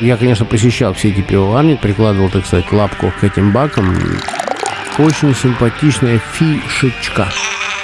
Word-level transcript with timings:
Я, 0.00 0.16
конечно, 0.16 0.44
посещал 0.44 0.94
все 0.94 1.08
эти 1.08 1.22
пивоварни, 1.22 1.74
прикладывал, 1.74 2.30
так 2.30 2.46
сказать, 2.46 2.70
лапку 2.70 3.12
к 3.20 3.24
этим 3.24 3.52
бакам. 3.52 3.96
Очень 4.98 5.34
симпатичная 5.34 6.20
фишечка. 6.32 7.28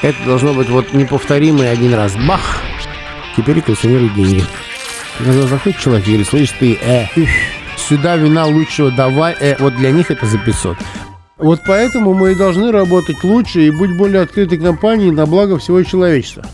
Это 0.03 0.17
должно 0.25 0.55
быть 0.55 0.69
вот 0.69 0.93
неповторимый 0.93 1.71
один 1.71 1.95
раз. 1.95 2.15
Бах! 2.29 2.61
Теперь 3.37 3.61
коллекционируют 3.61 4.15
деньги. 4.15 4.45
Когда 5.19 5.43
заходит 5.43 5.79
человек 5.79 6.05
и 6.07 6.11
говорит, 6.11 6.29
слышь 6.29 6.53
ты, 6.59 6.79
э, 6.81 7.07
сюда 7.77 8.17
вина 8.17 8.47
лучшего 8.47 8.91
давай, 8.93 9.35
э, 9.41 9.57
вот 9.59 9.75
для 9.77 9.91
них 9.91 10.11
это 10.11 10.27
за 10.27 10.39
500. 10.39 10.77
Вот 11.37 11.61
поэтому 11.67 12.15
мы 12.15 12.33
и 12.33 12.35
должны 12.37 12.71
работать 12.71 13.25
лучше 13.25 13.67
и 13.67 13.71
быть 13.71 13.97
более 13.97 14.23
открытой 14.23 14.59
компанией 14.59 15.11
на 15.11 15.27
благо 15.27 15.59
всего 15.59 15.83
человечества. 15.83 16.45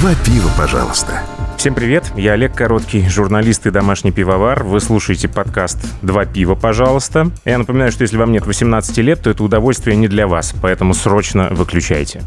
Два 0.00 0.12
пива, 0.24 0.48
пожалуйста. 0.56 1.20
Всем 1.58 1.74
привет, 1.74 2.10
я 2.16 2.32
Олег 2.32 2.54
Короткий, 2.54 3.06
журналист 3.06 3.66
и 3.66 3.70
домашний 3.70 4.12
пивовар. 4.12 4.64
Вы 4.64 4.80
слушаете 4.80 5.28
подкаст 5.28 5.76
«Два 6.00 6.24
пива, 6.24 6.54
пожалуйста». 6.54 7.30
Я 7.44 7.58
напоминаю, 7.58 7.92
что 7.92 8.02
если 8.02 8.16
вам 8.16 8.32
нет 8.32 8.46
18 8.46 8.96
лет, 8.98 9.22
то 9.22 9.28
это 9.28 9.44
удовольствие 9.44 9.96
не 9.96 10.08
для 10.08 10.26
вас, 10.26 10.54
поэтому 10.62 10.94
срочно 10.94 11.48
выключайте. 11.50 12.22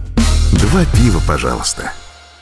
Два 0.52 0.82
пива, 0.86 1.20
пожалуйста. 1.28 1.94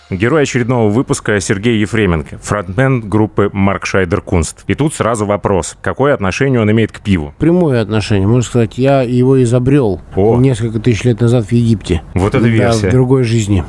Герой 0.09 0.43
очередного 0.43 0.89
выпуска 0.89 1.39
Сергей 1.39 1.79
Ефременко, 1.79 2.37
фронтмен 2.39 2.99
группы 2.99 3.49
Марк 3.53 3.85
Шайдер 3.85 4.19
Кунст. 4.19 4.65
И 4.67 4.73
тут 4.75 4.93
сразу 4.93 5.25
вопрос, 5.25 5.77
какое 5.81 6.13
отношение 6.13 6.59
он 6.59 6.69
имеет 6.71 6.91
к 6.91 6.99
пиву? 6.99 7.33
Прямое 7.39 7.81
отношение. 7.81 8.27
Можно 8.27 8.41
сказать, 8.43 8.77
я 8.77 9.01
его 9.01 9.41
изобрел 9.41 10.01
О. 10.17 10.35
несколько 10.35 10.79
тысяч 10.79 11.05
лет 11.05 11.21
назад 11.21 11.45
в 11.45 11.51
Египте. 11.53 12.01
Вот 12.15 12.35
это 12.35 12.43
Да, 12.43 12.49
версия. 12.49 12.89
в 12.89 12.91
другой 12.91 13.23
жизни. 13.23 13.63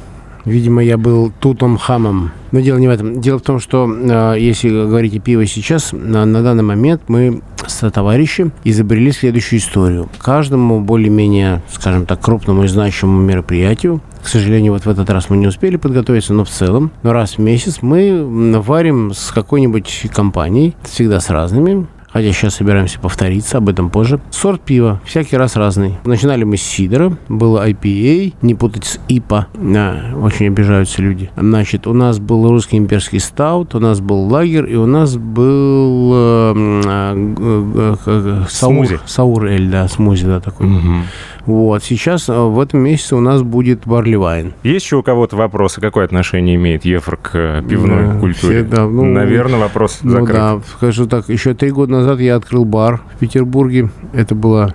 Видимо, 0.44 0.82
я 0.82 0.98
был 0.98 1.32
Тутом 1.40 1.78
Хамом. 1.78 2.32
Но 2.50 2.60
дело 2.60 2.78
не 2.78 2.88
в 2.88 2.90
этом. 2.90 3.20
Дело 3.20 3.38
в 3.38 3.42
том, 3.42 3.60
что 3.60 3.88
э, 3.88 4.36
если 4.38 4.68
говорить 4.68 5.16
о 5.16 5.20
пиво 5.20 5.46
сейчас, 5.46 5.92
на, 5.92 6.24
на 6.24 6.42
данный 6.42 6.64
момент 6.64 7.02
мы 7.08 7.42
с 7.66 7.90
товарищем 7.90 8.52
изобрели 8.64 9.12
следующую 9.12 9.60
историю. 9.60 10.08
Каждому 10.18 10.80
более-менее, 10.80 11.62
скажем 11.70 12.06
так, 12.06 12.20
крупному 12.20 12.64
и 12.64 12.68
значимому 12.68 13.20
мероприятию, 13.22 14.00
к 14.22 14.28
сожалению, 14.28 14.72
вот 14.72 14.84
в 14.84 14.88
этот 14.88 15.10
раз 15.10 15.30
мы 15.30 15.36
не 15.36 15.46
успели 15.46 15.76
подготовиться, 15.76 16.32
но 16.32 16.44
в 16.44 16.48
целом, 16.48 16.92
но 17.02 17.12
раз 17.12 17.34
в 17.34 17.38
месяц 17.38 17.78
мы 17.82 18.60
варим 18.60 19.12
с 19.12 19.32
какой-нибудь 19.32 20.06
компанией, 20.14 20.76
всегда 20.84 21.20
с 21.20 21.28
разными, 21.28 21.86
Хотя 22.12 22.30
сейчас 22.32 22.56
собираемся 22.56 23.00
повториться, 23.00 23.58
об 23.58 23.68
этом 23.70 23.88
позже. 23.88 24.20
Сорт 24.30 24.60
пива, 24.60 25.00
всякий 25.04 25.36
раз 25.36 25.56
разный. 25.56 25.94
Начинали 26.04 26.44
мы 26.44 26.56
с 26.58 26.62
сидора, 26.62 27.16
было 27.28 27.66
IPA, 27.68 28.34
не 28.42 28.54
путать 28.54 28.84
с 28.84 29.00
ИПА. 29.08 29.46
Да, 29.54 30.10
очень 30.20 30.48
обижаются 30.48 31.00
люди. 31.00 31.30
Значит, 31.36 31.86
у 31.86 31.94
нас 31.94 32.18
был 32.18 32.46
русский 32.48 32.76
имперский 32.76 33.18
стаут, 33.20 33.74
у 33.74 33.80
нас 33.80 34.00
был 34.00 34.26
лагер, 34.28 34.66
и 34.66 34.74
у 34.74 34.84
нас 34.86 35.16
был 35.16 36.12
э, 36.14 36.52
а, 36.86 37.14
г- 37.14 37.96
г- 38.04 38.20
г- 38.40 38.46
Смузи. 38.50 38.96
саур, 38.96 39.00
саур 39.06 39.46
эль, 39.46 39.70
да, 39.70 39.88
смузи, 39.88 40.26
да, 40.26 40.40
такой. 40.40 40.66
Мгм. 40.66 41.02
Вот, 41.46 41.82
сейчас 41.82 42.28
э, 42.28 42.32
в 42.38 42.60
этом 42.60 42.80
месяце 42.80 43.16
у 43.16 43.20
нас 43.20 43.42
будет 43.42 43.86
барли 43.86 44.14
вайн. 44.14 44.52
Есть 44.62 44.84
еще 44.86 44.96
у 44.96 45.02
кого-то 45.02 45.36
вопросы, 45.36 45.80
какое 45.80 46.04
отношение 46.04 46.54
имеет 46.54 46.84
Ефр 46.84 47.16
к 47.16 47.30
э, 47.34 47.62
пивной 47.68 48.06
Да, 48.14 48.20
культуре? 48.20 48.58
все, 48.60 48.62
да, 48.64 48.86
ну, 48.86 49.04
Наверное, 49.04 49.58
вопрос 49.58 50.00
Ну 50.02 50.12
закрыт. 50.12 50.32
да, 50.36 50.60
скажу 50.76 51.06
так, 51.06 51.28
еще 51.28 51.54
три 51.54 51.70
года 51.70 51.92
назад 51.92 52.20
я 52.20 52.36
открыл 52.36 52.64
бар 52.64 53.02
в 53.14 53.18
Петербурге. 53.18 53.90
Это 54.12 54.34
было 54.36 54.74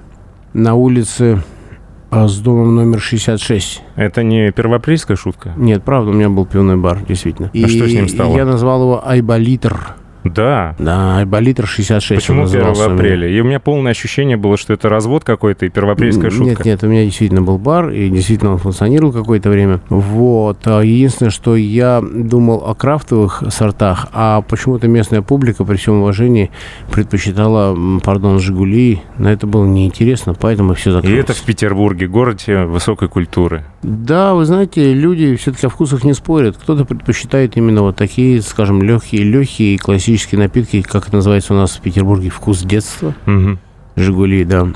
на 0.53 0.73
улице 0.75 1.41
а, 2.09 2.27
с 2.27 2.37
домом 2.39 2.75
номер 2.75 2.99
66. 2.99 3.83
Это 3.95 4.23
не 4.23 4.51
первоапрельская 4.51 5.15
шутка? 5.17 5.53
Нет, 5.55 5.83
правда, 5.83 6.11
у 6.11 6.13
меня 6.13 6.29
был 6.29 6.45
пивной 6.45 6.75
бар, 6.77 6.99
действительно. 7.07 7.49
А 7.53 7.67
что 7.67 7.87
с 7.87 7.93
ним 7.93 8.09
стало? 8.09 8.35
Я 8.35 8.45
назвал 8.45 8.81
его 8.81 9.07
Айболитр. 9.07 9.95
Да. 10.23 10.75
Да, 10.79 11.17
Айболитр 11.19 11.65
66 11.67 12.21
Почему 12.21 12.41
он 12.41 12.47
1 12.47 12.59
назывался 12.59 12.81
у 12.87 12.89
меня. 12.91 12.95
апреля? 12.95 13.29
И 13.29 13.39
у 13.39 13.43
меня 13.43 13.59
полное 13.59 13.91
ощущение 13.91 14.37
было, 14.37 14.57
что 14.57 14.73
это 14.73 14.89
развод 14.89 15.23
какой-то 15.23 15.65
и 15.65 15.69
первоапрельская 15.69 16.29
шутка. 16.29 16.45
Нет, 16.45 16.65
нет, 16.65 16.83
у 16.83 16.87
меня 16.87 17.05
действительно 17.05 17.41
был 17.41 17.57
бар, 17.57 17.89
и 17.89 18.09
действительно 18.09 18.51
он 18.53 18.57
функционировал 18.57 19.13
какое-то 19.13 19.49
время. 19.49 19.79
Вот. 19.89 20.59
А 20.65 20.81
Единственное, 20.81 21.29
что 21.31 21.55
я 21.55 22.01
думал 22.01 22.63
о 22.67 22.73
крафтовых 22.75 23.43
сортах, 23.49 24.07
а 24.13 24.41
почему-то 24.41 24.87
местная 24.87 25.21
публика, 25.21 25.63
при 25.63 25.77
всем 25.77 26.01
уважении, 26.01 26.49
предпочитала, 26.91 27.77
пардон, 28.03 28.39
«Жигули». 28.39 29.01
Но 29.17 29.29
это 29.31 29.47
было 29.47 29.65
неинтересно, 29.65 30.33
поэтому 30.33 30.73
все 30.73 30.89
И 30.89 30.93
закрылось. 30.93 31.19
это 31.19 31.33
в 31.33 31.41
Петербурге, 31.43 32.07
городе 32.07 32.63
высокой 32.63 33.07
культуры. 33.07 33.63
Да, 33.83 34.33
вы 34.33 34.45
знаете, 34.45 34.93
люди 34.93 35.35
все-таки 35.35 35.67
о 35.67 35.69
вкусах 35.69 36.03
не 36.03 36.13
спорят. 36.13 36.57
Кто-то 36.57 36.85
предпочитает 36.85 37.55
именно 37.55 37.81
вот 37.83 37.95
такие, 37.95 38.41
скажем, 38.41 38.81
легкие, 38.81 39.23
легкие 39.23 39.77
классические 39.77 40.06
напитки, 40.35 40.81
как 40.81 41.07
это 41.07 41.17
называется 41.17 41.53
у 41.53 41.57
нас 41.57 41.71
в 41.71 41.81
Петербурге, 41.81 42.29
вкус 42.29 42.61
детства. 42.61 43.13
Мгм. 43.25 43.59
Жигули, 43.95 44.43
да. 44.43 44.67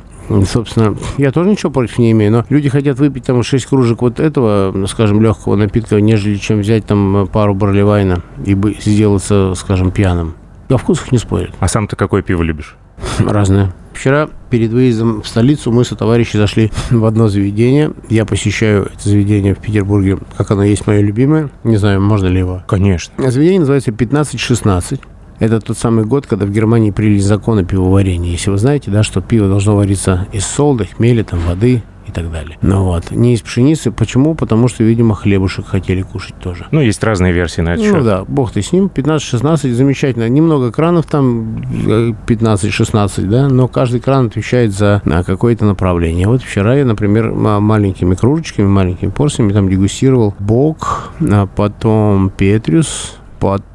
Собственно, 0.45 0.95
я 1.17 1.31
тоже 1.31 1.49
ничего 1.49 1.71
против 1.71 1.97
не 1.97 2.11
имею, 2.11 2.31
но 2.31 2.45
люди 2.49 2.69
хотят 2.69 2.99
выпить 2.99 3.25
там 3.25 3.43
6 3.43 3.65
кружек 3.65 4.01
вот 4.01 4.19
этого, 4.19 4.85
скажем, 4.87 5.21
легкого 5.21 5.55
напитка, 5.55 5.99
нежели 5.99 6.35
чем 6.37 6.59
взять 6.59 6.85
там 6.85 7.27
пару 7.31 7.53
барливайна 7.53 8.21
и 8.45 8.55
сделаться, 8.79 9.53
скажем, 9.55 9.91
пьяным. 9.91 10.35
О 10.69 10.77
вкусах 10.77 11.11
не 11.11 11.17
спорят. 11.17 11.51
А 11.59 11.67
сам 11.67 11.87
ты 11.87 11.95
какое 11.95 12.21
пиво 12.21 12.43
любишь? 12.43 12.77
Разное. 13.19 13.73
Вчера 13.93 14.29
перед 14.49 14.71
выездом 14.71 15.21
в 15.21 15.27
столицу 15.27 15.71
мы 15.71 15.83
со 15.83 15.95
товарищи 15.95 16.37
зашли 16.37 16.71
в 16.89 17.03
одно 17.03 17.27
заведение. 17.27 17.91
Я 18.09 18.25
посещаю 18.25 18.85
это 18.85 19.09
заведение 19.09 19.53
в 19.53 19.59
Петербурге, 19.59 20.17
как 20.37 20.49
оно 20.51 20.63
есть 20.63 20.87
мое 20.87 21.01
любимое. 21.01 21.49
Не 21.63 21.77
знаю, 21.77 22.01
можно 22.01 22.27
ли 22.27 22.39
его. 22.39 22.63
Конечно. 22.67 23.13
Заведение 23.29 23.59
называется 23.59 23.91
1516. 23.91 25.01
Это 25.41 25.59
тот 25.59 25.75
самый 25.75 26.05
год, 26.05 26.27
когда 26.27 26.45
в 26.45 26.51
Германии 26.51 26.91
приняли 26.91 27.17
законы 27.17 27.65
пивоварения. 27.65 28.31
Если 28.31 28.51
вы 28.51 28.59
знаете, 28.59 28.91
да, 28.91 29.01
что 29.01 29.21
пиво 29.21 29.47
должно 29.47 29.75
вариться 29.75 30.27
из 30.31 30.45
солды, 30.45 30.85
хмеля, 30.95 31.23
там, 31.23 31.39
воды 31.39 31.81
и 32.07 32.11
так 32.11 32.31
далее. 32.31 32.59
Ну 32.61 32.83
вот. 32.83 33.09
Не 33.09 33.33
из 33.33 33.41
пшеницы. 33.41 33.91
Почему? 33.91 34.35
Потому 34.35 34.67
что, 34.67 34.83
видимо, 34.83 35.15
хлебушек 35.15 35.65
хотели 35.65 36.03
кушать 36.03 36.35
тоже. 36.39 36.67
Ну, 36.69 36.79
есть 36.79 37.03
разные 37.03 37.33
версии 37.33 37.61
на 37.61 37.69
этот 37.73 37.87
Ну 37.87 37.91
счет. 37.91 38.03
да, 38.05 38.23
бог 38.27 38.51
ты 38.51 38.61
с 38.61 38.71
ним. 38.71 38.85
15-16, 38.93 39.71
замечательно. 39.73 40.29
Немного 40.29 40.71
кранов 40.71 41.07
там, 41.07 41.63
э, 41.87 42.13
15-16, 42.27 43.25
да, 43.27 43.47
но 43.49 43.67
каждый 43.67 43.99
кран 43.99 44.27
отвечает 44.27 44.73
за 44.73 45.01
а, 45.05 45.23
какое-то 45.23 45.65
направление. 45.65 46.27
Вот 46.27 46.43
вчера 46.43 46.75
я, 46.75 46.85
например, 46.85 47.31
маленькими 47.31 48.13
кружечками, 48.13 48.67
маленькими 48.67 49.09
порциями 49.09 49.53
там 49.53 49.69
дегустировал 49.69 50.35
Бог, 50.37 51.13
а 51.19 51.47
потом 51.47 52.29
Петрюс, 52.29 53.15
потом 53.39 53.65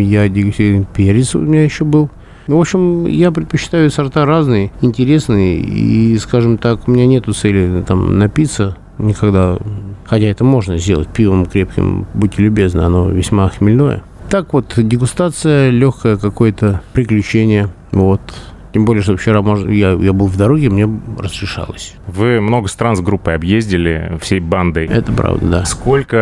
я 0.00 0.28
дегустировал 0.28 0.86
перец 0.94 1.34
у 1.34 1.40
меня 1.40 1.64
еще 1.64 1.84
был. 1.84 2.10
Ну, 2.46 2.56
в 2.56 2.60
общем, 2.60 3.06
я 3.06 3.30
предпочитаю 3.30 3.90
сорта 3.90 4.24
разные, 4.24 4.72
интересные, 4.80 5.58
и, 5.58 6.16
скажем 6.18 6.56
так, 6.56 6.88
у 6.88 6.90
меня 6.90 7.06
нету 7.06 7.34
цели 7.34 7.82
там 7.86 8.18
напиться 8.18 8.76
никогда, 8.98 9.58
хотя 10.06 10.26
это 10.26 10.44
можно 10.44 10.78
сделать 10.78 11.08
пивом 11.08 11.46
крепким, 11.46 12.06
будьте 12.14 12.42
любезны, 12.42 12.80
оно 12.80 13.10
весьма 13.10 13.48
хмельное. 13.48 14.02
Так 14.30 14.52
вот, 14.52 14.74
дегустация, 14.76 15.70
легкое 15.70 16.16
какое-то 16.16 16.80
приключение, 16.92 17.68
вот. 17.92 18.20
Тем 18.72 18.84
более, 18.84 19.02
что 19.02 19.16
вчера 19.16 19.42
можно, 19.42 19.70
я, 19.70 19.92
я 19.92 20.12
был 20.12 20.26
в 20.26 20.36
дороге, 20.36 20.68
мне 20.70 20.88
разрешалось. 21.18 21.94
Вы 22.06 22.40
много 22.40 22.68
стран 22.68 22.96
с 22.96 23.00
группой 23.00 23.34
объездили, 23.34 24.18
всей 24.20 24.40
бандой. 24.40 24.86
Это 24.86 25.12
правда, 25.12 25.46
да. 25.46 25.64
Сколько 25.64 26.16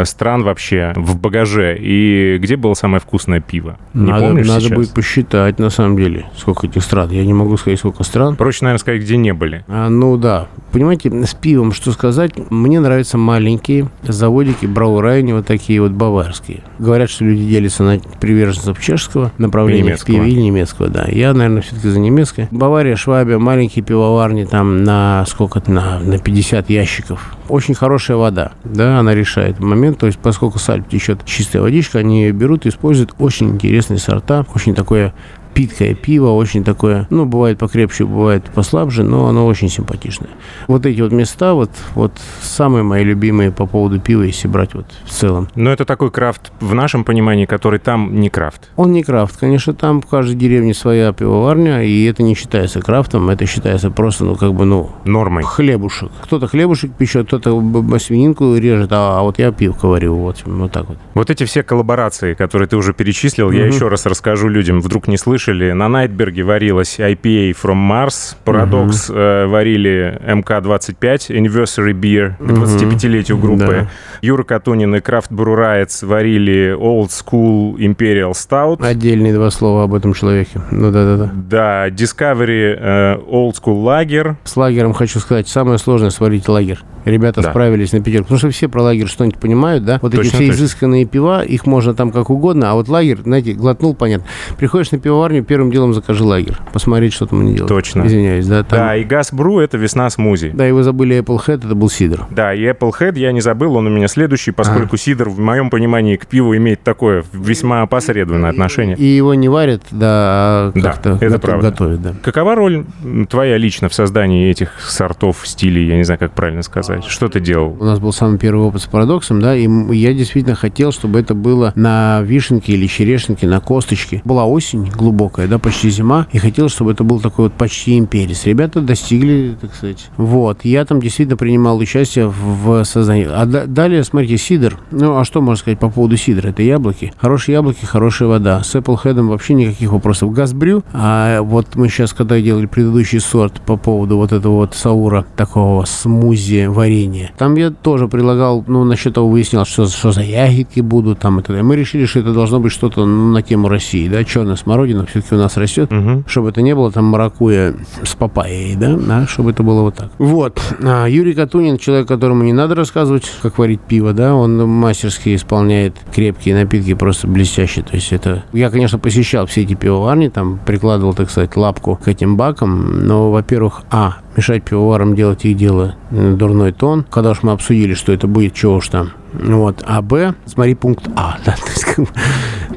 э, 0.00 0.04
стран 0.04 0.42
вообще 0.42 0.92
в 0.96 1.16
багаже? 1.18 1.76
И 1.80 2.38
где 2.38 2.56
было 2.56 2.74
самое 2.74 3.00
вкусное 3.00 3.40
пиво? 3.40 3.78
Не 3.94 4.10
надо 4.10 4.26
помнишь 4.26 4.48
надо 4.48 4.60
сейчас? 4.60 4.76
будет 4.76 4.90
посчитать, 4.94 5.58
на 5.58 5.70
самом 5.70 5.96
деле, 5.96 6.26
сколько 6.36 6.66
этих 6.66 6.82
стран. 6.82 7.10
Я 7.10 7.24
не 7.24 7.34
могу 7.34 7.56
сказать, 7.56 7.78
сколько 7.78 8.04
стран. 8.04 8.36
Проще, 8.36 8.64
наверное, 8.64 8.80
сказать, 8.80 9.02
где 9.02 9.16
не 9.16 9.32
были. 9.32 9.64
А, 9.68 9.88
ну 9.88 10.16
да. 10.16 10.48
Понимаете, 10.72 11.10
с 11.24 11.34
пивом, 11.34 11.72
что 11.72 11.92
сказать, 11.92 12.32
мне 12.50 12.80
нравятся 12.80 13.16
маленькие 13.18 13.88
заводики 14.02 14.66
Браурайни, 14.66 15.32
вот 15.32 15.46
такие 15.46 15.80
вот 15.80 15.92
баварские. 15.92 16.62
Говорят, 16.78 17.10
что 17.10 17.24
люди 17.24 17.44
делятся 17.46 17.82
на 17.82 17.98
приверженцев 18.20 18.78
чешского 18.80 19.32
направления 19.38 19.82
в 19.82 19.86
Немецкого. 19.86 20.16
пиве 20.16 20.30
или 20.32 20.40
немецкого, 20.40 20.88
да. 20.88 21.06
Я, 21.08 21.32
наверное, 21.32 21.62
все-таки 21.78 21.88
за 21.88 22.00
немецкое. 22.00 22.48
Бавария, 22.50 22.96
Швабия, 22.96 23.38
маленькие 23.38 23.84
пивоварни 23.84 24.44
там 24.44 24.84
на 24.84 25.24
сколько 25.26 25.62
на, 25.66 25.98
на 26.00 26.18
50 26.18 26.70
ящиков. 26.70 27.34
Очень 27.48 27.74
хорошая 27.74 28.16
вода, 28.16 28.52
да, 28.64 28.98
она 28.98 29.14
решает 29.14 29.58
момент. 29.60 29.98
То 29.98 30.06
есть, 30.06 30.18
поскольку 30.18 30.58
с 30.58 30.68
Альп 30.68 30.88
течет 30.88 31.24
чистая 31.24 31.62
водичка, 31.62 31.98
они 31.98 32.24
ее 32.24 32.32
берут 32.32 32.66
и 32.66 32.68
используют 32.68 33.14
очень 33.18 33.50
интересные 33.50 33.98
сорта, 33.98 34.44
очень 34.54 34.74
такое 34.74 35.14
питкое 35.58 35.96
пиво, 35.96 36.28
очень 36.28 36.62
такое, 36.62 37.08
ну, 37.10 37.26
бывает 37.26 37.58
покрепче, 37.58 38.04
бывает 38.04 38.44
послабже, 38.44 39.02
но 39.02 39.26
оно 39.26 39.44
очень 39.44 39.68
симпатичное. 39.68 40.30
Вот 40.68 40.86
эти 40.86 41.00
вот 41.00 41.10
места, 41.10 41.54
вот, 41.54 41.70
вот 41.96 42.12
самые 42.40 42.84
мои 42.84 43.02
любимые 43.02 43.50
по 43.50 43.66
поводу 43.66 43.98
пива, 43.98 44.22
если 44.22 44.46
брать 44.46 44.74
вот 44.74 44.86
в 45.04 45.10
целом. 45.10 45.48
Но 45.56 45.72
это 45.72 45.84
такой 45.84 46.12
крафт 46.12 46.52
в 46.60 46.74
нашем 46.74 47.02
понимании, 47.02 47.44
который 47.44 47.80
там 47.80 48.20
не 48.20 48.30
крафт. 48.30 48.70
Он 48.76 48.92
не 48.92 49.02
крафт, 49.02 49.36
конечно, 49.36 49.74
там 49.74 50.00
в 50.00 50.06
каждой 50.06 50.36
деревне 50.36 50.74
своя 50.74 51.12
пивоварня, 51.12 51.82
и 51.82 52.04
это 52.04 52.22
не 52.22 52.36
считается 52.36 52.80
крафтом, 52.80 53.28
это 53.28 53.44
считается 53.44 53.90
просто, 53.90 54.26
ну, 54.26 54.36
как 54.36 54.54
бы, 54.54 54.64
ну, 54.64 54.90
Нормой. 55.04 55.42
хлебушек. 55.42 56.12
Кто-то 56.22 56.46
хлебушек 56.46 56.92
печет, 56.92 57.26
кто-то 57.26 57.50
свининку 57.98 58.54
режет, 58.54 58.92
а, 58.92 59.18
а 59.18 59.22
вот 59.22 59.40
я 59.40 59.50
пивко 59.50 59.88
варю, 59.88 60.14
вот, 60.14 60.44
вот 60.46 60.70
так 60.70 60.88
вот. 60.88 60.98
Вот 61.14 61.30
эти 61.30 61.42
все 61.42 61.64
коллаборации, 61.64 62.34
которые 62.34 62.68
ты 62.68 62.76
уже 62.76 62.92
перечислил, 62.92 63.50
я 63.50 63.66
еще 63.66 63.88
раз 63.88 64.06
расскажу 64.06 64.46
людям, 64.48 64.80
вдруг 64.80 65.08
не 65.08 65.16
слышали. 65.16 65.47
На 65.48 65.88
Найтберге 65.88 66.42
варилась 66.42 66.98
IPA 66.98 67.54
from 67.54 67.88
Mars, 67.90 68.36
Paradox 68.44 69.10
э, 69.10 69.46
варили 69.46 70.20
МК-25, 70.26 71.30
Anniversary 71.30 71.92
Beer 71.92 72.34
к 72.38 72.50
25-летию 72.50 73.38
группы. 73.38 73.66
Да. 73.66 73.88
Юра 74.20 74.42
Катунин 74.42 74.94
и 74.94 75.00
Крафт 75.00 75.30
Riots 75.32 76.04
варили 76.04 76.76
Old 76.78 77.08
School 77.08 77.76
Imperial 77.78 78.32
Stout. 78.32 78.84
Отдельные 78.84 79.32
два 79.32 79.50
слова 79.50 79.84
об 79.84 79.94
этом 79.94 80.12
человеке. 80.12 80.60
Ну 80.70 80.90
да-да-да. 80.90 81.30
Да, 81.34 81.88
Discovery 81.88 82.76
э, 82.78 83.16
Old 83.16 83.54
School 83.62 83.82
Lager. 83.84 84.36
С 84.44 84.56
лагером 84.56 84.92
хочу 84.92 85.18
сказать, 85.18 85.48
самое 85.48 85.78
сложное 85.78 86.10
сварить 86.10 86.46
лагерь. 86.48 86.78
Ребята 87.04 87.40
Да. 87.40 87.50
справились 87.50 87.92
на 87.92 88.02
пятерку. 88.02 88.24
Потому 88.24 88.38
что 88.38 88.50
все 88.50 88.68
про 88.68 88.82
лагерь 88.82 89.06
что-нибудь 89.06 89.38
понимают, 89.40 89.84
да? 89.84 89.98
Вот 90.02 90.12
эти 90.12 90.22
Точно, 90.24 90.36
все 90.36 90.46
точно. 90.48 90.52
изысканные 90.60 91.04
пива, 91.06 91.42
их 91.42 91.64
можно 91.64 91.94
там 91.94 92.10
как 92.10 92.28
угодно, 92.28 92.70
а 92.70 92.74
вот 92.74 92.88
лагерь, 92.88 93.18
знаете, 93.22 93.52
глотнул, 93.54 93.94
понятно. 93.94 94.26
Приходишь 94.58 94.90
на 94.90 94.98
пивоварню, 95.28 95.44
первым 95.44 95.70
делом 95.70 95.94
закажи 95.94 96.24
лагерь. 96.24 96.56
Посмотреть, 96.72 97.12
что 97.12 97.26
там 97.26 97.40
они 97.40 97.52
делают. 97.54 97.68
Точно. 97.68 98.06
Извиняюсь, 98.06 98.46
да? 98.46 98.62
Там... 98.62 98.78
Да, 98.78 98.96
и 98.96 99.04
Brew 99.04 99.60
это 99.60 99.76
весна 99.76 100.08
смузи. 100.10 100.50
Да, 100.54 100.66
и 100.68 100.72
вы 100.72 100.82
забыли 100.82 101.18
Applehead, 101.18 101.58
это 101.66 101.74
был 101.74 101.90
сидр. 101.90 102.26
Да, 102.30 102.54
и 102.54 102.62
Applehead 102.62 103.18
я 103.18 103.32
не 103.32 103.40
забыл, 103.40 103.74
он 103.76 103.86
у 103.86 103.90
меня 103.90 104.08
следующий, 104.08 104.50
поскольку 104.52 104.96
сидр, 104.96 105.28
в 105.28 105.38
моем 105.38 105.70
понимании, 105.70 106.16
к 106.16 106.26
пиву 106.26 106.56
имеет 106.56 106.82
такое 106.82 107.24
весьма 107.32 107.82
опосредованное 107.82 108.50
отношение. 108.50 108.96
И 108.96 109.04
его 109.04 109.34
не 109.34 109.48
варят, 109.48 109.82
да, 109.90 110.08
а 110.10 110.72
Да, 110.74 110.80
как-то 110.92 111.10
это 111.20 111.26
гото- 111.36 111.38
правда. 111.38 111.70
готовят, 111.70 112.02
да. 112.02 112.14
Какова 112.22 112.54
роль 112.54 112.84
твоя 113.28 113.56
лично 113.58 113.88
в 113.88 113.94
создании 113.94 114.50
этих 114.50 114.72
сортов, 114.80 115.42
стилей, 115.44 115.86
я 115.86 115.96
не 115.96 116.04
знаю, 116.04 116.18
как 116.18 116.32
правильно 116.32 116.62
сказать? 116.62 117.04
Что 117.04 117.28
ты 117.28 117.40
делал? 117.40 117.76
У 117.78 117.84
нас 117.84 117.98
был 117.98 118.12
самый 118.12 118.38
первый 118.38 118.66
опыт 118.66 118.82
с 118.82 118.86
парадоксом, 118.86 119.40
да, 119.40 119.56
и 119.56 119.68
я 119.94 120.14
действительно 120.14 120.54
хотел, 120.56 120.92
чтобы 120.92 121.20
это 121.20 121.34
было 121.34 121.72
на 121.74 122.20
вишенке 122.22 122.72
или 122.72 122.86
черешенке, 122.86 123.46
на 123.46 123.60
косточке. 123.60 124.22
Была 124.24 124.46
осень 124.46 124.88
глубокая, 124.90 125.17
да, 125.48 125.58
почти 125.58 125.90
зима, 125.90 126.26
и 126.32 126.38
хотел, 126.38 126.68
чтобы 126.68 126.92
это 126.92 127.04
был 127.04 127.20
такой 127.20 127.46
вот 127.46 127.54
почти 127.54 127.98
имперец. 127.98 128.46
Ребята 128.46 128.80
достигли, 128.80 129.56
так 129.60 129.74
сказать. 129.74 130.08
Вот, 130.16 130.64
я 130.64 130.84
там 130.84 131.00
действительно 131.00 131.36
принимал 131.36 131.78
участие 131.78 132.28
в 132.28 132.84
создании. 132.84 133.26
А 133.30 133.46
да- 133.46 133.66
далее, 133.66 134.04
смотрите, 134.04 134.38
сидр. 134.38 134.78
Ну, 134.90 135.18
а 135.18 135.24
что 135.24 135.40
можно 135.40 135.60
сказать 135.60 135.78
по 135.78 135.90
поводу 135.90 136.16
сидра? 136.16 136.48
Это 136.48 136.62
яблоки. 136.62 137.12
Хорошие 137.18 137.54
яблоки, 137.54 137.84
хорошая 137.84 138.28
вода. 138.28 138.62
С 138.62 138.74
Applehead 138.74 139.20
вообще 139.26 139.54
никаких 139.54 139.92
вопросов. 139.92 140.32
Газбрю, 140.32 140.84
а 140.92 141.42
вот 141.42 141.74
мы 141.74 141.88
сейчас, 141.88 142.12
когда 142.12 142.40
делали 142.40 142.66
предыдущий 142.66 143.20
сорт 143.20 143.60
по 143.60 143.76
поводу 143.76 144.16
вот 144.16 144.32
этого 144.32 144.54
вот 144.54 144.74
саура, 144.74 145.24
такого 145.36 145.84
смузи 145.84 146.66
варенья, 146.66 147.32
там 147.36 147.54
я 147.56 147.70
тоже 147.70 148.08
предлагал, 148.08 148.64
ну, 148.66 148.84
насчет 148.84 149.14
того 149.14 149.28
выяснял, 149.28 149.64
что, 149.64 149.86
что 149.86 150.12
за 150.12 150.22
ягодки 150.22 150.80
будут 150.80 151.18
там 151.18 151.38
и 151.40 151.42
так 151.42 151.48
далее. 151.48 151.64
Мы 151.64 151.76
решили, 151.76 152.06
что 152.06 152.20
это 152.20 152.32
должно 152.32 152.60
быть 152.60 152.72
что-то 152.72 153.04
ну, 153.04 153.32
на 153.32 153.42
тему 153.42 153.68
России, 153.68 154.08
да, 154.08 154.24
черная 154.24 154.56
смородина 154.56 155.07
все-таки 155.08 155.34
у 155.34 155.38
нас 155.38 155.56
растет, 155.56 155.90
Мгм. 155.90 156.24
чтобы 156.28 156.50
это 156.50 156.62
не 156.62 156.74
было 156.74 156.90
там 156.92 157.04
маракуя 157.06 157.74
с 158.02 158.14
папайей, 158.14 158.76
да, 158.76 158.96
да, 158.96 159.26
чтобы 159.26 159.50
это 159.50 159.62
было 159.62 159.82
вот 159.82 159.96
так. 159.96 160.10
Вот. 160.18 160.60
А, 160.82 161.06
Юрий 161.06 161.34
Катунин, 161.34 161.78
человек, 161.78 162.08
которому 162.08 162.42
не 162.44 162.52
надо 162.52 162.74
рассказывать, 162.74 163.30
как 163.42 163.58
варить 163.58 163.80
пиво, 163.80 164.12
да, 164.12 164.34
он 164.34 164.58
мастерски 164.68 165.34
исполняет 165.34 165.94
крепкие 166.14 166.54
напитки, 166.54 166.94
просто 166.94 167.26
блестяще. 167.26 167.82
То 167.82 167.94
есть 167.94 168.12
это... 168.12 168.44
Я, 168.52 168.70
конечно, 168.70 168.98
посещал 168.98 169.46
все 169.46 169.62
эти 169.62 169.74
пивоварни, 169.74 170.28
там 170.28 170.58
прикладывал, 170.64 171.14
так 171.14 171.30
сказать, 171.30 171.56
лапку 171.56 171.96
к 172.02 172.08
этим 172.08 172.36
бакам, 172.36 173.06
но, 173.06 173.30
во-первых, 173.30 173.82
а, 173.90 174.16
мешать 174.36 174.62
пивоварам 174.64 175.14
делать 175.14 175.44
их 175.44 175.56
дело 175.56 175.96
э, 176.10 176.34
дурной 176.36 176.72
тон, 176.72 177.04
когда 177.10 177.30
уж 177.30 177.42
мы 177.42 177.52
обсудили, 177.52 177.94
что 177.94 178.12
это 178.12 178.26
будет, 178.26 178.54
чего 178.54 178.76
уж 178.76 178.88
там. 178.88 179.10
Вот. 179.32 179.82
А 179.86 180.00
Б, 180.00 180.34
смотри 180.46 180.74
пункт 180.74 181.08
А. 181.16 181.36
Да, 181.44 181.54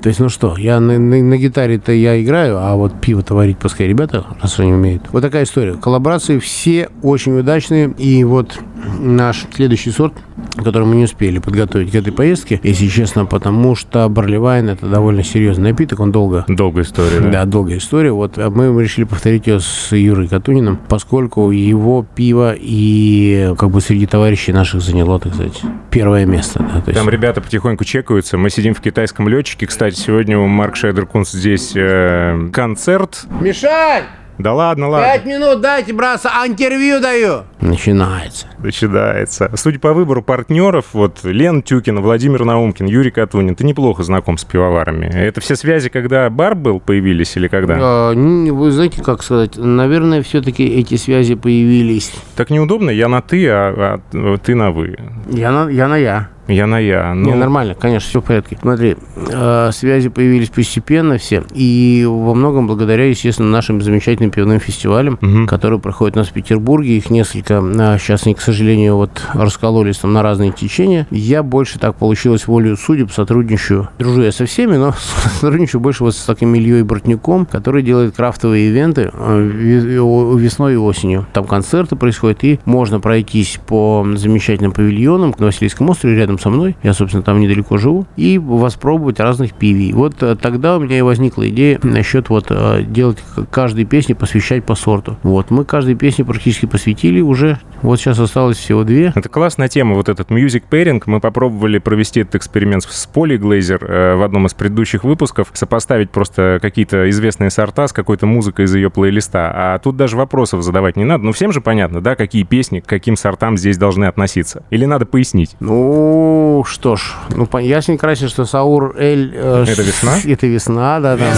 то, 0.02 0.10
есть, 0.10 0.20
ну 0.20 0.30
что, 0.30 0.56
я 0.58 0.80
на, 0.80 0.98
на- 0.98 1.22
на 1.22 1.38
гитаре-то 1.38 1.92
я 1.92 2.22
играю, 2.22 2.58
а 2.58 2.76
вот 2.76 3.00
пиво-то 3.00 3.36
варить 3.36 3.58
пускай 3.58 3.88
ребята, 3.88 4.26
раз 4.42 4.60
они 4.60 4.74
умеют. 4.74 5.04
Вот 5.12 5.22
такая 5.22 5.44
история. 5.44 5.74
Коллаборации 5.76 6.40
все 6.40 6.90
очень 7.04 7.38
удачные. 7.38 7.94
И 7.98 8.24
вот 8.24 8.60
наш 9.00 9.46
следующий 9.54 9.92
сорт, 9.92 10.14
который 10.58 10.86
мы 10.88 10.96
не 10.96 11.04
успели 11.06 11.40
подготовить 11.40 11.92
к 11.92 11.96
этой 11.96 12.12
поездке, 12.14 12.60
если 12.64 12.88
честно, 12.88 13.26
потому 13.26 13.76
что 13.76 14.08
Барливайн 14.10 14.70
это 14.70 14.88
довольно 14.88 15.24
серьезный 15.24 15.72
напиток, 15.72 16.00
он 16.00 16.12
долго 16.12 16.46
Долгая 16.48 16.84
история, 16.84 17.20
да? 17.20 17.30
да, 17.30 17.46
долгая 17.46 17.78
история. 17.78 18.12
Вот 18.12 18.38
а 18.38 18.50
мы 18.50 18.82
решили 18.82 19.06
повторить 19.06 19.48
ее 19.48 19.60
с 19.60 19.92
Юрой 19.96 20.28
Катуниным, 20.28 20.78
поскольку 20.88 21.52
его 21.52 22.06
пиво 22.16 22.54
и 22.58 23.54
как 23.58 23.70
бы 23.70 23.82
среди 23.82 24.06
товарищей 24.08 24.52
наших 24.54 24.82
заняло, 24.82 25.20
так 25.20 25.34
сказать, 25.34 25.62
первое 25.90 26.26
место. 26.26 26.60
Да, 26.60 26.84
есть- 26.86 26.98
Там 27.00 27.10
ребята 27.10 27.42
потихоньку 27.42 27.84
чекаются. 27.86 28.38
Мы 28.38 28.50
сидим 28.50 28.74
в 28.74 28.82
китайском 28.82 29.28
летчике. 29.28 29.68
Кстати, 29.68 29.96
сегодня 29.96 30.38
у 30.38 30.48
Марк 30.48 30.76
Шейдеркунс 30.76 31.32
здесь 31.32 31.74
э, 31.76 32.50
концерт. 32.54 33.26
Мишань! 33.40 34.04
Да 34.42 34.54
ладно, 34.54 34.90
ладно. 34.90 35.08
Пять 35.08 35.26
минут 35.26 35.62
дайте, 35.62 35.94
браться, 35.94 36.30
а 36.34 36.48
интервью 36.48 37.00
даю. 37.00 37.44
Начинается. 37.60 38.48
Начинается. 38.60 39.52
Судя 39.56 39.80
по 39.80 39.94
выбору 39.94 40.24
партнеров, 40.24 40.86
вот 40.94 41.20
Лен 41.24 41.62
Тюкин, 41.62 42.02
Владимир 42.02 42.44
Наумкин, 42.44 42.88
Юрий 42.88 43.12
Катунин, 43.12 43.56
ты 43.56 43.64
неплохо 43.64 44.04
знаком 44.04 44.38
с 44.38 44.44
пивоварами. 44.44 45.06
Это 45.06 45.42
все 45.42 45.56
связи, 45.56 45.90
когда 45.90 46.30
бар 46.30 46.56
был, 46.56 46.80
появились 46.80 47.36
или 47.38 47.48
когда? 47.48 47.78
А, 47.80 48.14
вы 48.14 48.72
знаете, 48.72 49.02
как 49.04 49.22
сказать, 49.24 49.58
наверное, 49.58 50.24
все-таки 50.24 50.66
эти 50.66 50.96
связи 50.96 51.36
появились. 51.36 52.12
Так 52.36 52.50
неудобно, 52.50 52.90
я 52.90 53.08
на 53.08 53.22
ты, 53.22 53.48
а, 53.48 54.02
а 54.14 54.38
ты 54.38 54.56
на 54.56 54.72
вы. 54.72 54.98
Я 55.30 55.52
на 55.52 55.70
я. 55.70 55.88
На 55.88 55.98
я. 55.98 56.30
Я 56.48 56.68
на 56.68 56.80
я. 56.80 57.14
Ну, 57.14 57.30
Не, 57.30 57.36
нормально, 57.36 57.76
конечно, 57.76 58.10
все 58.10 58.20
в 58.22 58.26
порядке. 58.26 58.58
Смотри, 58.62 58.98
э, 59.16 59.70
связи 59.72 60.10
появились 60.10 60.50
постепенно 60.50 61.18
все, 61.18 61.44
и 61.54 62.04
во 62.08 62.34
многом 62.34 62.68
благодаря, 62.68 63.06
естественно, 63.06 63.50
нашим 63.50 63.82
замечательным 63.82 64.32
пивным 64.32 64.60
фестивалям, 64.60 65.18
Мгм. 65.22 65.48
которые 65.48 65.80
проходят 65.80 66.16
у 66.18 66.20
нас 66.20 66.30
в 66.30 66.34
Петербурге. 66.34 66.98
Их 66.98 67.10
несколько, 67.10 67.60
а, 67.62 67.98
сейчас 68.00 68.26
они, 68.26 68.36
к 68.36 68.42
сожалению, 68.42 68.96
вот 68.96 69.22
раскололись 69.34 69.98
там 70.00 70.14
на 70.14 70.24
разные 70.24 70.52
течения. 70.52 71.08
Я 71.12 71.44
больше 71.44 71.80
так 71.80 71.96
получилось 71.96 72.48
волею 72.48 72.76
судеб, 72.76 73.12
сотрудничаю, 73.12 73.90
дружу 74.00 74.24
я 74.24 74.32
со 74.32 74.46
всеми, 74.46 74.76
но 74.78 74.94
сотрудничаю 75.40 75.80
больше 75.80 76.04
вот 76.04 76.16
с 76.16 76.24
таким 76.26 76.54
Ильей 76.56 76.84
Бортником, 76.84 77.46
который 77.46 77.84
делает 77.84 78.16
крафтовые 78.16 78.68
ивенты 78.70 79.10
э, 79.14 80.00
о- 80.00 80.36
весной 80.36 80.74
и 80.74 80.78
осенью. 80.78 81.26
Там 81.34 81.46
концерты 81.46 81.96
происходят, 81.96 82.44
и 82.44 82.60
можно 82.66 83.00
пройтись 83.00 83.60
по 83.68 84.06
замечательным 84.16 84.72
павильонам 84.72 85.34
на 85.38 85.46
Васильевском 85.46 85.90
острове 85.90 86.16
рядом 86.18 86.31
со 86.40 86.50
мной. 86.50 86.76
Я, 86.84 86.94
собственно, 86.94 87.24
там 87.24 87.40
недалеко 87.40 87.78
живу. 87.78 88.06
И 88.16 88.38
воспробовать 88.38 89.20
разных 89.20 89.54
пивей. 89.54 89.94
Вот 89.94 90.22
э, 90.22 90.36
тогда 90.36 90.78
у 90.78 90.80
меня 90.80 90.98
и 90.98 91.02
возникла 91.02 91.48
идея 91.50 91.80
насчет 91.84 92.30
вот 92.30 92.48
э, 92.50 92.84
делать 92.84 93.20
каждой 93.50 93.86
песне 93.86 94.16
посвящать 94.16 94.64
по 94.64 94.76
сорту. 94.76 95.18
Вот. 95.24 95.52
Мы 95.52 95.66
каждой 95.66 95.96
песне 95.96 96.26
практически 96.26 96.66
посвятили 96.66 97.22
уже. 97.22 97.60
Вот 97.82 98.00
сейчас 98.00 98.20
осталось 98.20 98.58
всего 98.58 98.84
две. 98.84 99.12
Это 99.16 99.30
классная 99.30 99.68
тема, 99.68 99.96
вот 99.96 100.10
этот 100.10 100.30
music 100.30 100.64
pairing. 100.70 101.02
Мы 101.06 101.20
попробовали 101.20 101.80
провести 101.80 102.22
этот 102.22 102.36
эксперимент 102.36 102.84
с 102.84 103.06
Поли 103.08 103.38
Глейзер 103.38 103.84
э, 103.84 104.16
в 104.16 104.24
одном 104.24 104.46
из 104.46 104.54
предыдущих 104.54 105.04
выпусков, 105.04 105.50
сопоставить 105.54 106.12
просто 106.12 106.60
какие-то 106.62 107.10
известные 107.10 107.50
сорта 107.50 107.88
с 107.88 107.94
какой-то 107.94 108.26
музыкой 108.26 108.66
из 108.66 108.76
ее 108.76 108.90
плейлиста. 108.90 109.52
А 109.54 109.80
тут 109.80 109.98
даже 109.98 110.18
вопросов 110.18 110.64
задавать 110.64 110.96
не 110.96 111.06
надо. 111.06 111.24
Ну, 111.24 111.32
всем 111.32 111.52
же 111.52 111.62
понятно, 111.62 112.02
да, 112.02 112.16
какие 112.16 112.44
песни 112.44 112.80
к 112.80 112.86
каким 112.86 113.16
сортам 113.16 113.58
здесь 113.58 113.78
должны 113.78 114.06
относиться. 114.06 114.64
Или 114.70 114.86
надо 114.86 115.06
пояснить? 115.06 115.56
Ну, 115.60 116.21
что 116.68 116.96
ж, 116.96 117.14
ну, 117.36 117.48
ясненько 117.60 118.02
красен, 118.02 118.30
что 118.30 118.46
Саур 118.46 118.96
Эль... 118.98 119.32
э, 119.36 119.66
Это 119.68 119.82
весна? 119.82 120.14
Это 120.26 120.48
весна, 120.48 121.00
да, 121.00 121.18
да. 121.18 121.34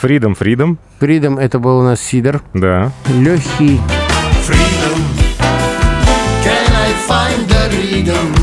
Freedom, 0.00 0.36
Freedom, 0.38 0.76
Фридом 1.00 1.38
это 1.38 1.58
был 1.58 1.78
у 1.78 1.82
нас 1.82 2.00
Сидор. 2.00 2.40
да. 2.54 2.92
Легкий. 3.08 3.80
freedom. 4.46 4.98
Can 6.44 6.72
I 6.72 6.92
find 7.08 7.48
the 7.48 7.70
rhythm? 7.72 8.34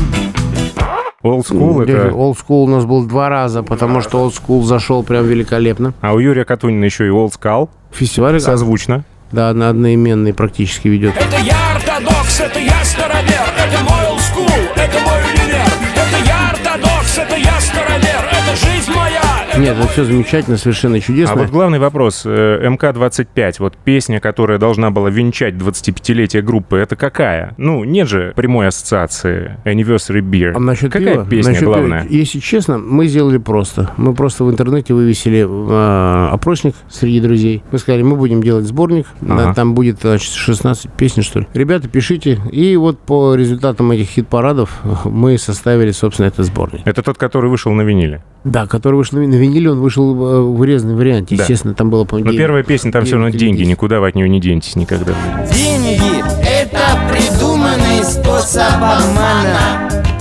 Old 1.22 1.46
School 1.48 1.82
это... 1.82 2.08
Old 2.14 2.36
School 2.36 2.64
у 2.64 2.68
нас 2.68 2.84
был 2.84 3.04
два 3.06 3.28
раза, 3.28 3.62
потому 3.62 4.00
что 4.02 4.24
Old 4.24 4.34
School 4.34 4.62
зашел 4.64 5.02
прям 5.02 5.26
великолепно. 5.26 5.92
А 6.00 6.12
у 6.12 6.18
Юрия 6.18 6.44
Катунина 6.44 6.84
еще 6.84 7.06
и 7.06 7.10
Old 7.10 7.32
Skull. 7.40 7.68
Фестиваль, 7.92 8.38
Созвучно. 8.40 9.04
Да, 9.32 9.52
на 9.52 9.70
одноименный 9.70 10.34
практически 10.34 10.88
ведет. 10.88 11.14
Это 11.16 11.40
я 11.40 11.74
ортодокс, 11.74 12.40
это 12.40 12.58
я 12.58 12.84
старовер, 12.84 13.46
это 13.56 13.82
мой 13.82 14.06
олдскул, 14.06 14.48
это 14.76 14.98
мой 15.00 15.20
универ. 15.22 15.66
Это 15.94 16.26
я 16.26 16.50
ортодокс, 16.50 17.18
это 17.18 17.36
я, 17.36 17.60
старовер, 17.60 18.28
это 18.30 18.56
жизнь 18.56 18.92
моя. 18.92 19.05
Нет, 19.58 19.76
это 19.78 19.88
все 19.88 20.04
замечательно, 20.04 20.58
совершенно 20.58 21.00
чудесно. 21.00 21.34
А 21.34 21.38
вот 21.38 21.50
главный 21.50 21.78
вопрос. 21.78 22.22
э, 22.26 22.68
МК-25, 22.68 23.54
вот 23.58 23.76
песня, 23.78 24.20
которая 24.20 24.58
должна 24.58 24.90
была 24.90 25.08
венчать 25.08 25.54
25-летие 25.54 26.42
группы, 26.42 26.76
это 26.76 26.94
какая? 26.94 27.54
Ну, 27.56 27.82
нет 27.84 28.06
же 28.08 28.32
прямой 28.36 28.68
ассоциации 28.68 29.56
Anniversary 29.64 30.20
Beer. 30.20 30.52
А 30.54 30.58
насчет 30.58 30.92
какая 30.92 31.14
пива? 31.14 31.26
песня 31.26 31.50
Насчет 31.50 31.60
пива, 31.62 31.72
главная? 31.74 32.06
Если 32.08 32.38
честно, 32.40 32.78
мы 32.78 33.06
сделали 33.06 33.38
просто. 33.38 33.90
Мы 33.96 34.14
просто 34.14 34.44
в 34.44 34.50
интернете 34.50 34.92
вывесили 34.92 35.46
э, 35.48 36.28
опросник 36.32 36.74
среди 36.90 37.20
друзей. 37.20 37.62
Мы 37.72 37.78
сказали, 37.78 38.02
мы 38.02 38.16
будем 38.16 38.42
делать 38.42 38.66
сборник. 38.66 39.06
Ага. 39.26 39.54
Там 39.54 39.74
будет 39.74 40.00
значит, 40.02 40.32
16 40.32 40.90
песен, 40.92 41.22
что 41.22 41.40
ли. 41.40 41.46
Ребята, 41.54 41.88
пишите. 41.88 42.38
И 42.52 42.76
вот 42.76 42.98
по 42.98 43.34
результатам 43.34 43.90
этих 43.90 44.08
хит-парадов 44.08 44.82
мы 45.04 45.38
составили, 45.38 45.92
собственно, 45.92 46.26
этот 46.26 46.44
сборник. 46.46 46.82
Это 46.84 47.02
тот, 47.02 47.16
который 47.16 47.48
вышел 47.48 47.72
на 47.72 47.82
виниле. 47.82 48.22
Да, 48.44 48.66
который 48.66 48.96
вышел 48.96 49.18
на 49.18 49.22
виниле, 49.22 49.45
он 49.68 49.80
вышел 49.80 50.10
э, 50.14 50.40
в 50.40 50.60
урезанном 50.60 50.96
варианте. 50.96 51.36
Да. 51.36 51.42
Естественно, 51.42 51.74
там 51.74 51.90
было, 51.90 52.04
по-моему, 52.04 52.26
Но 52.26 52.32
девять- 52.32 52.44
первая 52.46 52.62
песня, 52.62 52.92
там 52.92 53.04
все 53.04 53.14
равно 53.14 53.30
деньги, 53.30 53.58
десять. 53.58 53.70
никуда 53.70 54.00
вы 54.00 54.08
от 54.08 54.14
нее 54.14 54.28
не 54.28 54.40
денетесь 54.40 54.76
никогда. 54.76 55.12
Деньги– 55.52 56.00
это 56.42 56.80
придуманный 57.10 58.04
способ 58.04 58.62
обмана. 58.74 60.15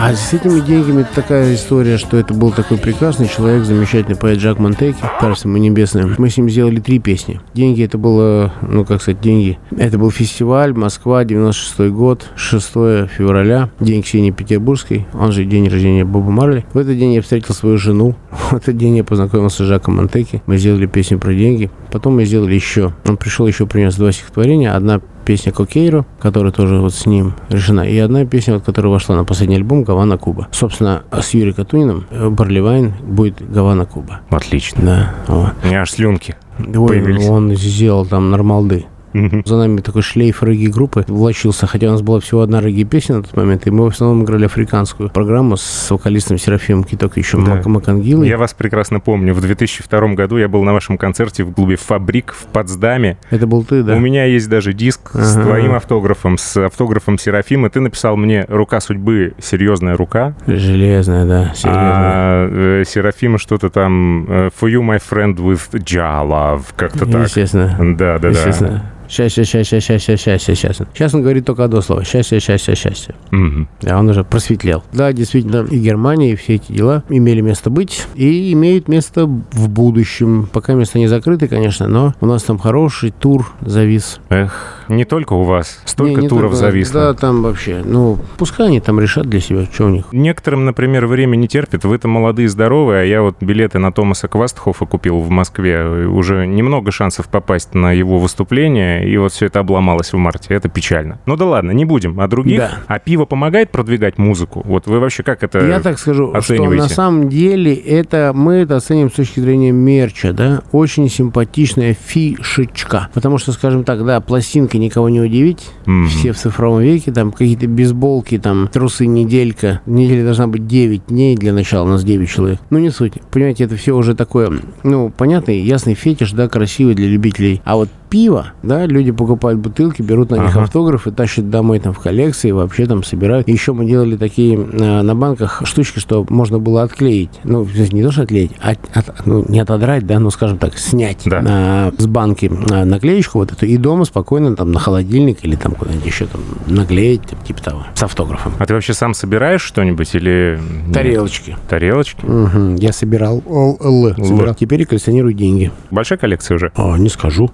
А 0.00 0.14
с 0.14 0.32
этими 0.32 0.60
деньгами 0.60 1.04
такая 1.12 1.52
история, 1.56 1.98
что 1.98 2.18
это 2.18 2.32
был 2.32 2.52
такой 2.52 2.78
прекрасный 2.78 3.26
человек, 3.26 3.64
замечательный 3.64 4.14
поэт 4.14 4.38
Жак 4.38 4.60
Монтеки, 4.60 5.00
царство 5.20 5.48
ему 5.48 5.58
небесное. 5.58 6.14
Мы 6.18 6.30
с 6.30 6.36
ним 6.36 6.48
сделали 6.48 6.78
три 6.78 7.00
песни. 7.00 7.40
Деньги 7.52 7.82
это 7.82 7.98
было, 7.98 8.52
ну 8.62 8.84
как 8.84 9.02
сказать, 9.02 9.20
деньги. 9.20 9.58
Это 9.76 9.98
был 9.98 10.12
фестиваль 10.12 10.72
Москва, 10.72 11.24
96 11.24 11.90
год, 11.90 12.26
6 12.36 12.64
февраля, 13.08 13.70
день 13.80 14.04
Ксении 14.04 14.30
Петербургской, 14.30 15.04
он 15.14 15.32
же 15.32 15.44
день 15.44 15.68
рождения 15.68 16.04
Боба 16.04 16.30
Марли. 16.30 16.64
В 16.74 16.78
этот 16.78 16.96
день 16.96 17.14
я 17.14 17.20
встретил 17.20 17.52
свою 17.52 17.76
жену. 17.76 18.14
В 18.30 18.52
этот 18.52 18.76
день 18.76 18.98
я 18.98 19.02
познакомился 19.02 19.64
с 19.64 19.66
Жаком 19.66 19.96
Монтеки. 19.96 20.44
Мы 20.46 20.58
сделали 20.58 20.86
песню 20.86 21.18
про 21.18 21.34
деньги. 21.34 21.72
Потом 21.90 22.14
мы 22.14 22.24
сделали 22.24 22.54
еще. 22.54 22.92
Он 23.04 23.16
пришел 23.16 23.48
еще 23.48 23.66
принес 23.66 23.96
два 23.96 24.12
стихотворения. 24.12 24.72
Одна 24.72 25.00
песня 25.28 25.52
Кокейро, 25.52 26.06
которая 26.20 26.52
тоже 26.52 26.80
вот 26.80 26.94
с 26.94 27.04
ним 27.04 27.34
решена, 27.50 27.82
и 27.82 27.98
одна 27.98 28.24
песня, 28.24 28.54
вот, 28.54 28.64
которая 28.64 28.90
вошла 28.90 29.14
на 29.14 29.24
последний 29.24 29.56
альбом 29.56 29.82
«Гавана 29.82 30.16
Куба». 30.16 30.48
Собственно, 30.52 31.02
с 31.12 31.34
Юрием 31.34 31.52
Катуниным 31.52 32.06
э, 32.10 32.30
Барливайн 32.30 32.94
будет 33.02 33.46
«Гавана 33.46 33.84
Куба». 33.84 34.20
Отлично. 34.30 34.82
Да, 34.82 35.14
вот. 35.26 35.50
У 35.62 35.66
меня 35.66 35.82
аж 35.82 35.90
слюнки. 35.90 36.34
Ой, 36.58 36.88
Появились. 36.88 37.28
он 37.28 37.54
сделал 37.54 38.06
там 38.06 38.30
нормалды. 38.30 38.86
За 39.12 39.56
нами 39.56 39.80
такой 39.80 40.02
шлейф 40.02 40.42
регги-группы 40.42 41.04
влачился, 41.08 41.66
хотя 41.66 41.88
у 41.88 41.92
нас 41.92 42.02
была 42.02 42.20
всего 42.20 42.42
одна 42.42 42.60
регги-песня 42.60 43.16
на 43.16 43.22
тот 43.22 43.36
момент, 43.36 43.66
и 43.66 43.70
мы 43.70 43.84
в 43.84 43.88
основном 43.88 44.24
играли 44.24 44.44
африканскую 44.46 45.10
программу 45.10 45.56
с 45.56 45.90
вокалистом 45.90 46.38
Серафимом 46.38 46.84
Киток, 46.84 47.16
еще 47.16 47.38
Да. 47.38 47.54
Мак- 47.56 47.66
Макангилой. 47.66 48.28
Я 48.28 48.36
вас 48.38 48.52
прекрасно 48.54 49.00
помню. 49.00 49.34
В 49.34 49.40
2002 49.40 50.14
году 50.14 50.36
я 50.36 50.48
был 50.48 50.62
на 50.64 50.72
вашем 50.72 50.98
концерте 50.98 51.44
в 51.44 51.52
клубе 51.52 51.76
«Фабрик» 51.76 52.32
в 52.32 52.46
Потсдаме. 52.46 53.16
Это 53.30 53.46
был 53.46 53.64
ты, 53.64 53.82
да? 53.82 53.94
У 53.94 53.98
меня 54.00 54.24
есть 54.24 54.48
даже 54.48 54.72
диск 54.72 55.10
с 55.14 55.36
Ага. 55.36 55.44
твоим 55.46 55.74
автографом, 55.74 56.36
с 56.38 56.56
автографом 56.66 57.18
Серафима. 57.18 57.70
Ты 57.70 57.80
написал 57.80 58.16
мне 58.16 58.44
«Рука 58.48 58.80
судьбы, 58.80 59.34
серьезная 59.40 59.96
рука». 59.96 60.34
Железная, 60.46 61.24
да, 61.24 61.52
серьезная. 61.54 61.74
А 61.74 62.48
э, 62.50 62.84
Серафима 62.86 63.38
что-то 63.38 63.70
там 63.70 64.26
э, 64.28 64.50
«For 64.60 64.68
you, 64.70 64.80
my 64.82 65.00
friend, 65.00 65.36
with 65.36 65.70
ja 65.84 66.22
love». 66.26 66.62
Как-то 66.76 67.06
так. 67.06 67.24
Естественно. 67.24 67.76
Да, 67.78 68.18
да, 68.18 68.18
да. 68.18 68.28
Естественно. 68.30 68.92
Счастье, 69.08 69.44
счастье, 69.44 69.80
счастье, 69.80 70.16
счастье, 70.16 70.54
счастье. 70.54 70.86
Сейчас 70.92 71.14
он 71.14 71.22
говорит 71.22 71.46
только 71.46 71.64
одно 71.64 71.80
слово. 71.80 72.04
Счастье, 72.04 72.40
счастье, 72.40 72.74
счастье. 72.74 73.14
Мгм. 73.30 73.68
Да, 73.80 73.98
он 73.98 74.08
уже 74.08 74.22
просветлел. 74.24 74.84
Да, 74.92 75.12
действительно, 75.12 75.66
и 75.68 75.78
Германия, 75.78 76.32
и 76.32 76.36
все 76.36 76.56
эти 76.56 76.72
дела 76.72 77.02
имели 77.08 77.40
место 77.40 77.70
быть 77.70 78.06
и 78.14 78.52
имеют 78.52 78.88
место 78.88 79.26
в 79.26 79.68
будущем. 79.68 80.48
Пока 80.52 80.74
места 80.74 80.98
не 80.98 81.06
закрыты, 81.06 81.48
конечно, 81.48 81.88
но 81.88 82.14
у 82.20 82.26
нас 82.26 82.42
там 82.42 82.58
хороший 82.58 83.10
тур 83.10 83.50
завис. 83.62 84.20
Эх, 84.28 84.77
не 84.88 85.04
только 85.04 85.32
у 85.34 85.42
вас. 85.44 85.80
Столько 85.84 86.16
Не, 86.20 86.22
не 86.22 86.28
туров 86.28 86.50
только- 86.52 86.56
зависло. 86.56 87.00
Да, 87.00 87.14
там 87.14 87.42
вообще. 87.42 87.82
Ну, 87.84 88.18
пускай 88.36 88.66
они 88.68 88.80
там 88.80 89.00
решат 89.00 89.26
для 89.26 89.40
себя, 89.40 89.66
что 89.72 89.86
у 89.86 89.88
них. 89.88 90.06
Некоторым, 90.12 90.64
например, 90.64 91.06
время 91.06 91.36
не 91.36 91.48
терпит. 91.48 91.84
Вы-то 91.84 92.08
молодые 92.08 92.48
здоровые, 92.48 93.02
а 93.02 93.04
я 93.04 93.22
вот 93.22 93.36
билеты 93.40 93.78
на 93.78 93.92
Томаса 93.92 94.28
Квастхофа 94.28 94.86
купил 94.86 95.18
в 95.20 95.30
Москве. 95.30 95.84
Уже 96.06 96.46
немного 96.46 96.90
шансов 96.90 97.28
попасть 97.28 97.74
на 97.74 97.92
его 97.92 98.18
выступление, 98.18 99.08
и 99.08 99.16
вот 99.16 99.32
все 99.32 99.46
это 99.46 99.60
обломалось 99.60 100.12
в 100.12 100.16
марте. 100.16 100.54
Это 100.54 100.68
печально. 100.68 101.18
Ну 101.26 101.36
да 101.36 101.46
ладно, 101.46 101.70
не 101.72 101.84
будем. 101.84 102.18
А 102.20 102.28
других? 102.28 102.58
Да. 102.58 102.70
А 102.86 102.98
пиво 102.98 103.24
помогает 103.24 103.70
продвигать 103.70 104.18
музыку? 104.18 104.62
Вот 104.64 104.86
вы 104.86 104.98
вообще 105.00 105.22
как 105.22 105.42
это 105.42 105.66
Я 105.66 105.80
так 105.80 105.98
скажу, 105.98 106.28
что 106.30 106.38
оцениваете? 106.38 106.82
на 106.82 106.88
самом 106.88 107.28
деле 107.28 107.74
это 107.74 108.32
мы 108.34 108.54
это 108.54 108.76
оценим 108.76 109.10
с 109.10 109.14
точки 109.14 109.40
зрения 109.40 109.72
мерча, 109.72 110.32
да, 110.32 110.62
очень 110.72 111.08
симпатичная 111.08 111.94
фишечка. 111.94 113.08
Потому 113.14 113.38
что, 113.38 113.52
скажем 113.52 113.84
так, 113.84 114.04
да, 114.04 114.20
пластинка 114.20 114.77
никого 114.78 115.08
не 115.08 115.20
удивить. 115.20 115.70
Мгм. 115.86 116.08
Все 116.08 116.32
в 116.32 116.38
цифровом 116.38 116.82
веке, 116.82 117.12
там 117.12 117.32
какие-то 117.32 117.66
бейсболки, 117.66 118.38
там 118.38 118.68
трусы 118.68 119.06
неделька. 119.06 119.80
Неделя 119.86 120.24
должна 120.24 120.46
быть 120.46 120.66
9 120.66 121.06
дней 121.08 121.36
для 121.36 121.52
начала, 121.52 121.84
у 121.84 121.88
нас 121.88 122.04
9 122.04 122.28
человек. 122.28 122.58
Ну, 122.70 122.78
не 122.78 122.90
суть. 122.90 123.14
Понимаете, 123.30 123.64
это 123.64 123.76
все 123.76 123.96
уже 123.96 124.14
такое, 124.14 124.50
ну, 124.82 125.10
понятный, 125.10 125.60
ясный 125.60 125.94
фетиш, 125.94 126.32
да, 126.32 126.48
красивый 126.48 126.94
для 126.94 127.08
любителей. 127.08 127.60
А 127.64 127.76
вот 127.76 127.88
пиво, 128.08 128.52
да, 128.62 128.86
люди 128.86 129.10
покупают 129.12 129.60
бутылки, 129.60 130.02
берут 130.02 130.30
на 130.30 130.36
них 130.36 130.50
Ага. 130.50 130.62
автографы, 130.62 131.10
тащат 131.10 131.50
домой 131.50 131.78
там 131.80 131.92
в 131.92 131.98
коллекции, 131.98 132.50
вообще 132.50 132.86
там 132.86 133.02
собирают. 133.02 133.48
Еще 133.48 133.72
мы 133.72 133.84
делали 133.86 134.16
такие 134.16 134.56
э, 134.58 135.02
на 135.02 135.14
банках 135.14 135.62
штучки, 135.64 135.98
что 135.98 136.24
можно 136.28 136.58
было 136.58 136.82
отклеить. 136.82 137.30
Ну, 137.44 137.64
то 137.64 137.70
есть 137.72 137.92
не 137.92 138.02
то, 138.02 138.10
что 138.10 138.22
отклеить, 138.22 138.52
а 138.62 138.70
от- 138.94 139.26
ну, 139.26 139.44
не 139.48 139.60
отодрать, 139.60 140.06
да, 140.06 140.18
ну, 140.18 140.30
скажем 140.30 140.58
так, 140.58 140.78
снять 140.78 141.22
Да. 141.26 141.40
на- 141.42 141.92
с 141.98 142.06
банки 142.06 142.50
э, 142.70 142.84
наклеечку 142.84 143.38
вот 143.38 143.52
эту 143.52 143.66
и 143.66 143.76
дома 143.76 144.04
спокойно 144.04 144.56
там 144.56 144.72
на 144.72 144.78
холодильник 144.80 145.44
или 145.44 145.56
там 145.56 145.72
куда-нибудь 145.72 146.06
еще 146.06 146.26
там 146.26 146.40
наклеить, 146.66 147.22
там, 147.22 147.38
типа 147.46 147.62
того, 147.62 147.86
с 147.94 148.02
автографом. 148.02 148.52
А 148.58 148.66
ты 148.66 148.74
вообще 148.74 148.94
сам 148.94 149.14
собираешь 149.14 149.62
что-нибудь 149.62 150.14
или... 150.14 150.58
Тарелочки. 150.92 151.56
Тарелочки? 151.68 152.24
Мгм. 152.24 152.76
Я 152.76 152.92
собирал 152.92 153.42
ОЛ, 153.46 154.14
собирал. 154.16 154.54
Теперь 154.54 154.84
коллекционирую 154.86 155.34
деньги. 155.34 155.70
Большая 155.90 156.18
коллекция 156.18 156.54
уже? 156.56 156.72
А, 156.74 156.96
не 156.98 157.08
скажу. 157.08 157.50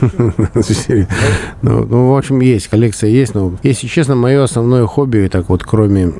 Ну, 1.62 1.84
ну, 1.84 2.12
в 2.12 2.16
общем, 2.16 2.40
есть, 2.40 2.68
коллекция 2.68 3.10
есть, 3.10 3.34
но, 3.34 3.52
если 3.62 3.86
честно, 3.86 4.14
мое 4.14 4.42
основное 4.42 4.86
хобби, 4.86 5.28
так 5.30 5.48
вот, 5.48 5.64
кроме, 5.64 6.12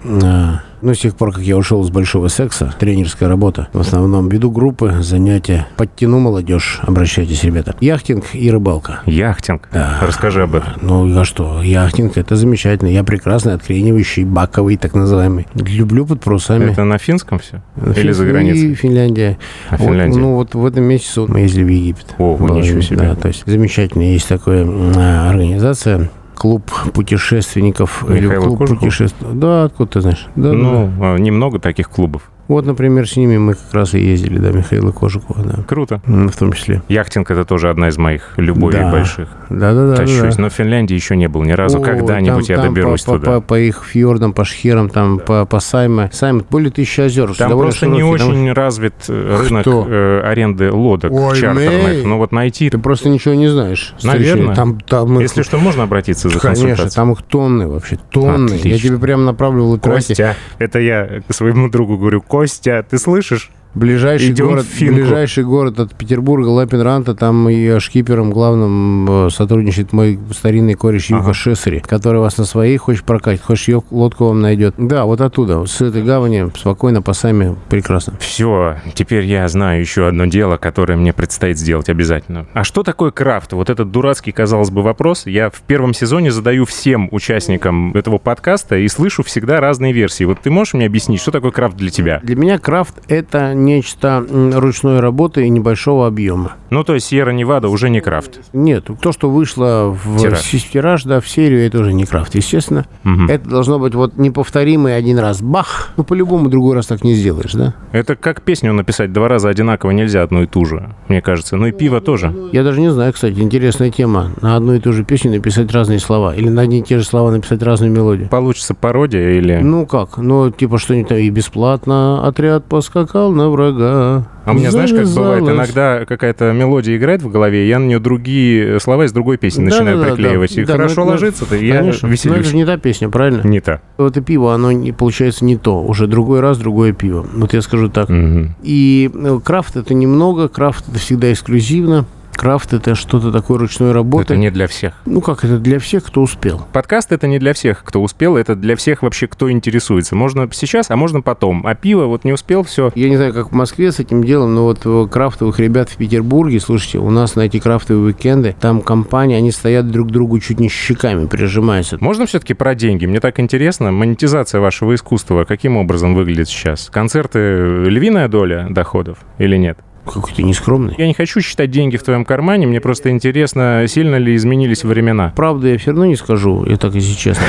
а, 0.85 0.87
ну, 0.87 0.95
с 0.95 0.99
тех 0.99 1.17
пор, 1.17 1.33
как 1.33 1.43
я 1.43 1.57
ушел 1.57 1.83
с 1.83 1.91
большого 1.91 2.29
секса, 2.29 2.75
тренерская 2.79 3.29
работа, 3.29 3.69
в 3.73 3.81
основном 3.81 4.29
веду 4.29 4.51
группы, 4.51 4.95
занятия, 5.01 5.67
подтяну 5.77 6.19
молодежь, 6.19 6.81
обращайтесь, 6.83 7.43
ребята. 7.45 7.75
Яхтинг 7.81 8.25
и 8.35 8.51
рыбалка. 8.51 9.01
Яхтинг? 9.07 9.69
Да. 9.73 9.99
Расскажи 10.03 10.43
об 10.43 10.55
этом. 10.55 10.73
Ну, 10.83 11.19
а 11.19 11.25
что, 11.25 11.63
яхтинг, 11.63 12.17
это 12.17 12.37
замечательно. 12.37 12.89
Я 12.89 13.03
прекрасный, 13.05 13.55
откренивающий, 13.55 14.25
баковый, 14.25 14.77
так 14.77 14.95
называемый. 14.95 15.47
Люблю 15.55 16.07
под 16.07 16.21
парусами. 16.21 16.71
Это 16.73 16.85
на 16.85 16.99
финском 16.99 17.39
все? 17.39 17.63
Фин- 17.77 17.99
Или 18.01 18.13
за 18.13 18.27
и 18.27 18.29
границей? 18.31 18.75
Финляндия. 18.75 19.39
А 19.71 19.77
Вот, 19.77 19.87
Финляндия? 19.89 20.19
ну, 20.19 20.35
вот 20.35 20.55
в 20.55 20.65
этом 20.67 20.85
месяце 20.85 21.23
мы 21.23 21.41
ездили 21.41 21.65
в 21.65 21.69
Египет. 21.69 22.15
О, 22.19 22.37
Было, 22.37 22.59
ничего 22.59 22.81
себе. 22.81 22.99
Да, 22.99 23.15
то 23.15 23.29
есть 23.29 23.43
замечательно. 23.47 24.03
Есть 24.03 24.29
такая 24.29 24.65
м, 24.65 24.93
организация, 24.99 26.11
клуб 26.45 26.71
путешественников. 26.93 28.05
или 28.11 28.27
Михаила 28.27 28.45
клуб 28.49 28.59
Кожухова? 28.59 28.81
путешествий. 28.85 29.29
Да, 29.33 29.65
откуда 29.65 29.93
ты 29.93 30.01
знаешь? 30.03 30.27
Да, 30.37 30.51
да, 30.51 30.55
Ну, 30.55 30.91
а, 31.01 31.17
немного 31.17 31.59
таких 31.59 31.89
клубов. 31.89 32.31
Да. 32.49 32.55
Вот, 32.55 32.67
например, 32.67 33.09
с 33.09 33.17
ними 33.17 33.39
мы 33.39 33.55
как 33.55 33.73
раз 33.73 33.95
и 33.95 34.01
ездили, 34.01 34.39
да, 34.39 34.51
Михаила 34.51 34.93
Кожукова, 34.93 35.43
да. 35.43 35.63
Круто. 35.67 36.01
В 36.07 36.37
том 36.37 36.53
числе. 36.53 36.83
Яхтинг 36.89 37.31
это 37.31 37.45
тоже 37.45 37.71
одна 37.71 37.89
из 37.89 37.97
моих 37.99 38.33
любовей 38.37 38.79
Да. 38.81 38.91
больших. 38.93 39.29
Да, 39.51 39.73
да, 39.73 39.89
да. 39.89 39.97
Тащусь. 39.97 40.37
да. 40.37 40.43
Но 40.43 40.49
в 40.49 40.53
Финляндии 40.53 40.95
еще 40.95 41.17
не 41.17 41.29
был 41.29 41.43
ни 41.43 41.53
разу. 41.53 41.81
Когда-нибудь 41.81 42.47
там- 42.47 42.57
я 42.57 42.63
там 42.63 42.75
доберусь 42.75 43.03
по, 43.03 43.13
по- 43.13 43.19
туда. 43.19 43.31
По, 43.33 43.41
по 43.41 43.59
их 43.61 43.85
фьордам, 43.85 44.33
по 44.33 44.45
шхерам, 44.45 44.89
там, 44.89 45.19
по, 45.19 45.45
по 45.47 45.61
Сайме. 45.61 46.11
Сайме, 46.13 46.43
более 46.51 46.71
тысячи 46.71 47.01
озер. 47.01 47.35
Там 47.35 47.51
просто 47.53 47.87
не 47.87 48.01
широкий, 48.01 48.19
там- 48.19 48.29
очень 48.31 48.53
развит 48.53 48.95
э, 49.09 49.37
рынок 49.49 49.63
Кто? 49.63 49.87
э, 49.89 50.21
аренды 50.25 50.71
лодок 50.71 51.13
Ой, 51.13 51.41
чартерных. 51.41 51.83
мэй. 51.85 52.05
Ну 52.05 52.19
вот 52.19 52.33
найти, 52.33 52.69
Ты 52.71 52.79
просто 52.79 53.09
ничего 53.09 53.35
не 53.35 53.49
знаешь. 53.49 53.95
Наверное. 54.03 54.55
Там, 54.55 54.81
там 54.81 55.15
их- 55.17 55.23
если 55.23 55.43
что, 55.43 55.59
можно 55.59 55.85
обратиться 55.85 56.29
за 56.29 56.39
Конечно, 56.39 56.67
консультацией. 56.69 56.95
там 56.95 57.13
их 57.13 57.23
тонны 57.23 57.69
вообще, 57.69 57.99
тонны. 58.11 58.51
Я 58.51 58.57
Отлично. 58.57 58.89
тебе 58.89 58.99
прямо 58.99 59.25
направлю 59.25 59.65
в. 59.65 59.79
Костя, 59.81 60.37
это 60.59 60.79
я 60.79 61.23
своему 61.31 61.69
другу 61.69 61.97
говорю, 61.99 62.21
Костя, 62.35 62.83
ты 62.83 62.99
слышишь? 62.99 63.49
Ближайший 63.75 64.31
Идем 64.31 64.49
город, 64.49 64.67
ближайший 64.79 65.45
город 65.45 65.81
от 65.81 65.95
Петербурга, 65.95 66.49
Лапенранта, 66.49 67.15
там 67.15 67.49
и 67.49 67.79
шкипером 67.81 68.31
главным 68.31 69.27
э, 69.27 69.31
сотрудничает 69.31 69.93
мой 69.93 70.19
старинный 70.33 70.75
кореш 70.75 71.11
Юка 71.11 71.25
Ага. 71.25 71.35
Шесари, 71.35 71.81
который 71.81 72.21
вас 72.21 72.39
на 72.39 72.45
своей 72.45 72.77
хочет 72.77 73.05
прокатить, 73.05 73.43
хочешь 73.43 73.69
ее 73.69 73.83
лодку 73.91 74.27
вам 74.27 74.41
найдет. 74.41 74.75
Да, 74.79 75.05
вот 75.05 75.21
оттуда, 75.21 75.65
с 75.67 75.81
этой 75.81 76.03
гавани, 76.03 76.51
спокойно, 76.57 77.03
по 77.03 77.13
сами, 77.15 77.57
прекрасно. 77.69 78.15
Все, 78.21 78.77
теперь 78.95 79.25
я 79.25 79.49
знаю 79.49 79.81
еще 79.81 80.07
одно 80.07 80.27
дело, 80.27 80.57
которое 80.57 80.97
мне 80.97 81.13
предстоит 81.13 81.59
сделать 81.59 81.89
обязательно. 81.89 82.47
А 82.55 82.63
что 82.63 82.83
такое 82.83 83.11
крафт? 83.11 83.53
Вот 83.53 83.71
этот 83.71 83.91
дурацкий, 83.91 84.33
казалось 84.33 84.71
бы, 84.71 84.83
вопрос 84.83 85.27
я 85.27 85.51
в 85.51 85.63
первом 85.63 85.95
сезоне 85.95 86.31
задаю 86.31 86.65
всем 86.65 87.09
участникам 87.11 87.93
этого 87.95 88.19
подкаста 88.19 88.77
и 88.77 88.87
слышу 88.89 89.23
всегда 89.25 89.61
разные 89.61 89.93
версии. 89.93 90.25
Вот 90.25 90.41
ты 90.41 90.51
можешь 90.51 90.75
мне 90.75 90.87
объяснить, 90.87 91.21
что 91.21 91.31
такое 91.33 91.51
крафт 91.51 91.77
для 91.77 91.91
тебя? 91.91 92.21
Для 92.23 92.37
меня 92.37 92.59
крафт– 92.59 92.95
это 93.09 93.55
нечто 93.65 94.25
ручной 94.55 95.01
работы 95.01 95.47
и 95.47 95.49
небольшого 95.49 96.07
объема. 96.07 96.53
Ну, 96.71 96.85
то 96.85 96.95
есть 96.95 97.07
Сьерра 97.07 97.31
Невада 97.31 97.69
уже 97.69 97.89
не 97.89 98.01
крафт. 98.01 98.41
Нет, 98.53 98.87
то, 99.01 99.13
что 99.13 99.31
вышло 99.31 99.97
в 100.05 100.19
Тираж. 100.19 100.43
тираж, 100.43 101.05
да, 101.05 101.21
в 101.21 101.29
серию, 101.29 101.67
это 101.67 101.79
уже 101.79 101.93
не 101.93 102.05
крафт, 102.05 102.35
естественно. 102.35 102.85
Мгм. 103.05 103.29
Это 103.31 103.49
должно 103.49 103.79
быть 103.79 103.95
вот 103.95 104.17
неповторимый 104.17 104.97
один 104.97 105.19
раз. 105.19 105.41
Бах! 105.41 105.91
Ну, 105.97 106.05
по-любому 106.05 106.49
другой 106.49 106.75
раз 106.75 106.87
так 106.87 107.05
не 107.05 107.15
сделаешь, 107.15 107.53
да? 107.53 107.75
Это 107.93 108.17
как 108.17 108.43
песню 108.43 108.73
написать 108.73 109.13
два 109.13 109.29
раза 109.29 109.49
одинаково 109.49 109.93
нельзя 109.93 110.23
одну 110.23 110.43
и 110.43 110.47
ту 110.47 110.65
же, 110.65 110.91
мне 111.09 111.23
кажется. 111.23 111.57
Ну 111.57 111.67
и 111.67 111.73
пиво 111.73 112.01
тоже. 112.01 112.35
Я 112.53 112.65
даже 112.65 112.81
не 112.81 112.91
знаю, 112.91 113.13
кстати, 113.13 113.39
интересная 113.39 113.91
тема. 113.91 114.31
На 114.41 114.57
одну 114.57 114.75
и 114.75 114.81
ту 114.81 114.93
же 114.93 115.05
песню 115.05 115.31
написать 115.31 115.73
разные 115.73 116.01
слова. 116.01 116.35
Или 116.35 116.49
на 116.49 116.63
одни 116.63 116.81
и 116.81 116.83
те 116.83 116.99
же 116.99 117.05
слова 117.05 117.31
написать 117.31 117.63
разную 117.63 117.93
мелодию. 117.93 118.29
Получится 118.29 118.75
пародия 118.75 119.31
или... 119.39 119.59
Ну 119.59 119.87
как? 119.87 120.19
Ну, 120.19 120.51
типа 120.51 120.79
что-нибудь 120.79 121.13
и 121.13 121.31
бесплатно 121.31 122.27
отряд 122.27 122.65
поскакал 122.65 123.33
на 123.33 123.49
врага. 123.55 124.27
А 124.45 124.51
у 124.51 124.55
меня, 124.55 124.71
знаешь, 124.71 124.91
как 124.93 125.07
бывает, 125.07 125.43
иногда 125.45 126.05
какая-то 126.05 126.53
мелодия 126.53 126.97
играет 126.97 127.23
в 127.23 127.31
голове, 127.31 127.65
и 127.65 127.69
я 127.69 127.79
на 127.79 127.85
нее 127.87 127.99
другие 127.99 128.79
слова 128.81 129.05
из 129.07 129.13
другой 129.13 129.39
песни 129.39 129.63
начинаю 129.65 129.97
Да-да-да, 129.99 130.15
приклеивать. 130.17 130.55
да. 130.55 130.63
И 130.63 130.65
Да, 130.67 130.73
хорошо 130.75 131.01
ну, 131.01 131.05
ну, 131.07 131.11
ложится-то, 131.13 131.57
и 131.57 131.67
я 131.67 131.79
Конечно. 131.79 132.09
Но 132.09 132.15
это 132.15 132.23
веселюсь. 132.29 132.47
же 132.47 132.57
не 132.57 132.67
та 132.67 132.77
песня, 132.77 133.09
правильно? 133.09 133.41
Не 133.47 133.61
та. 133.61 133.81
Вот 133.97 134.17
и 134.17 134.21
пиво, 134.21 134.53
оно 134.55 134.71
не 134.73 134.93
получается 134.93 135.45
не 135.45 135.57
то. 135.57 135.83
Уже 135.83 136.07
другой 136.07 136.41
раз 136.41 136.59
другое 136.59 136.93
пиво. 136.93 137.27
Вот 137.35 137.55
я 137.55 137.63
скажу 137.63 137.89
так. 137.89 138.09
Мгм. 138.11 138.55
И 138.63 139.11
э, 139.15 139.41
крафт 139.43 139.77
это 139.77 139.95
немного, 139.95 140.49
крафт 140.49 140.85
это 140.89 140.99
всегда 140.99 141.33
эксклюзивно. 141.33 142.05
Крафт 142.37 142.73
это 142.73 142.95
что-то 142.95 143.33
такое 143.33 143.59
ручной 143.59 143.93
работы. 143.93 144.35
Это 144.35 144.37
не 144.37 144.51
для 144.51 144.67
всех. 144.67 144.95
Ну 145.07 145.21
как, 145.21 145.45
это 145.45 145.59
для 145.59 145.79
всех, 145.79 146.05
кто 146.05 146.23
успел. 146.23 146.67
Подкаст 146.73 147.13
это 147.13 147.27
не 147.27 147.39
для 147.39 147.55
всех, 147.55 147.83
кто 147.85 148.03
успел, 148.03 148.37
это 148.37 148.55
для 148.55 148.77
всех 148.77 149.03
вообще, 149.03 149.27
кто 149.27 149.51
интересуется. 149.51 150.15
Можно 150.15 150.49
сейчас, 150.53 150.91
а 150.91 150.97
можно 150.97 151.23
потом. 151.23 151.67
А 151.67 151.75
пиво 151.75 152.07
вот 152.07 152.25
не 152.25 152.33
успел, 152.33 152.63
все. 152.63 152.93
Я 152.95 153.09
не 153.09 153.17
знаю, 153.17 153.33
как 153.33 153.53
в 153.53 153.55
Москве 153.55 153.93
с 153.93 154.01
этим 154.01 154.23
делом, 154.25 154.55
но 154.55 154.65
вот 154.65 155.11
крафтовых 155.11 155.59
ребят 155.59 155.89
в 155.89 155.97
Петербурге, 155.97 156.61
слушайте, 156.61 156.99
у 156.99 157.11
нас 157.11 157.37
на 157.37 157.43
эти 157.43 157.59
крафтовые 157.59 158.05
уикенды, 158.07 158.55
там 158.61 158.83
компании, 158.83 159.37
они 159.37 159.51
стоят 159.51 159.91
друг 159.91 160.09
к 160.09 160.11
другу 160.11 160.39
чуть 160.41 160.61
не 160.61 160.69
щеками, 160.69 161.27
прижимаются. 161.27 161.97
Можно 162.01 162.27
все-таки 162.27 162.55
про 162.55 162.75
деньги? 162.75 163.07
Мне 163.07 163.21
так 163.21 163.41
интересно. 163.41 163.93
Монетизация 163.93 164.61
вашего 164.61 164.95
искусства 164.95 165.45
каким 165.45 165.77
образом 165.77 166.15
выглядит 166.15 166.49
сейчас? 166.49 166.91
Концерты 166.91 167.39
э, 167.39 167.85
львиная 167.89 168.29
доля 168.29 168.67
доходов 168.71 169.19
или 169.39 169.57
нет? 169.57 169.79
Какой-то 170.05 170.43
нескромный. 170.43 170.95
Я 170.99 171.07
не 171.07 171.15
хочу 171.15 171.41
считать 171.41 171.71
деньги 171.71 171.97
в 171.97 172.03
твоем 172.03 172.25
кармане, 172.25 172.67
мне 172.67 172.81
просто 172.81 173.11
интересно, 173.11 173.85
сильно 173.89 174.17
ли 174.17 174.37
изменились 174.37 174.85
времена. 174.85 175.33
Правда, 175.35 175.69
я 175.69 175.79
все 175.79 175.91
равно 175.91 176.07
не 176.07 176.17
скажу, 176.17 176.65
я 176.67 176.77
так 176.77 176.95
если 176.95 177.15
честно. 177.15 177.45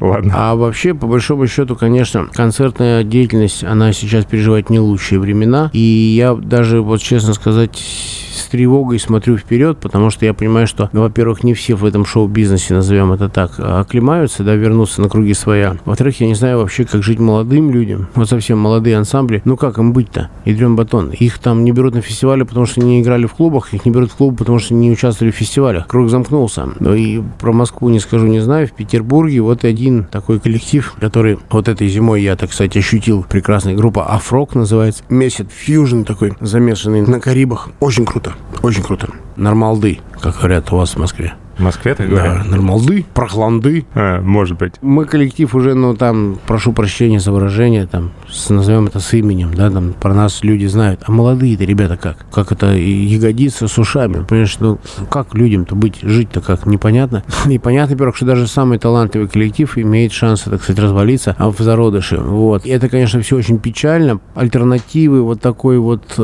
Ладно. 0.00 0.32
А 0.36 0.54
вообще, 0.54 0.94
по 0.94 1.06
большому 1.06 1.46
счету, 1.46 1.74
конечно, 1.74 2.28
концертная 2.32 3.02
деятельность, 3.02 3.64
она 3.64 3.92
сейчас 3.92 4.24
переживает 4.24 4.70
не 4.70 4.78
лучшие 4.78 5.18
времена. 5.18 5.70
И 5.72 5.78
я 5.78 6.34
даже, 6.34 6.80
вот 6.82 7.00
честно 7.00 7.32
сказать, 7.34 7.76
с 7.76 8.46
тревогой 8.48 8.98
смотрю 8.98 9.38
вперед, 9.38 9.78
потому 9.78 10.10
что 10.10 10.26
я 10.26 10.34
понимаю, 10.34 10.66
что, 10.66 10.90
ну, 10.92 11.00
во-первых, 11.00 11.42
не 11.44 11.54
все 11.54 11.74
в 11.74 11.84
этом 11.84 12.04
шоу-бизнесе, 12.04 12.74
назовем 12.74 13.12
это 13.12 13.28
так, 13.28 13.58
оклемаются, 13.58 14.44
да, 14.44 14.54
вернутся 14.54 15.00
на 15.00 15.08
круги 15.08 15.32
своя. 15.32 15.76
Во-вторых, 15.84 16.20
я 16.20 16.26
не 16.26 16.34
знаю 16.34 16.58
вообще, 16.58 16.84
как 16.84 17.02
жить 17.02 17.18
молодым 17.18 17.70
людям, 17.70 18.08
вот 18.14 18.28
совсем 18.28 18.58
молодые 18.58 18.98
ансамбли. 18.98 19.40
Ну, 19.44 19.56
как 19.56 19.78
им 19.78 19.92
быть-то? 19.92 20.28
Ядрен 20.44 20.76
батон. 20.76 21.10
Их 21.10 21.38
там 21.38 21.64
не 21.64 21.72
берут 21.72 21.94
на 21.94 22.02
фестивале, 22.02 22.44
потому 22.44 22.66
что 22.66 22.80
не 22.82 23.00
играли 23.00 23.26
в 23.26 23.32
клубах, 23.32 23.72
их 23.72 23.86
не 23.86 23.92
берут 23.92 24.10
в 24.10 24.16
клубы, 24.16 24.36
потому 24.36 24.58
что 24.58 24.74
не 24.74 24.90
участвовали 24.90 25.32
в 25.32 25.36
фестивалях. 25.36 25.86
Круг 25.86 26.10
замкнулся. 26.10 26.68
Ну, 26.78 26.94
и 26.94 27.22
про 27.40 27.52
Москву 27.52 27.88
не 27.88 28.00
скажу, 28.00 28.26
не 28.26 28.40
знаю. 28.40 28.66
В 28.68 28.72
Петербурге 28.72 29.40
вот 29.40 29.64
один 29.64 29.85
такой 30.10 30.40
коллектив, 30.40 30.94
который 31.00 31.38
вот 31.50 31.68
этой 31.68 31.88
зимой 31.88 32.22
я, 32.22 32.36
так 32.36 32.52
сказать, 32.52 32.76
ощутил. 32.76 33.24
Прекрасная 33.28 33.74
группа 33.74 34.06
Афрок 34.06 34.54
называется. 34.54 35.04
Месяц 35.08 35.46
фьюжн 35.50 36.02
такой, 36.02 36.34
замешанный 36.40 37.02
на 37.02 37.20
Карибах. 37.20 37.68
Очень 37.80 38.04
круто. 38.04 38.34
Очень 38.62 38.82
круто. 38.82 39.08
Нормалды, 39.36 40.00
как 40.20 40.38
говорят 40.38 40.72
у 40.72 40.76
вас 40.76 40.94
в 40.94 40.98
Москве. 40.98 41.34
В 41.56 41.62
Москве, 41.62 41.94
так 41.94 42.10
Да, 42.10 42.16
говорят? 42.16 42.46
нормалды, 42.50 43.04
прохланды. 43.14 43.86
А, 43.94 44.20
может 44.20 44.58
быть. 44.58 44.74
Мы 44.82 45.06
коллектив 45.06 45.54
уже, 45.54 45.74
ну, 45.74 45.94
там, 45.96 46.38
прошу 46.46 46.72
прощения 46.72 47.18
за 47.18 47.32
выражение, 47.32 47.86
там, 47.86 48.10
с- 48.30 48.50
назовем 48.50 48.86
это 48.86 49.00
с 49.00 49.14
именем, 49.14 49.54
да, 49.54 49.70
там, 49.70 49.94
про 49.98 50.12
нас 50.12 50.44
люди 50.44 50.66
знают. 50.66 51.00
А 51.06 51.10
молодые-то 51.12 51.64
ребята 51.64 51.96
как? 51.96 52.26
Как 52.30 52.52
это 52.52 52.74
и 52.74 52.90
ягодица 52.90 53.68
с 53.68 53.78
ушами? 53.78 54.22
Понимаешь, 54.28 54.56
ну, 54.60 54.78
как 55.10 55.34
людям-то 55.34 55.74
быть, 55.74 56.00
жить-то 56.02 56.40
как? 56.42 56.66
Непонятно. 56.66 57.22
И 57.48 57.58
понятно, 57.58 57.94
во-первых, 57.94 58.16
что 58.16 58.26
даже 58.26 58.46
самый 58.46 58.78
талантливый 58.78 59.28
коллектив 59.28 59.78
имеет 59.78 60.12
шанс, 60.12 60.42
так 60.42 60.62
сказать, 60.62 60.82
развалиться 60.82 61.34
а 61.38 61.50
в 61.50 61.58
зародыше. 61.58 62.18
Вот. 62.18 62.66
И 62.66 62.68
это, 62.70 62.88
конечно, 62.90 63.20
все 63.22 63.36
очень 63.36 63.58
печально. 63.58 64.20
Альтернативы 64.34 65.22
вот 65.22 65.40
такой 65.40 65.78
вот 65.78 66.02
э, 66.18 66.22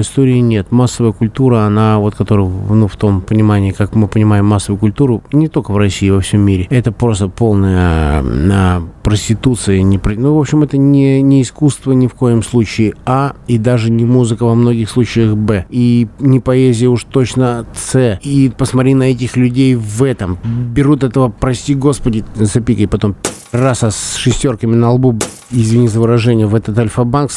истории 0.00 0.38
нет. 0.40 0.70
Массовая 0.70 1.12
культура, 1.12 1.60
она 1.60 1.98
вот, 1.98 2.14
которая, 2.14 2.46
ну, 2.46 2.88
в 2.88 2.96
том 2.96 3.20
понимании, 3.22 3.70
как 3.72 3.94
мы 3.94 4.06
понимаем 4.08 4.44
массовую 4.44 4.65
культуру, 4.74 5.22
не 5.32 5.48
только 5.48 5.70
в 5.72 5.76
России, 5.76 6.10
во 6.10 6.20
всем 6.20 6.40
мире, 6.40 6.66
это 6.70 6.92
просто 6.92 7.28
полная 7.28 8.22
э, 8.22 8.80
проституция. 9.02 9.82
Не, 9.82 10.00
ну, 10.16 10.34
в 10.34 10.40
общем, 10.40 10.62
это 10.62 10.76
не, 10.76 11.22
не 11.22 11.42
искусство 11.42 11.92
ни 11.92 12.06
в 12.06 12.14
коем 12.14 12.42
случае, 12.42 12.94
а, 13.04 13.34
и 13.46 13.58
даже 13.58 13.90
не 13.90 14.04
музыка 14.04 14.44
во 14.44 14.54
многих 14.54 14.90
случаях, 14.90 15.36
б. 15.36 15.66
И 15.70 16.08
не 16.18 16.40
поэзия 16.40 16.88
уж 16.88 17.04
точно, 17.04 17.66
с. 17.74 18.18
И 18.22 18.50
посмотри 18.56 18.94
на 18.94 19.04
этих 19.04 19.36
людей 19.36 19.74
в 19.74 20.02
этом. 20.02 20.38
Берут 20.44 21.04
этого, 21.04 21.28
прости 21.28 21.74
господи, 21.74 22.24
запикай 22.34 22.88
потом, 22.88 23.14
раса 23.52 23.90
с 23.90 24.16
шестерками 24.16 24.74
на 24.74 24.90
лбу, 24.90 25.18
извини 25.50 25.88
за 25.88 26.00
выражение, 26.00 26.46
в 26.46 26.54
этот 26.54 26.78
альфа-банк, 26.78 27.30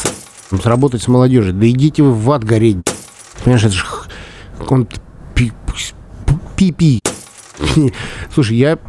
сработать 0.62 1.04
с 1.04 1.08
молодежью. 1.08 1.54
Да 1.54 1.70
идите 1.70 2.04
вы 2.04 2.13
в 2.13 2.32
ад 2.32 2.44
гореть. 2.44 2.78
Понимаешь, 3.44 3.63
это 3.63 3.74
же 3.74 3.86
он 4.68 4.88
пи- 5.36 5.52
пи-пи. 6.56 7.02
Слушай, 8.34 8.58
я 8.58 8.80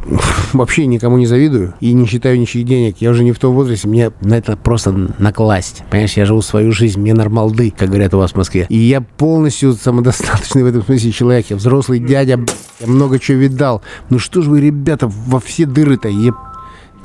вообще 0.53 0.85
никому 0.85 1.17
не 1.17 1.25
завидую 1.25 1.73
и 1.79 1.93
не 1.93 2.05
считаю 2.05 2.39
ничьих 2.39 2.65
денег. 2.65 2.97
Я 2.99 3.11
уже 3.11 3.23
не 3.23 3.31
в 3.31 3.39
том 3.39 3.53
возрасте, 3.53 3.87
мне 3.87 4.11
на 4.21 4.37
это 4.37 4.57
просто 4.57 4.91
накласть. 4.91 5.83
Понимаешь, 5.89 6.13
я 6.13 6.25
живу 6.25 6.41
свою 6.41 6.71
жизнь, 6.71 6.99
мне 6.99 7.13
нормалды, 7.13 7.73
как 7.75 7.89
говорят 7.89 8.13
у 8.13 8.17
вас 8.17 8.31
в 8.31 8.35
Москве. 8.35 8.65
И 8.69 8.77
я 8.77 9.01
полностью 9.01 9.73
самодостаточный 9.73 10.63
в 10.63 10.67
этом 10.67 10.83
смысле 10.83 11.11
человек. 11.11 11.45
Я 11.49 11.55
взрослый 11.55 11.99
дядя, 11.99 12.39
я 12.79 12.87
много 12.87 13.19
чего 13.19 13.39
видал. 13.39 13.81
Ну 14.09 14.19
что 14.19 14.41
же 14.41 14.49
вы, 14.49 14.61
ребята, 14.61 15.07
во 15.07 15.39
все 15.39 15.65
дыры-то, 15.65 16.09
еб... 16.09 16.35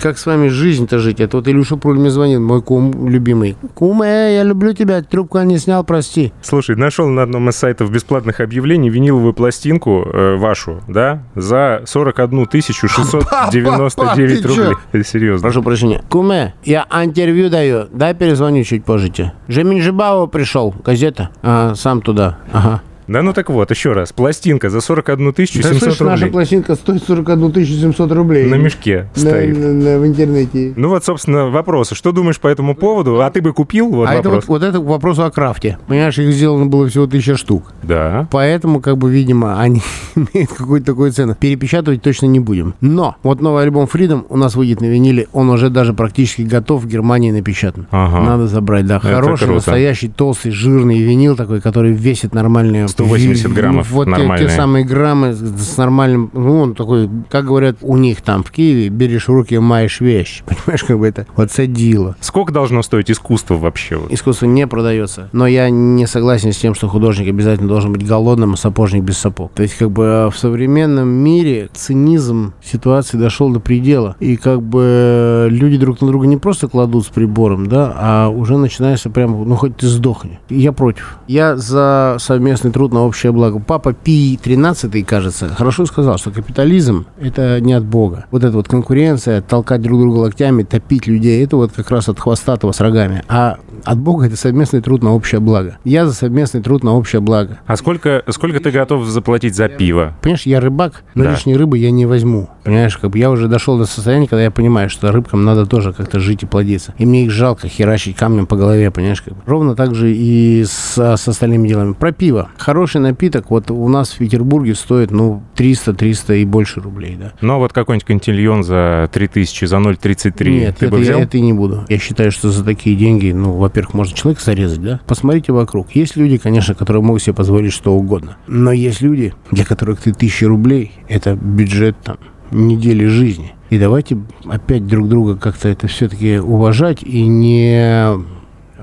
Как 0.00 0.18
с 0.18 0.26
вами 0.26 0.48
жизнь-то 0.48 0.98
жить? 0.98 1.20
Это 1.20 1.38
вот 1.38 1.48
Илюша 1.48 1.76
Пруль 1.76 1.98
мне 1.98 2.10
звонит, 2.10 2.38
мой 2.38 2.62
кум 2.62 3.08
любимый. 3.08 3.56
Куме, 3.74 4.34
я 4.34 4.42
люблю 4.42 4.72
тебя, 4.72 5.02
трубку 5.02 5.38
не 5.40 5.58
снял, 5.58 5.84
прости. 5.84 6.32
Слушай, 6.42 6.76
нашел 6.76 7.08
на 7.08 7.22
одном 7.22 7.48
из 7.48 7.56
сайтов 7.56 7.90
бесплатных 7.90 8.40
объявлений 8.40 8.90
виниловую 8.90 9.32
пластинку 9.32 10.02
э, 10.02 10.36
вашу, 10.36 10.82
да, 10.86 11.22
за 11.34 11.82
41 11.86 12.46
699 12.50 13.94
Папа, 13.96 14.14
ты 14.14 14.42
чё? 14.42 14.48
рублей. 14.48 14.76
Это 14.92 15.04
серьезно. 15.04 15.42
Прошу 15.42 15.62
прощения. 15.62 16.02
Куме, 16.08 16.54
я 16.64 16.86
интервью 16.92 17.48
даю. 17.50 17.86
Дай 17.92 18.14
перезвоню 18.14 18.64
чуть 18.64 18.84
позже. 18.84 19.08
тебе. 19.08 19.32
Жемин 19.48 19.80
Жибао 19.80 20.26
пришел. 20.26 20.74
Газета. 20.84 21.30
Ага, 21.42 21.74
сам 21.74 22.02
туда. 22.02 22.38
Ага. 22.52 22.82
Да 23.08 23.22
ну 23.22 23.32
так 23.32 23.50
вот, 23.50 23.70
еще 23.70 23.92
раз. 23.92 24.12
Пластинка 24.12 24.68
за 24.70 24.80
41 24.80 25.32
Да 25.32 25.46
700 25.46 25.78
слышь, 25.78 26.00
наша 26.00 26.10
рублей. 26.24 26.30
пластинка 26.30 26.74
стоит 26.74 27.02
41 27.04 27.52
700 27.66 28.12
рублей. 28.12 28.46
На 28.46 28.56
мешке 28.56 29.08
На- 29.16 29.20
стоит. 29.20 29.58
на- 29.58 29.72
на- 29.72 29.98
в 29.98 30.06
интернете. 30.06 30.72
Ну 30.76 30.88
вот, 30.88 31.04
собственно, 31.04 31.46
вопросы. 31.48 31.94
Что 31.94 32.12
думаешь 32.12 32.40
по 32.40 32.48
этому 32.48 32.74
поводу? 32.74 33.20
А 33.20 33.30
ты 33.30 33.40
бы 33.42 33.52
купил? 33.52 33.88
Вот 33.90 34.08
а 34.08 34.14
это 34.14 34.28
вопрос. 34.28 34.48
вот, 34.48 34.62
вот 34.62 34.68
это 34.68 34.78
к 34.78 34.84
вопросу 34.84 35.24
о 35.24 35.30
крафте. 35.30 35.78
Понимаешь, 35.86 36.18
их 36.18 36.32
сделано 36.32 36.66
было 36.66 36.88
всего 36.88 37.06
тысяча 37.06 37.36
штук. 37.36 37.72
Да. 37.82 38.28
Поэтому, 38.30 38.80
как 38.80 38.98
бы, 38.98 39.10
видимо, 39.10 39.60
они 39.60 39.82
имеют 40.16 40.50
какую-то 40.52 40.86
такую 40.86 41.12
цену. 41.12 41.34
Перепечатывать 41.38 42.02
точно 42.02 42.26
не 42.26 42.40
будем. 42.40 42.74
Но 42.80 43.16
вот 43.22 43.40
новый 43.40 43.62
альбом 43.62 43.88
Freedom 43.92 44.24
у 44.28 44.36
нас 44.36 44.54
выйдет 44.56 44.80
на 44.80 44.86
виниле. 44.86 45.28
Он 45.32 45.48
уже 45.50 45.70
даже 45.70 45.92
практически 45.94 46.42
готов 46.42 46.82
в 46.82 46.86
Германии 46.88 47.30
напечатан. 47.30 47.86
Ага. 47.90 48.20
Надо 48.20 48.46
забрать, 48.48 48.86
да. 48.86 48.96
Это 48.96 49.06
Хороший, 49.08 49.44
круто. 49.44 49.54
настоящий, 49.54 50.08
толстый, 50.08 50.50
жирный 50.50 50.98
винил 51.00 51.36
такой, 51.36 51.60
который 51.60 51.92
весит 51.92 52.34
нормальные 52.34 52.84
180 52.96 53.52
граммов 53.52 53.90
вот 53.90 54.04
те- 54.04 54.10
нормальные. 54.10 54.48
те 54.48 54.54
самые 54.54 54.84
граммы 54.84 55.32
с, 55.34 55.76
нормальным, 55.76 56.30
ну, 56.32 56.60
он 56.60 56.74
такой, 56.74 57.08
как 57.30 57.44
говорят 57.46 57.76
у 57.82 57.96
них 57.96 58.22
там 58.22 58.42
в 58.42 58.50
Киеве, 58.50 58.88
берешь 58.88 59.28
в 59.28 59.32
руки, 59.32 59.58
маешь 59.58 60.00
вещь. 60.00 60.42
Понимаешь, 60.46 60.84
как 60.84 60.98
бы 60.98 61.06
это 61.06 61.26
вот 61.36 61.50
садило. 61.50 62.16
Сколько 62.20 62.52
должно 62.52 62.82
стоить 62.82 63.10
искусство 63.10 63.54
вообще? 63.54 63.96
Вот? 63.96 64.10
Искусство 64.10 64.46
не 64.46 64.66
продается. 64.66 65.28
Но 65.32 65.46
я 65.46 65.68
не 65.70 66.06
согласен 66.06 66.52
с 66.52 66.56
тем, 66.56 66.74
что 66.74 66.88
художник 66.88 67.28
обязательно 67.28 67.68
должен 67.68 67.92
быть 67.92 68.06
голодным, 68.06 68.54
а 68.54 68.56
сапожник 68.56 69.02
без 69.02 69.18
сапог. 69.18 69.52
То 69.52 69.62
есть, 69.62 69.76
как 69.76 69.90
бы 69.90 70.04
э, 70.04 70.30
в 70.30 70.38
современном 70.38 71.08
мире 71.08 71.68
цинизм 71.74 72.54
ситуации 72.64 73.16
дошел 73.18 73.50
до 73.50 73.60
предела. 73.60 74.16
И 74.20 74.36
как 74.36 74.62
бы 74.62 75.48
люди 75.50 75.76
друг 75.76 76.00
на 76.00 76.08
друга 76.08 76.26
не 76.26 76.36
просто 76.36 76.68
кладут 76.68 77.06
с 77.06 77.08
прибором, 77.08 77.66
да, 77.66 77.92
а 77.96 78.28
уже 78.28 78.56
начинается 78.56 79.10
прям, 79.10 79.48
ну 79.48 79.54
хоть 79.56 79.76
ты 79.76 79.86
сдохни. 79.86 80.38
Я 80.48 80.72
против. 80.72 81.18
Я 81.26 81.56
за 81.56 82.16
совместный 82.18 82.70
труд 82.70 82.85
на 82.92 83.04
общее 83.04 83.32
благо. 83.32 83.58
Папа 83.58 83.92
Пий 83.92 84.36
13 84.36 85.06
кажется, 85.06 85.48
хорошо 85.48 85.86
сказал, 85.86 86.18
что 86.18 86.30
капитализм 86.30 87.06
это 87.20 87.60
не 87.60 87.72
от 87.72 87.84
Бога. 87.84 88.26
Вот 88.30 88.44
эта 88.44 88.56
вот 88.56 88.68
конкуренция, 88.68 89.42
толкать 89.42 89.82
друг 89.82 90.00
друга 90.00 90.18
локтями, 90.18 90.62
топить 90.62 91.06
людей, 91.06 91.44
это 91.44 91.56
вот 91.56 91.72
как 91.72 91.90
раз 91.90 92.08
от 92.08 92.18
хвостатого 92.18 92.72
с 92.72 92.80
рогами. 92.80 93.22
А 93.28 93.58
от 93.84 93.98
Бога 93.98 94.26
это 94.26 94.36
совместный 94.36 94.80
труд 94.80 95.02
на 95.02 95.12
общее 95.14 95.40
благо. 95.40 95.78
Я 95.84 96.06
за 96.06 96.12
совместный 96.14 96.62
труд 96.62 96.82
на 96.84 96.94
общее 96.94 97.20
благо. 97.20 97.58
А 97.66 97.76
сколько, 97.76 98.22
сколько 98.28 98.60
ты 98.60 98.70
готов 98.70 99.06
заплатить 99.06 99.54
за 99.54 99.68
пиво? 99.68 100.16
Понимаешь, 100.22 100.46
я 100.46 100.60
рыбак, 100.60 101.04
но 101.14 101.24
Да. 101.24 101.32
лишней 101.32 101.56
рыбы 101.56 101.78
я 101.78 101.90
не 101.90 102.06
возьму. 102.06 102.48
Понимаешь, 102.64 102.96
как 102.96 103.10
бы 103.10 103.18
я 103.18 103.30
уже 103.30 103.48
дошел 103.48 103.78
до 103.78 103.86
состояния, 103.86 104.26
когда 104.26 104.42
я 104.42 104.50
понимаю, 104.50 104.90
что 104.90 105.12
рыбкам 105.12 105.44
надо 105.44 105.66
тоже 105.66 105.92
как-то 105.92 106.18
жить 106.20 106.42
и 106.42 106.46
плодиться. 106.46 106.94
И 106.98 107.06
мне 107.06 107.24
их 107.24 107.30
жалко 107.30 107.68
херачить 107.68 108.16
камнем 108.16 108.46
по 108.46 108.56
голове, 108.56 108.90
понимаешь, 108.90 109.22
как 109.22 109.34
бы. 109.34 109.40
Ровно 109.46 109.74
так 109.76 109.94
же 109.94 110.12
и 110.14 110.64
с, 110.64 110.96
с 111.16 111.28
остальными 111.28 111.68
делами. 111.68 111.92
Про 111.92 112.12
пиво. 112.12 112.48
Хороший 112.58 113.00
напиток 113.00 113.50
вот 113.50 113.70
у 113.70 113.88
нас 113.88 114.10
в 114.10 114.18
Петербурге 114.18 114.74
стоит, 114.74 115.10
ну, 115.10 115.42
300-300 115.56 116.38
и 116.40 116.44
больше 116.44 116.80
рублей, 116.80 117.16
да. 117.20 117.32
Ну, 117.40 117.58
вот 117.58 117.72
какой-нибудь 117.72 118.04
кантильон 118.06 118.64
за 118.64 119.08
3000, 119.12 119.64
за 119.66 119.76
0,33 119.76 120.50
Нет, 120.50 120.76
ты 120.78 120.86
это 120.86 120.94
бы 120.94 120.98
я, 120.98 121.04
взял? 121.04 121.20
это 121.20 121.36
и 121.36 121.40
не 121.40 121.52
буду. 121.52 121.84
Я 121.88 121.98
считаю, 121.98 122.30
что 122.32 122.50
за 122.50 122.64
такие 122.64 122.96
деньги, 122.96 123.30
ну, 123.32 123.52
во-первых, 123.66 123.94
можно 123.94 124.16
человека 124.16 124.42
зарезать, 124.42 124.82
да? 124.82 125.00
Посмотрите 125.06 125.52
вокруг. 125.52 125.94
Есть 125.94 126.16
люди, 126.16 126.38
конечно, 126.38 126.74
которые 126.74 127.02
могут 127.02 127.22
себе 127.22 127.34
позволить 127.34 127.72
что 127.72 127.94
угодно. 127.94 128.36
Но 128.46 128.72
есть 128.72 129.00
люди, 129.00 129.34
для 129.50 129.64
которых 129.64 130.00
ты 130.00 130.12
тысячи 130.12 130.44
рублей, 130.44 130.92
это 131.08 131.34
бюджет 131.34 131.96
там 132.02 132.18
недели 132.50 133.06
жизни. 133.06 133.54
И 133.70 133.78
давайте 133.78 134.18
опять 134.44 134.86
друг 134.86 135.08
друга 135.08 135.36
как-то 135.36 135.68
это 135.68 135.88
все-таки 135.88 136.38
уважать 136.38 137.02
и 137.02 137.26
не 137.26 138.12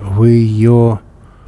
в 0.01 0.25
ее 0.25 0.99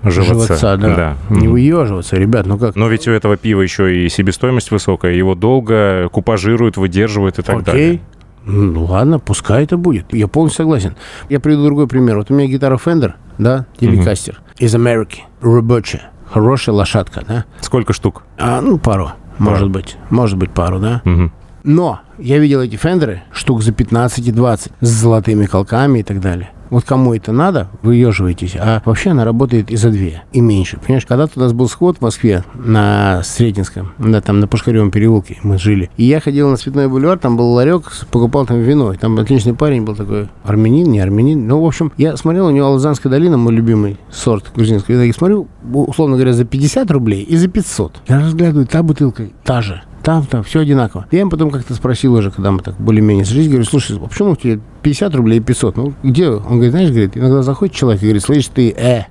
Животца, 0.04 0.78
да. 0.78 0.96
да. 0.96 1.18
Не 1.30 1.48
выеживаться, 1.48 2.16
ребят, 2.16 2.46
ну 2.46 2.58
как? 2.58 2.76
Но 2.76 2.88
ведь 2.88 3.08
у 3.08 3.12
этого 3.12 3.38
пива 3.38 3.62
еще 3.62 4.06
и 4.06 4.10
себестоимость 4.10 4.70
высокая, 4.70 5.14
его 5.14 5.34
долго 5.34 6.10
купажируют, 6.12 6.78
выдерживают 6.78 7.40
и 7.40 7.42
так 7.42 7.62
Окей. 7.62 7.66
далее. 7.66 8.02
Ну 8.46 8.86
ладно, 8.86 9.20
пускай 9.20 9.64
это 9.64 9.78
будет. 9.78 10.14
Я 10.14 10.28
полностью 10.28 10.64
согласен. 10.64 10.96
Я 11.30 11.40
приведу 11.40 11.66
другой 11.66 11.88
пример. 11.88 12.18
Вот 12.18 12.30
у 12.30 12.34
меня 12.34 12.48
гитара 12.48 12.76
Fender, 12.78 13.14
да, 13.38 13.66
телекастер, 13.78 14.42
из 14.58 14.74
Америки, 14.76 15.24
рабочая, 15.42 16.12
хорошая 16.32 16.76
лошадка, 16.76 17.24
да. 17.28 17.46
Сколько 17.62 17.94
штук? 17.94 18.24
А, 18.38 18.62
ну, 18.62 18.78
пару, 18.78 19.12
может 19.40 19.70
быть, 19.70 19.98
может 20.10 20.38
быть, 20.38 20.52
пару, 20.52 20.80
да. 20.80 21.02
Мгм. 21.04 21.32
Но 21.64 22.02
я 22.20 22.38
видел 22.38 22.62
эти 22.62 22.76
фендеры 22.76 23.24
штук 23.32 23.64
за 23.64 23.72
15 23.72 24.28
и 24.28 24.32
20 24.32 24.72
с 24.82 24.88
золотыми 24.88 25.48
колками 25.48 26.00
и 26.00 26.04
так 26.04 26.22
далее. 26.22 26.52
Вот 26.70 26.84
кому 26.84 27.14
это 27.14 27.32
надо, 27.32 27.70
выеживаетесь. 27.82 28.56
А 28.60 28.82
вообще 28.86 29.12
она 29.12 29.26
работает 29.26 29.72
и 29.72 29.76
за 29.76 29.90
две, 29.90 30.24
и 30.32 30.42
меньше. 30.42 30.78
Понимаешь, 30.78 31.06
когда-то 31.06 31.34
у 31.36 31.40
нас 31.40 31.54
был 31.54 31.68
сход 31.70 31.98
в 31.98 32.02
Москве 32.02 32.44
на 32.54 33.22
Сретенском, 33.24 33.94
да, 33.98 34.22
там 34.22 34.40
на 34.40 34.48
Пушкаревом 34.48 34.92
переулке 34.92 35.38
мы 35.44 35.58
жили. 35.58 35.90
И 35.98 36.06
я 36.06 36.20
ходил 36.20 36.50
на 36.50 36.58
Цветной 36.58 36.88
бульвар, 36.88 37.18
там 37.18 37.38
был 37.38 37.52
ларек, 37.52 37.92
покупал 38.12 38.46
там 38.46 38.62
вино. 38.62 38.94
И 38.94 38.98
там 38.98 39.18
отличный 39.18 39.54
парень 39.54 39.84
был 39.84 39.96
такой, 39.96 40.30
армянин, 40.44 40.92
не 40.92 41.00
армянин. 41.00 41.48
Ну, 41.48 41.62
в 41.62 41.66
общем, 41.66 41.92
я 41.98 42.18
смотрел, 42.18 42.48
у 42.48 42.52
него 42.52 42.68
Алзанская 42.68 43.12
долина, 43.12 43.38
мой 43.38 43.54
любимый 43.54 43.98
сорт 44.10 44.52
грузинский. 44.56 44.94
Я 44.94 45.14
смотрю, 45.14 45.48
условно 45.74 46.16
говоря, 46.16 46.34
за 46.34 46.46
50 46.46 46.90
рублей 46.92 47.24
и 47.24 47.36
за 47.38 47.48
500. 47.48 48.02
Я 48.08 48.20
разглядываю, 48.20 48.68
та 48.68 48.84
бутылка 48.84 49.28
та 49.44 49.62
же. 49.62 49.82
Там, 50.06 50.24
там, 50.28 50.44
все 50.44 50.60
одинаково. 50.60 51.08
Я 51.10 51.22
им 51.22 51.32
потом 51.32 51.50
как-то 51.50 51.74
спросил 51.74 52.14
уже, 52.14 52.30
когда 52.30 52.52
мы 52.52 52.60
так 52.60 52.76
более-менее 52.76 53.26
сошлись, 53.26 53.48
говорю, 53.48 53.66
слушай, 53.66 53.98
а 53.98 54.08
почему 54.08 54.34
у 54.34 54.36
тебя 54.36 54.60
50 54.84 55.16
рублей 55.16 55.40
и 55.40 55.42
500? 55.42 55.78
Ну, 55.78 55.94
где? 56.04 56.30
Он 56.30 56.44
говорит, 56.44 56.72
знаешь, 56.72 56.90
говорит, 56.92 57.18
иногда 57.18 57.42
заходит 57.42 57.74
человек 57.74 58.04
и 58.04 58.06
говорит, 58.06 58.22
слышь, 58.22 58.46
ты, 58.46 58.70
э, 58.70 59.06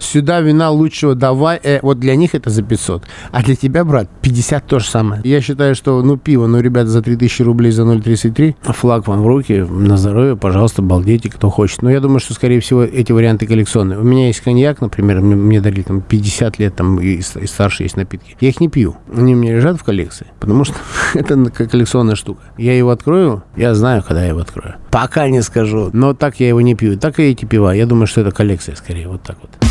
сюда 0.00 0.40
вина 0.40 0.70
лучшего 0.70 1.14
давай, 1.14 1.60
э, 1.62 1.78
вот 1.82 1.98
для 1.98 2.16
них 2.16 2.34
это 2.34 2.50
за 2.50 2.62
500, 2.62 3.04
а 3.30 3.42
для 3.42 3.54
тебя, 3.54 3.84
брат, 3.84 4.08
50 4.22 4.66
то 4.66 4.78
же 4.78 4.86
самое. 4.86 5.20
Я 5.24 5.40
считаю, 5.40 5.74
что, 5.74 6.02
ну, 6.02 6.16
пиво, 6.16 6.46
ну, 6.46 6.60
ребята, 6.60 6.88
за 6.88 7.02
3000 7.02 7.42
рублей 7.42 7.70
за 7.70 7.82
0,33, 7.82 8.56
флаг 8.72 9.06
вам 9.06 9.22
в 9.22 9.26
руки, 9.26 9.66
на 9.68 9.96
здоровье, 9.96 10.36
пожалуйста, 10.36 10.82
балдейте, 10.82 11.30
кто 11.30 11.50
хочет. 11.50 11.82
Но 11.82 11.90
я 11.90 12.00
думаю, 12.00 12.20
что, 12.20 12.34
скорее 12.34 12.60
всего, 12.60 12.82
эти 12.82 13.12
варианты 13.12 13.46
коллекционные. 13.46 13.98
У 13.98 14.02
меня 14.02 14.26
есть 14.26 14.40
коньяк, 14.40 14.80
например, 14.80 15.20
мне, 15.20 15.36
мне 15.36 15.60
дарили 15.60 15.82
там 15.82 16.00
50 16.00 16.58
лет, 16.58 16.74
там, 16.76 16.98
и, 17.00 17.20
и 17.20 17.46
старше 17.46 17.84
есть 17.84 17.96
напитки. 17.96 18.36
Я 18.40 18.48
их 18.48 18.60
не 18.60 18.68
пью. 18.68 18.96
Они 19.14 19.34
у 19.34 19.38
меня 19.38 19.54
лежат 19.54 19.78
в 19.78 19.84
коллекции, 19.84 20.26
потому 20.40 20.64
что 20.64 20.76
это 21.14 21.50
коллекционная 21.50 22.16
штука. 22.16 22.42
Я 22.56 22.76
его 22.76 22.90
открою, 22.90 23.42
я 23.56 23.74
знаю, 23.74 24.02
когда 24.02 24.22
я 24.22 24.28
его 24.28 24.40
открою. 24.40 24.76
Пока 24.90 25.28
не 25.28 25.42
скажу, 25.42 25.90
но 25.92 26.14
так 26.14 26.40
я 26.40 26.48
его 26.48 26.60
не 26.60 26.74
пью. 26.74 26.98
Так 26.98 27.18
и 27.18 27.22
эти 27.22 27.44
пива. 27.44 27.74
Я 27.74 27.86
думаю, 27.86 28.06
что 28.06 28.20
это 28.20 28.30
коллекция, 28.30 28.74
скорее, 28.74 29.08
вот 29.08 29.22
так 29.22 29.36
вот. 29.40 29.69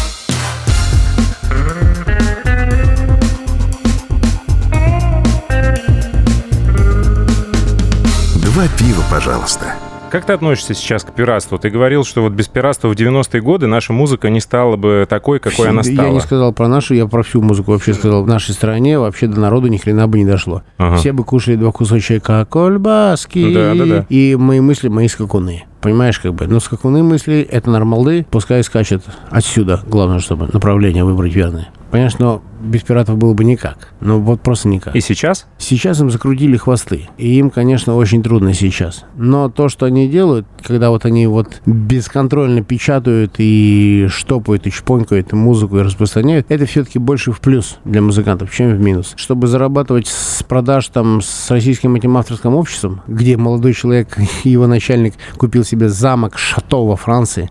Два 8.60 8.68
пива, 8.78 9.02
пожалуйста. 9.10 9.74
Как 10.12 10.26
ты 10.26 10.34
относишься 10.34 10.74
сейчас 10.74 11.06
к 11.06 11.14
пиратству? 11.14 11.58
Ты 11.58 11.70
говорил, 11.70 12.04
что 12.04 12.24
вот 12.24 12.34
без 12.34 12.50
пиратства 12.50 12.90
в 12.90 12.92
90-е 12.92 13.42
годы 13.42 13.68
наша 13.68 13.94
музыка 13.94 14.30
не 14.30 14.42
стала 14.42 14.76
бы 14.76 15.08
такой, 15.08 15.40
какой 15.40 15.70
она 15.70 15.82
Я 15.82 15.94
стала. 15.94 16.12
не 16.12 16.20
сказал 16.20 16.52
про 16.52 16.68
нашу, 16.68 16.94
я 16.94 17.06
про 17.06 17.24
всю 17.24 17.42
музыку 17.42 17.72
вообще 17.72 17.94
сказал. 17.94 18.22
В 18.24 18.28
нашей 18.28 18.54
стране 18.54 19.00
вообще 19.00 19.28
до 19.28 19.40
народу 19.40 19.68
ни 19.68 19.78
хрена 19.78 20.10
бы 20.10 20.18
не 20.18 20.26
дошло. 20.26 20.64
Ага. 20.78 20.98
Все 20.98 21.14
бы 21.14 21.24
кушали 21.24 21.56
два 21.56 21.72
кусочка 21.72 22.46
колбаски. 22.50 23.54
Да, 23.54 23.74
да, 23.76 23.86
да. 23.86 24.06
И 24.10 24.36
мои 24.36 24.60
мысли, 24.60 24.90
мои 24.90 25.08
скакуны. 25.08 25.64
Понимаешь, 25.82 26.20
как 26.20 26.34
бы. 26.34 26.48
Но 26.48 26.60
скакуны 26.60 27.04
мысли, 27.04 27.42
это 27.42 27.70
нормалды, 27.70 28.26
пускай 28.30 28.64
скачет 28.64 29.04
отсюда. 29.30 29.82
Главное, 29.88 30.20
чтобы 30.20 30.50
направление 30.52 31.04
выбрать 31.04 31.34
верное. 31.34 31.70
Понимаешь, 31.92 32.20
но 32.20 32.44
без 32.62 32.84
пиратов 32.84 33.18
было 33.18 33.34
бы 33.34 33.44
никак. 33.44 33.94
Ну, 34.00 34.20
вот 34.20 34.42
просто 34.42 34.68
никак. 34.68 34.96
И 34.96 35.02
сейчас? 35.02 35.48
Сейчас 35.58 36.00
им 36.00 36.12
закрутили 36.12 36.56
хвосты. 36.56 37.10
И 37.18 37.40
им, 37.40 37.50
конечно, 37.50 37.96
очень 37.96 38.22
трудно 38.22 38.54
сейчас. 38.54 39.06
Но 39.16 39.50
то, 39.50 39.70
что 39.70 39.88
они 39.88 40.08
делают, 40.08 40.46
когда 40.62 40.90
вот 40.90 41.06
они 41.06 41.28
вот 41.28 41.62
бесконтрольно 41.66 42.64
печатают 42.64 43.36
и 43.38 44.08
штопают, 44.10 44.68
и 44.68 44.72
чпонькают 44.72 45.34
и 45.34 45.36
музыку 45.36 45.78
и 45.78 45.82
распространяют, 45.82 46.46
это 46.50 46.66
все-таки 46.66 47.00
больше 47.00 47.32
в 47.32 47.40
плюс 47.40 47.78
для 47.86 48.02
музыкантов, 48.02 48.54
чем 48.54 48.76
в 48.76 48.80
минус. 48.80 49.14
Чтобы 49.16 49.48
зарабатывать 49.48 50.08
с 50.08 50.44
продаж 50.44 50.88
там 50.88 51.22
с 51.22 51.50
российским 51.52 51.96
этим 51.96 52.18
авторским 52.18 52.56
обществом, 52.56 53.02
где 53.08 53.38
молодой 53.38 53.74
человек 53.74 54.18
его 54.44 54.68
начальник 54.68 55.16
купил 55.38 55.64
себе 55.64 55.90
замок 55.90 56.38
шато 56.38 56.86
во 56.86 56.96
Франции, 56.96 57.50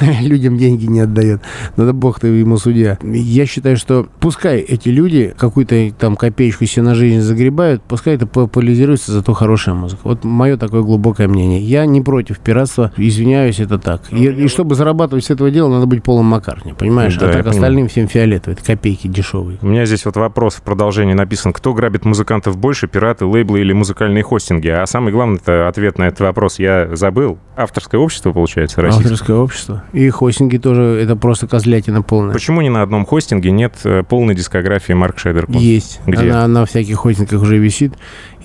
людям 0.20 0.56
деньги 0.56 0.86
не 0.86 1.00
отдает. 1.00 1.42
Да 1.76 1.92
бог 1.92 2.20
ты 2.20 2.28
ему 2.28 2.58
судья. 2.58 2.98
Я 3.02 3.46
считаю, 3.46 3.76
что 3.76 4.08
пускай 4.20 4.60
эти 4.60 4.88
люди 4.88 5.34
какую-то 5.36 5.92
там 5.98 6.16
копеечку 6.16 6.66
себе 6.66 6.82
на 6.82 6.94
жизнь 6.94 7.20
загребают, 7.20 7.82
пускай 7.82 8.14
это 8.14 8.26
популяризируется, 8.26 9.12
зато 9.12 9.32
хорошая 9.32 9.74
музыка. 9.74 10.00
Вот 10.04 10.24
мое 10.24 10.56
такое 10.56 10.82
глубокое 10.82 11.28
мнение. 11.28 11.60
Я 11.60 11.86
не 11.86 12.00
против 12.00 12.38
пиратства, 12.46 12.92
извиняюсь, 12.96 13.58
это 13.58 13.78
так. 13.78 14.02
И, 14.12 14.24
и 14.24 14.48
чтобы 14.48 14.76
зарабатывать 14.76 15.24
с 15.24 15.30
этого 15.30 15.50
дела, 15.50 15.68
надо 15.68 15.86
быть 15.86 16.04
полом 16.04 16.26
Маккартни, 16.26 16.74
понимаешь? 16.74 17.16
Да, 17.16 17.26
а 17.26 17.32
так 17.32 17.38
понимаю. 17.38 17.56
остальным 17.56 17.88
всем 17.88 18.06
фиолетово. 18.06 18.54
Это 18.54 18.64
копейки 18.64 19.08
дешевые. 19.08 19.58
У 19.62 19.66
меня 19.66 19.84
здесь 19.84 20.04
вот 20.04 20.16
вопрос 20.16 20.54
в 20.54 20.62
продолжении 20.62 21.12
написан. 21.12 21.52
Кто 21.52 21.74
грабит 21.74 22.04
музыкантов 22.04 22.56
больше, 22.56 22.86
пираты, 22.86 23.26
лейблы 23.26 23.60
или 23.60 23.72
музыкальные 23.72 24.22
хостинги? 24.22 24.68
А 24.68 24.86
самый 24.86 25.12
главный 25.12 25.38
это 25.38 25.66
ответ 25.66 25.98
на 25.98 26.04
этот 26.04 26.20
вопрос 26.20 26.60
я 26.60 26.94
забыл. 26.94 27.38
Авторское 27.56 28.00
общество, 28.00 28.32
получается, 28.32 28.80
российское. 28.80 29.12
Авторское 29.12 29.36
общество. 29.36 29.84
И 29.92 30.08
хостинги 30.10 30.58
тоже, 30.58 30.82
это 30.82 31.16
просто 31.16 31.48
козлятина 31.48 32.02
полная. 32.02 32.32
Почему 32.32 32.60
ни 32.60 32.68
на 32.68 32.82
одном 32.82 33.06
хостинге 33.06 33.50
нет 33.50 33.74
э, 33.82 34.04
полной 34.08 34.36
дискографии 34.36 34.92
Марк 34.92 35.18
Шейдер? 35.18 35.46
Есть. 35.48 36.00
Где? 36.06 36.30
Она 36.30 36.46
на 36.46 36.66
всяких 36.66 36.96
хостингах 36.96 37.42
уже 37.42 37.58
висит. 37.58 37.94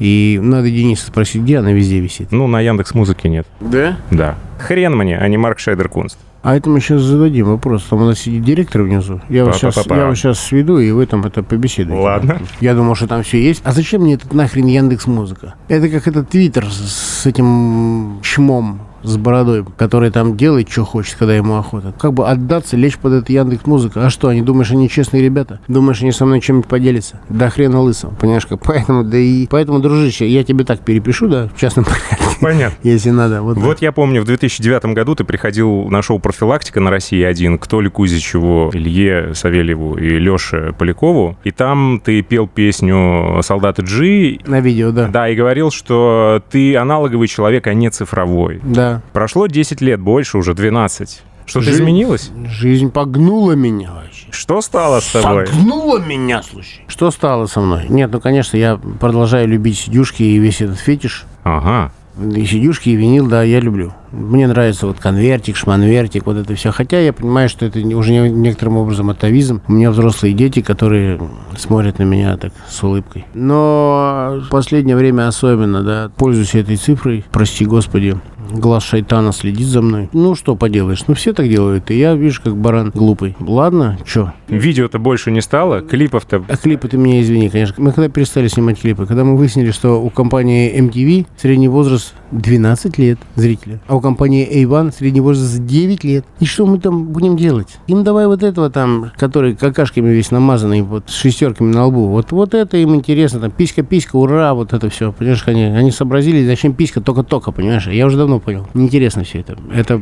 И 0.02 0.40
надо 0.42 0.72
Дениса 0.72 1.06
спросить, 1.06 1.44
где 1.44 1.60
она 1.60 1.74
везде 1.74 2.00
висит. 2.00 2.32
Ну, 2.32 2.48
на 2.48 2.60
Яндекс 2.60 2.96
Музыке 2.96 3.30
нет. 3.30 3.46
Да? 3.60 3.91
Да. 4.10 4.36
Хрен 4.60 4.96
мне, 4.96 5.18
а 5.18 5.28
не 5.28 5.38
Марк 5.38 5.60
Шейдер 5.60 5.90
Кунст. 5.90 6.18
А 6.44 6.56
это 6.56 6.70
мы 6.70 6.80
сейчас 6.80 7.02
зададим 7.02 7.46
вопрос. 7.48 7.84
Там 7.84 8.02
у 8.02 8.06
нас 8.06 8.20
сидит 8.20 8.44
директор 8.44 8.82
внизу. 8.82 9.22
Я 9.30 9.46
вас, 9.46 9.58
сейчас, 9.58 9.86
я 9.86 10.08
вас 10.08 10.18
сейчас 10.18 10.40
сведу, 10.40 10.80
и 10.80 10.90
вы 10.90 11.06
там 11.06 11.24
это 11.24 11.44
побеседуете. 11.44 12.02
Ладно. 12.02 12.40
Я 12.60 12.74
думал, 12.74 12.96
что 12.96 13.08
там 13.08 13.22
все 13.22 13.40
есть. 13.40 13.62
А 13.64 13.72
зачем 13.72 14.02
мне 14.02 14.16
этот 14.16 14.34
нахрен 14.34 14.66
Яндекс 14.66 15.06
Музыка? 15.06 15.54
Это 15.68 15.88
как 15.90 16.08
этот 16.08 16.30
Твиттер 16.30 16.66
с 16.72 17.26
этим 17.28 18.20
чмом 18.24 18.80
с 19.04 19.18
бородой, 19.18 19.66
который 19.78 20.12
там 20.12 20.38
делает, 20.38 20.70
что 20.70 20.86
хочет, 20.86 21.16
когда 21.16 21.36
ему 21.36 21.56
охота. 21.56 21.94
Как 22.00 22.14
бы 22.14 22.28
отдаться, 22.28 22.78
лечь 22.78 22.98
под 22.98 23.14
это 23.14 23.32
Яндекс 23.32 23.66
Музыка. 23.66 24.06
А 24.06 24.10
что, 24.10 24.28
они 24.28 24.42
думаешь, 24.42 24.72
они 24.72 24.90
честные 24.90 25.24
ребята? 25.24 25.60
Думаешь, 25.68 26.02
они 26.02 26.12
со 26.12 26.26
мной 26.26 26.42
чем-нибудь 26.42 26.70
поделятся? 26.70 27.20
Да 27.30 27.50
хрена 27.50 27.82
лысого, 27.82 28.14
понимаешь 28.14 28.46
как? 28.46 28.62
Поэтому, 28.62 29.04
да 29.04 29.18
и... 29.18 29.48
Поэтому, 29.48 29.80
дружище, 29.80 30.28
я 30.28 30.44
тебе 30.44 30.64
так 30.64 30.82
перепишу, 30.82 31.28
да, 31.28 31.50
в 31.56 31.60
частном 31.60 31.86
порядке, 31.86 32.18
Понятно. 32.40 32.78
если 32.84 33.10
надо. 33.10 33.42
Вот. 33.42 33.58
Вот 33.58 33.82
я 33.82 33.92
помню, 33.92 34.22
в 34.22 34.26
2009 34.26 34.86
году 34.94 35.16
ты 35.16 35.24
приходил 35.24 35.90
на 35.90 36.02
шоу 36.02 36.20
«Профилактика» 36.20 36.80
на 36.80 36.90
России-1 36.90 37.58
к 37.58 37.68
Толе 37.68 37.90
Кузичеву, 37.90 38.72
Илье 38.74 39.34
Савельеву 39.34 39.96
и 39.98 40.18
Леше 40.18 40.74
Полякову. 40.78 41.38
И 41.44 41.52
там 41.52 42.02
ты 42.04 42.22
пел 42.22 42.48
песню 42.48 43.40
«Солдаты 43.42 43.84
Джи». 43.84 44.40
На 44.46 44.60
видео, 44.60 44.92
да. 44.92 45.08
Да, 45.08 45.30
и 45.30 45.36
говорил, 45.36 45.72
что 45.72 46.42
ты 46.50 46.76
аналоговый 46.76 47.28
человек, 47.28 47.68
а 47.68 47.74
не 47.74 47.90
цифровой. 47.90 48.60
Да. 48.64 48.91
Прошло 49.14 49.48
10 49.48 49.82
лет, 49.82 50.00
больше 50.00 50.38
уже 50.38 50.54
12. 50.54 51.22
Что-то 51.46 51.66
Жизнь- 51.66 51.82
изменилось? 51.84 52.32
Жизнь 52.48 52.92
погнула 52.92 53.54
меня 53.54 53.92
вообще. 53.92 54.28
Что 54.32 54.62
стало 54.62 55.00
с 55.00 55.12
тобой? 55.12 55.48
Согнула 55.48 56.00
меня, 56.00 56.42
слушай. 56.44 56.82
Что 56.88 57.12
стало 57.12 57.48
со 57.48 57.60
мной? 57.62 57.86
Нет, 57.90 58.12
ну, 58.12 58.20
конечно, 58.22 58.58
я 58.58 58.78
продолжаю 59.00 59.48
любить 59.48 59.78
сидюшки 59.78 60.24
и 60.24 60.38
весь 60.38 60.62
этот 60.62 60.80
фетиш. 60.80 61.26
Ага. 61.44 61.92
И 62.36 62.46
сидюшки, 62.46 62.90
и 62.90 62.96
винил, 62.96 63.28
да, 63.28 63.44
я 63.44 63.60
люблю. 63.60 63.94
Мне 64.12 64.48
нравится 64.48 64.88
вот 64.88 65.00
конвертик, 65.00 65.56
шманвертик, 65.56 66.26
вот 66.26 66.38
это 66.38 66.54
все. 66.56 66.72
Хотя 66.72 67.00
я 67.00 67.14
понимаю, 67.14 67.50
что 67.50 67.66
это 67.66 67.80
уже 67.80 68.12
не- 68.12 68.30
некоторым 68.30 68.78
образом 68.78 69.10
атовизм. 69.10 69.62
У 69.68 69.72
меня 69.74 69.92
взрослые 69.92 70.34
дети, 70.34 70.62
которые 70.62 71.20
смотрят 71.58 72.00
на 72.00 72.04
меня 72.04 72.36
так 72.38 72.54
с 72.70 72.84
улыбкой. 72.84 73.26
Но 73.34 74.42
в 74.46 74.50
последнее 74.50 74.96
время 74.96 75.28
особенно, 75.28 75.82
да, 75.84 76.12
пользуюсь 76.18 76.56
этой 76.56 76.76
цифрой, 76.76 77.24
прости 77.32 77.66
господи. 77.66 78.18
Глаз 78.52 78.84
шайтана 78.84 79.32
следит 79.32 79.68
за 79.68 79.82
мной. 79.82 80.10
Ну, 80.12 80.36
что 80.36 80.56
поделаешь? 80.58 81.04
Ну, 81.08 81.14
все 81.14 81.32
так 81.32 81.48
делают. 81.48 81.90
И 81.90 81.98
я, 81.98 82.16
видишь, 82.16 82.42
как 82.42 82.58
баран 82.58 82.92
глупый. 82.94 83.38
Ладно, 83.40 83.98
что? 84.06 84.34
Видео-то 84.50 85.00
больше 85.00 85.32
не 85.32 85.40
стало? 85.42 85.80
Клипов-то... 85.82 86.44
А 86.50 86.58
клипы 86.58 86.90
ты 86.90 86.98
меня 86.98 87.22
извини, 87.22 87.50
конечно. 87.50 87.76
Мы 87.78 87.94
когда 87.94 88.10
перестали 88.10 88.50
снимать 88.50 88.82
клипы? 88.82 89.06
Когда 89.06 89.24
мы 89.24 89.38
выяснили, 89.38 89.72
что 89.72 90.02
у 90.02 90.10
компании 90.10 90.78
MTV 90.82 91.28
средний 91.38 91.70
возраст 91.70 92.14
12 92.32 92.98
лет 92.98 93.20
зрителя, 93.36 93.80
а 93.88 93.96
у 93.96 94.01
компании 94.02 94.48
A1 94.64 94.94
средний 94.94 95.22
возраст 95.22 95.64
9 95.64 96.04
лет. 96.04 96.26
И 96.40 96.46
что 96.46 96.66
мы 96.66 96.80
там 96.80 97.06
будем 97.06 97.38
делать? 97.38 97.78
Им 97.88 98.04
давай 98.04 98.28
вот 98.28 98.44
этого 98.44 98.70
там, 98.70 99.12
который 99.18 99.56
какашками 99.56 100.10
весь 100.10 100.32
намазанный, 100.32 100.82
вот 100.82 101.06
с 101.08 101.14
шестерками 101.14 101.74
на 101.74 101.86
лбу. 101.86 102.08
Вот, 102.08 102.32
вот 102.32 102.54
это 102.54 102.78
им 102.78 102.96
интересно. 102.96 103.40
Там 103.40 103.52
писька-писька, 103.52 104.16
ура, 104.16 104.54
вот 104.54 104.74
это 104.74 104.90
все. 104.90 105.12
Понимаешь, 105.12 105.44
они, 105.46 105.64
они 105.64 105.92
сообразили, 105.92 106.46
зачем 106.46 106.74
писька 106.74 107.02
только-только, 107.02 107.52
понимаешь? 107.52 107.88
Я 107.88 108.06
уже 108.06 108.18
давно 108.18 108.40
понял. 108.40 108.68
Неинтересно 108.74 109.24
все 109.24 109.40
это. 109.40 109.58
Это 109.74 110.02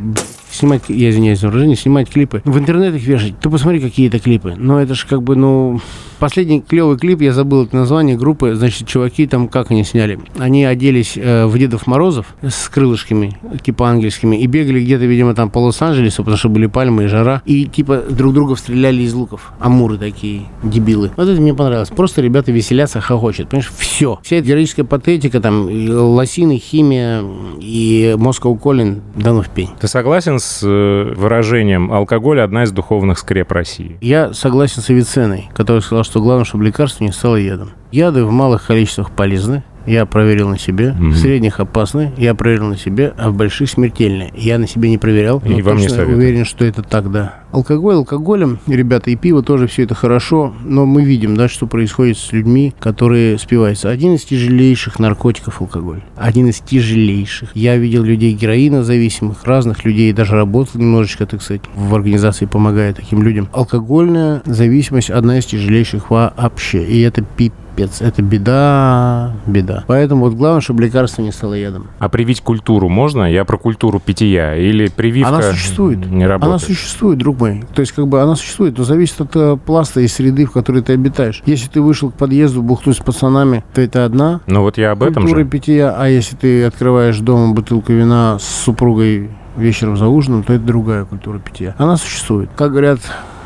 снимать, 0.49 0.83
я 0.87 1.09
извиняюсь 1.09 1.39
за 1.39 1.47
выражение, 1.47 1.75
снимать 1.75 2.09
клипы. 2.09 2.41
В 2.45 2.57
интернет 2.57 2.95
их 2.95 3.05
вешать. 3.05 3.39
Ты 3.39 3.49
посмотри, 3.49 3.79
какие 3.79 4.07
это 4.07 4.19
клипы. 4.19 4.55
Но 4.57 4.81
это 4.81 4.95
же 4.95 5.05
как 5.07 5.23
бы, 5.23 5.35
ну... 5.35 5.79
Последний 6.19 6.61
клевый 6.61 6.97
клип, 6.97 7.21
я 7.21 7.31
забыл 7.31 7.63
это 7.63 7.75
название 7.75 8.17
группы, 8.17 8.55
значит, 8.55 8.87
чуваки 8.87 9.25
там, 9.25 9.47
как 9.47 9.71
они 9.71 9.83
сняли? 9.85 10.19
Они 10.37 10.65
оделись 10.65 11.13
э, 11.15 11.45
в 11.45 11.57
Дедов 11.57 11.87
Морозов 11.87 12.35
с 12.41 12.67
крылышками, 12.67 13.37
типа 13.63 13.89
ангельскими, 13.89 14.35
и 14.35 14.45
бегали 14.45 14.83
где-то, 14.83 15.05
видимо, 15.05 15.33
там 15.33 15.49
по 15.49 15.59
Лос-Анджелесу, 15.59 16.23
потому 16.23 16.37
что 16.37 16.49
были 16.49 16.67
пальмы 16.67 17.05
и 17.05 17.07
жара, 17.07 17.41
и 17.45 17.65
типа 17.65 18.03
друг 18.09 18.33
друга 18.33 18.55
стреляли 18.55 19.03
из 19.03 19.13
луков. 19.13 19.53
Амуры 19.59 19.97
такие, 19.97 20.41
дебилы. 20.61 21.11
Вот 21.15 21.27
это 21.27 21.39
мне 21.39 21.53
понравилось. 21.53 21.89
Просто 21.89 22.21
ребята 22.21 22.51
веселятся, 22.51 22.99
хохочет. 22.99 23.49
Понимаешь, 23.49 23.71
все. 23.77 24.19
Вся 24.21 24.37
эта 24.37 24.47
героическая 24.47 24.85
патетика, 24.85 25.39
там, 25.39 25.69
лосины, 25.69 26.57
химия 26.57 27.23
и 27.59 28.15
Moscow 28.17 28.59
Calling, 28.59 29.01
да 29.15 29.31
ну 29.31 29.41
в 29.41 29.49
пень. 29.49 29.69
Ты 29.79 29.87
согласен 29.87 30.39
с 30.39 30.61
э, 30.63 31.13
выражением 31.15 31.93
«алкоголь– 31.93 32.41
одна 32.41 32.63
из 32.63 32.71
духовных 32.71 33.19
скреп 33.19 33.51
России»? 33.51 33.97
Я 34.01 34.33
согласен 34.33 34.81
с 34.81 34.89
Авиценной, 34.89 35.49
который 35.53 35.81
сказал, 35.81 36.03
что 36.09 36.21
главное, 36.21 36.43
чтобы 36.43 36.65
лекарство 36.65 37.03
не 37.03 37.11
стало 37.11 37.35
ядом. 37.35 37.71
Яды 37.91 38.23
в 38.23 38.31
малых 38.31 38.67
количествах 38.67 39.11
полезны. 39.11 39.63
Я 39.85 40.05
проверил 40.05 40.49
на 40.49 40.59
себе. 40.59 40.91
Мгм. 40.91 41.11
В 41.11 41.17
средних 41.17 41.59
опасны. 41.59 42.11
Я 42.17 42.35
проверил 42.35 42.67
на 42.67 42.77
себе. 42.77 43.13
А 43.17 43.31
в 43.31 43.35
больших 43.35 43.69
смертельные. 43.69 44.31
Я 44.35 44.59
на 44.59 44.67
себе 44.67 44.89
не 44.89 44.99
проверял. 44.99 45.41
И 45.43 45.61
вам 45.63 45.77
не 45.77 45.89
советую. 45.89 46.17
уверен, 46.17 46.45
что 46.45 46.63
это 46.63 46.83
так, 46.83 47.11
да. 47.11 47.39
Алкоголь 47.51 47.95
алкоголем, 47.95 48.59
ребята, 48.67 49.09
и 49.09 49.15
пиво 49.15 49.41
тоже 49.41 49.65
все 49.65 49.83
это 49.83 49.95
хорошо, 49.95 50.53
но 50.63 50.85
мы 50.85 51.03
видим, 51.03 51.35
да, 51.35 51.49
что 51.49 51.65
происходит 51.65 52.19
с 52.19 52.31
людьми, 52.31 52.75
которые 52.79 53.39
спиваются. 53.39 53.89
Один 53.89 54.13
из 54.13 54.23
тяжелейших 54.25 54.99
наркотиков 54.99 55.59
алкоголь. 55.59 56.01
Один 56.15 56.47
из 56.49 56.59
тяжелейших. 56.59 57.55
Я 57.55 57.77
видел 57.77 58.03
людей 58.03 58.33
героинозависимых, 58.33 59.45
разных 59.45 59.83
людей, 59.83 60.13
даже 60.13 60.33
работал 60.33 60.79
немножечко, 60.79 61.25
так 61.25 61.41
сказать, 61.41 61.63
в 61.73 61.95
организации, 61.95 62.45
помогая 62.45 62.93
таким 62.93 63.23
людям. 63.23 63.49
Алкогольная 63.51 64.43
зависимость 64.45 65.09
одна 65.09 65.39
из 65.39 65.45
тяжелейших 65.45 66.11
вообще. 66.11 66.83
И 66.83 67.01
это 67.01 67.23
пипец. 67.23 67.55
Это 67.99 68.21
беда, 68.21 69.33
беда. 69.45 69.83
Поэтому 69.87 70.25
вот 70.25 70.33
главное, 70.33 70.61
чтобы 70.61 70.83
лекарство 70.83 71.21
не 71.21 71.31
стало 71.31 71.53
ядом. 71.53 71.87
А 71.99 72.09
привить 72.09 72.41
культуру 72.41 72.89
можно? 72.89 73.31
Я 73.31 73.45
про 73.45 73.57
культуру 73.57 73.99
питья. 73.99 74.55
Или 74.55 74.87
прививка 74.87 75.29
Она 75.35 75.41
существует. 75.41 76.05
не 76.05 76.25
работает? 76.25 76.49
Она 76.49 76.59
существует, 76.59 77.17
друг 77.19 77.39
мой. 77.39 77.63
То 77.73 77.81
есть, 77.81 77.91
как 77.93 78.07
бы 78.07 78.21
она 78.21 78.35
существует, 78.35 78.77
но 78.77 78.83
зависит 78.83 79.21
от 79.21 79.35
э, 79.35 79.57
пласта 79.57 80.01
и 80.01 80.07
среды, 80.07 80.45
в 80.45 80.51
которой 80.51 80.81
ты 80.81 80.93
обитаешь. 80.93 81.41
Если 81.45 81.69
ты 81.69 81.81
вышел 81.81 82.11
к 82.11 82.15
подъезду 82.15 82.61
бухнуть 82.61 82.97
с 82.97 82.99
пацанами, 82.99 83.63
то 83.73 83.81
это 83.81 84.05
одна 84.05 84.41
Ну 84.47 84.61
вот 84.61 84.77
я 84.77 84.91
об 84.91 85.03
этом 85.03 85.23
культура 85.23 85.39
же. 85.39 85.45
питья, 85.45 85.95
а 85.97 86.07
если 86.07 86.35
ты 86.35 86.63
открываешь 86.65 87.19
дома 87.19 87.53
бутылку 87.53 87.93
вина 87.93 88.37
с 88.39 88.43
супругой 88.43 89.29
вечером 89.57 89.97
за 89.97 90.07
ужином, 90.07 90.43
то 90.43 90.53
это 90.53 90.63
другая 90.63 91.05
культура 91.05 91.39
питья. 91.39 91.75
Она 91.77 91.97
существует. 91.97 92.49
Как 92.55 92.71
говорят, 92.71 92.99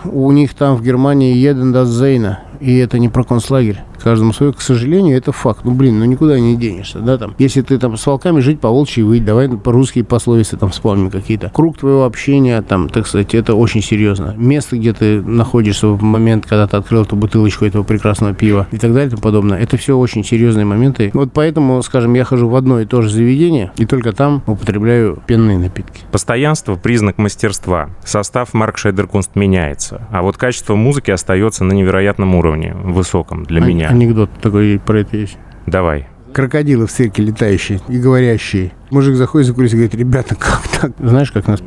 у 0.06 0.32
них 0.32 0.54
там 0.54 0.76
в 0.76 0.84
Германии 0.84 1.36
еден 1.36 1.74
das 1.74 1.86
Зейна, 1.86 2.39
и 2.60 2.78
это 2.78 3.00
не 3.00 3.10
про 3.10 3.24
концлагерь. 3.24 3.82
Каждому 4.04 4.34
свое, 4.34 4.52
к 4.52 4.62
сожалению, 4.62 5.18
это 5.18 5.32
факт. 5.32 5.62
Ну, 5.63 5.72
блин, 5.72 6.00
ну 6.00 6.06
никуда 6.06 6.38
не 6.39 6.58
денешься, 6.58 7.00
да, 7.00 7.18
там. 7.18 7.36
Если 7.38 7.62
ты 7.62 7.78
там 7.78 7.96
с 7.96 8.06
волками 8.06 8.42
жить, 8.42 8.60
по 8.60 8.70
волчьи 8.70 9.02
выть, 9.02 9.24
давай 9.24 9.48
по-русские 9.50 10.04
пословицы 10.04 10.58
там 10.58 10.70
вспомним 10.70 11.10
какие-то. 11.10 11.50
Круг 11.54 11.78
твоего 11.78 12.04
общения, 12.04 12.62
там, 12.62 12.89
так 12.89 13.08
сказать, 13.08 13.34
это 13.34 13.56
очень 13.56 13.82
серьезно. 13.82 14.36
Место, 14.38 14.78
где 14.78 14.94
ты 14.94 15.22
находишься 15.22 15.88
в 15.88 16.04
момент, 16.04 16.46
когда 16.46 16.68
ты 16.68 16.76
открыл 16.76 17.04
эту 17.04 17.16
бутылочку 17.16 17.66
этого 17.66 17.84
прекрасного 17.84 18.34
пива 18.34 18.68
и 18.72 18.78
так 18.78 18.92
далее 18.94 19.08
и 19.08 19.10
тому 19.12 19.22
подобное, 19.22 19.60
это 19.60 19.78
все 19.78 19.98
очень 19.98 20.24
серьезные 20.24 20.66
моменты. 20.66 21.12
Вот 21.13 21.32
поэтому, 21.34 21.82
скажем, 21.82 22.13
я 22.13 22.26
хожу 22.26 22.50
в 22.50 22.56
одно 22.56 22.82
и 22.82 22.86
то 22.86 23.02
же 23.02 23.10
заведение, 23.10 23.72
и 23.78 23.86
только 23.86 24.12
там 24.12 24.44
употребляю 24.46 25.24
пенные 25.26 25.58
напитки. 25.58 26.02
Постоянство– 26.12 26.76
признак 26.84 27.18
мастерства. 27.18 27.89
Состав 28.04 28.54
Марк 28.54 28.78
Шейдеркунст 28.78 29.36
меняется. 29.36 30.08
А 30.12 30.22
вот 30.22 30.38
качество 30.38 30.76
музыки 30.76 31.12
остается 31.12 31.63
на 31.63 31.72
невероятном 31.72 32.36
уровне, 32.36 32.76
высоком 32.84 33.46
для 33.46 33.62
Ан- 33.62 33.68
меня. 33.70 33.92
Анекдот 33.93 34.32
такой 34.41 34.82
про 34.84 35.01
это 35.01 35.17
есть. 35.17 35.38
Давай. 35.67 36.08
Крокодилы 36.34 36.88
в 36.88 36.91
цирке 36.91 37.21
летающие 37.21 37.79
и 37.88 37.99
говорящие. 37.99 38.71
Мужик 38.89 39.15
заходит 39.15 39.45
за 39.47 39.53
кулисы 39.53 39.75
и 39.75 39.77
говорит, 39.77 39.93
ребята, 39.93 40.34
как 40.34 40.62
так? 40.82 40.91
Знаешь, 40.97 41.32
как 41.32 41.47
нас 41.47 41.60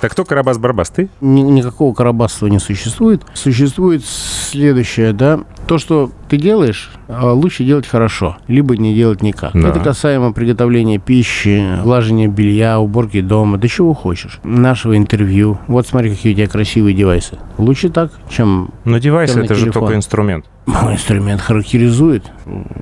Так 0.00 0.12
кто 0.12 0.22
Карабас-Барабас? 0.22 0.92
Ты? 0.94 1.08
Ни- 1.20 1.40
никакого 1.42 1.92
карабасства 1.92 2.46
не 2.46 2.60
существует. 2.60 3.22
Существует 3.34 4.04
следующее, 4.04 5.12
да, 5.12 5.40
то, 5.68 5.78
что 5.78 6.10
ты 6.28 6.36
делаешь, 6.36 6.90
а, 7.08 7.32
лучше 7.32 7.64
делать 7.64 7.86
хорошо, 7.86 8.38
либо 8.48 8.76
не 8.76 8.94
делать 8.94 9.22
никак. 9.22 9.52
Да. 9.52 9.68
Это 9.68 9.80
касаемо 9.80 10.32
приготовления 10.32 10.98
пищи, 10.98 11.80
глажения 11.82 12.26
белья, 12.26 12.78
уборки 12.80 13.20
дома, 13.20 13.58
да 13.58 13.68
чего 13.68 13.94
хочешь. 13.94 14.40
Нашего 14.44 14.96
интервью. 14.96 15.58
Вот 15.68 15.86
смотри, 15.86 16.10
какие 16.10 16.32
у 16.32 16.36
тебя 16.36 16.48
красивые 16.48 16.94
девайсы. 16.94 17.38
Лучше 17.58 17.90
так, 17.90 18.12
чем 18.28 18.70
Но 18.84 18.98
девайс 18.98 19.30
Прям– 19.30 19.40
на 19.42 19.44
это 19.44 19.54
же 19.54 19.64
телефон. 19.66 19.82
только 19.82 19.96
инструмент. 19.96 20.44
мой 20.66 20.94
инструмент 20.94 21.40
характеризует. 21.40 22.24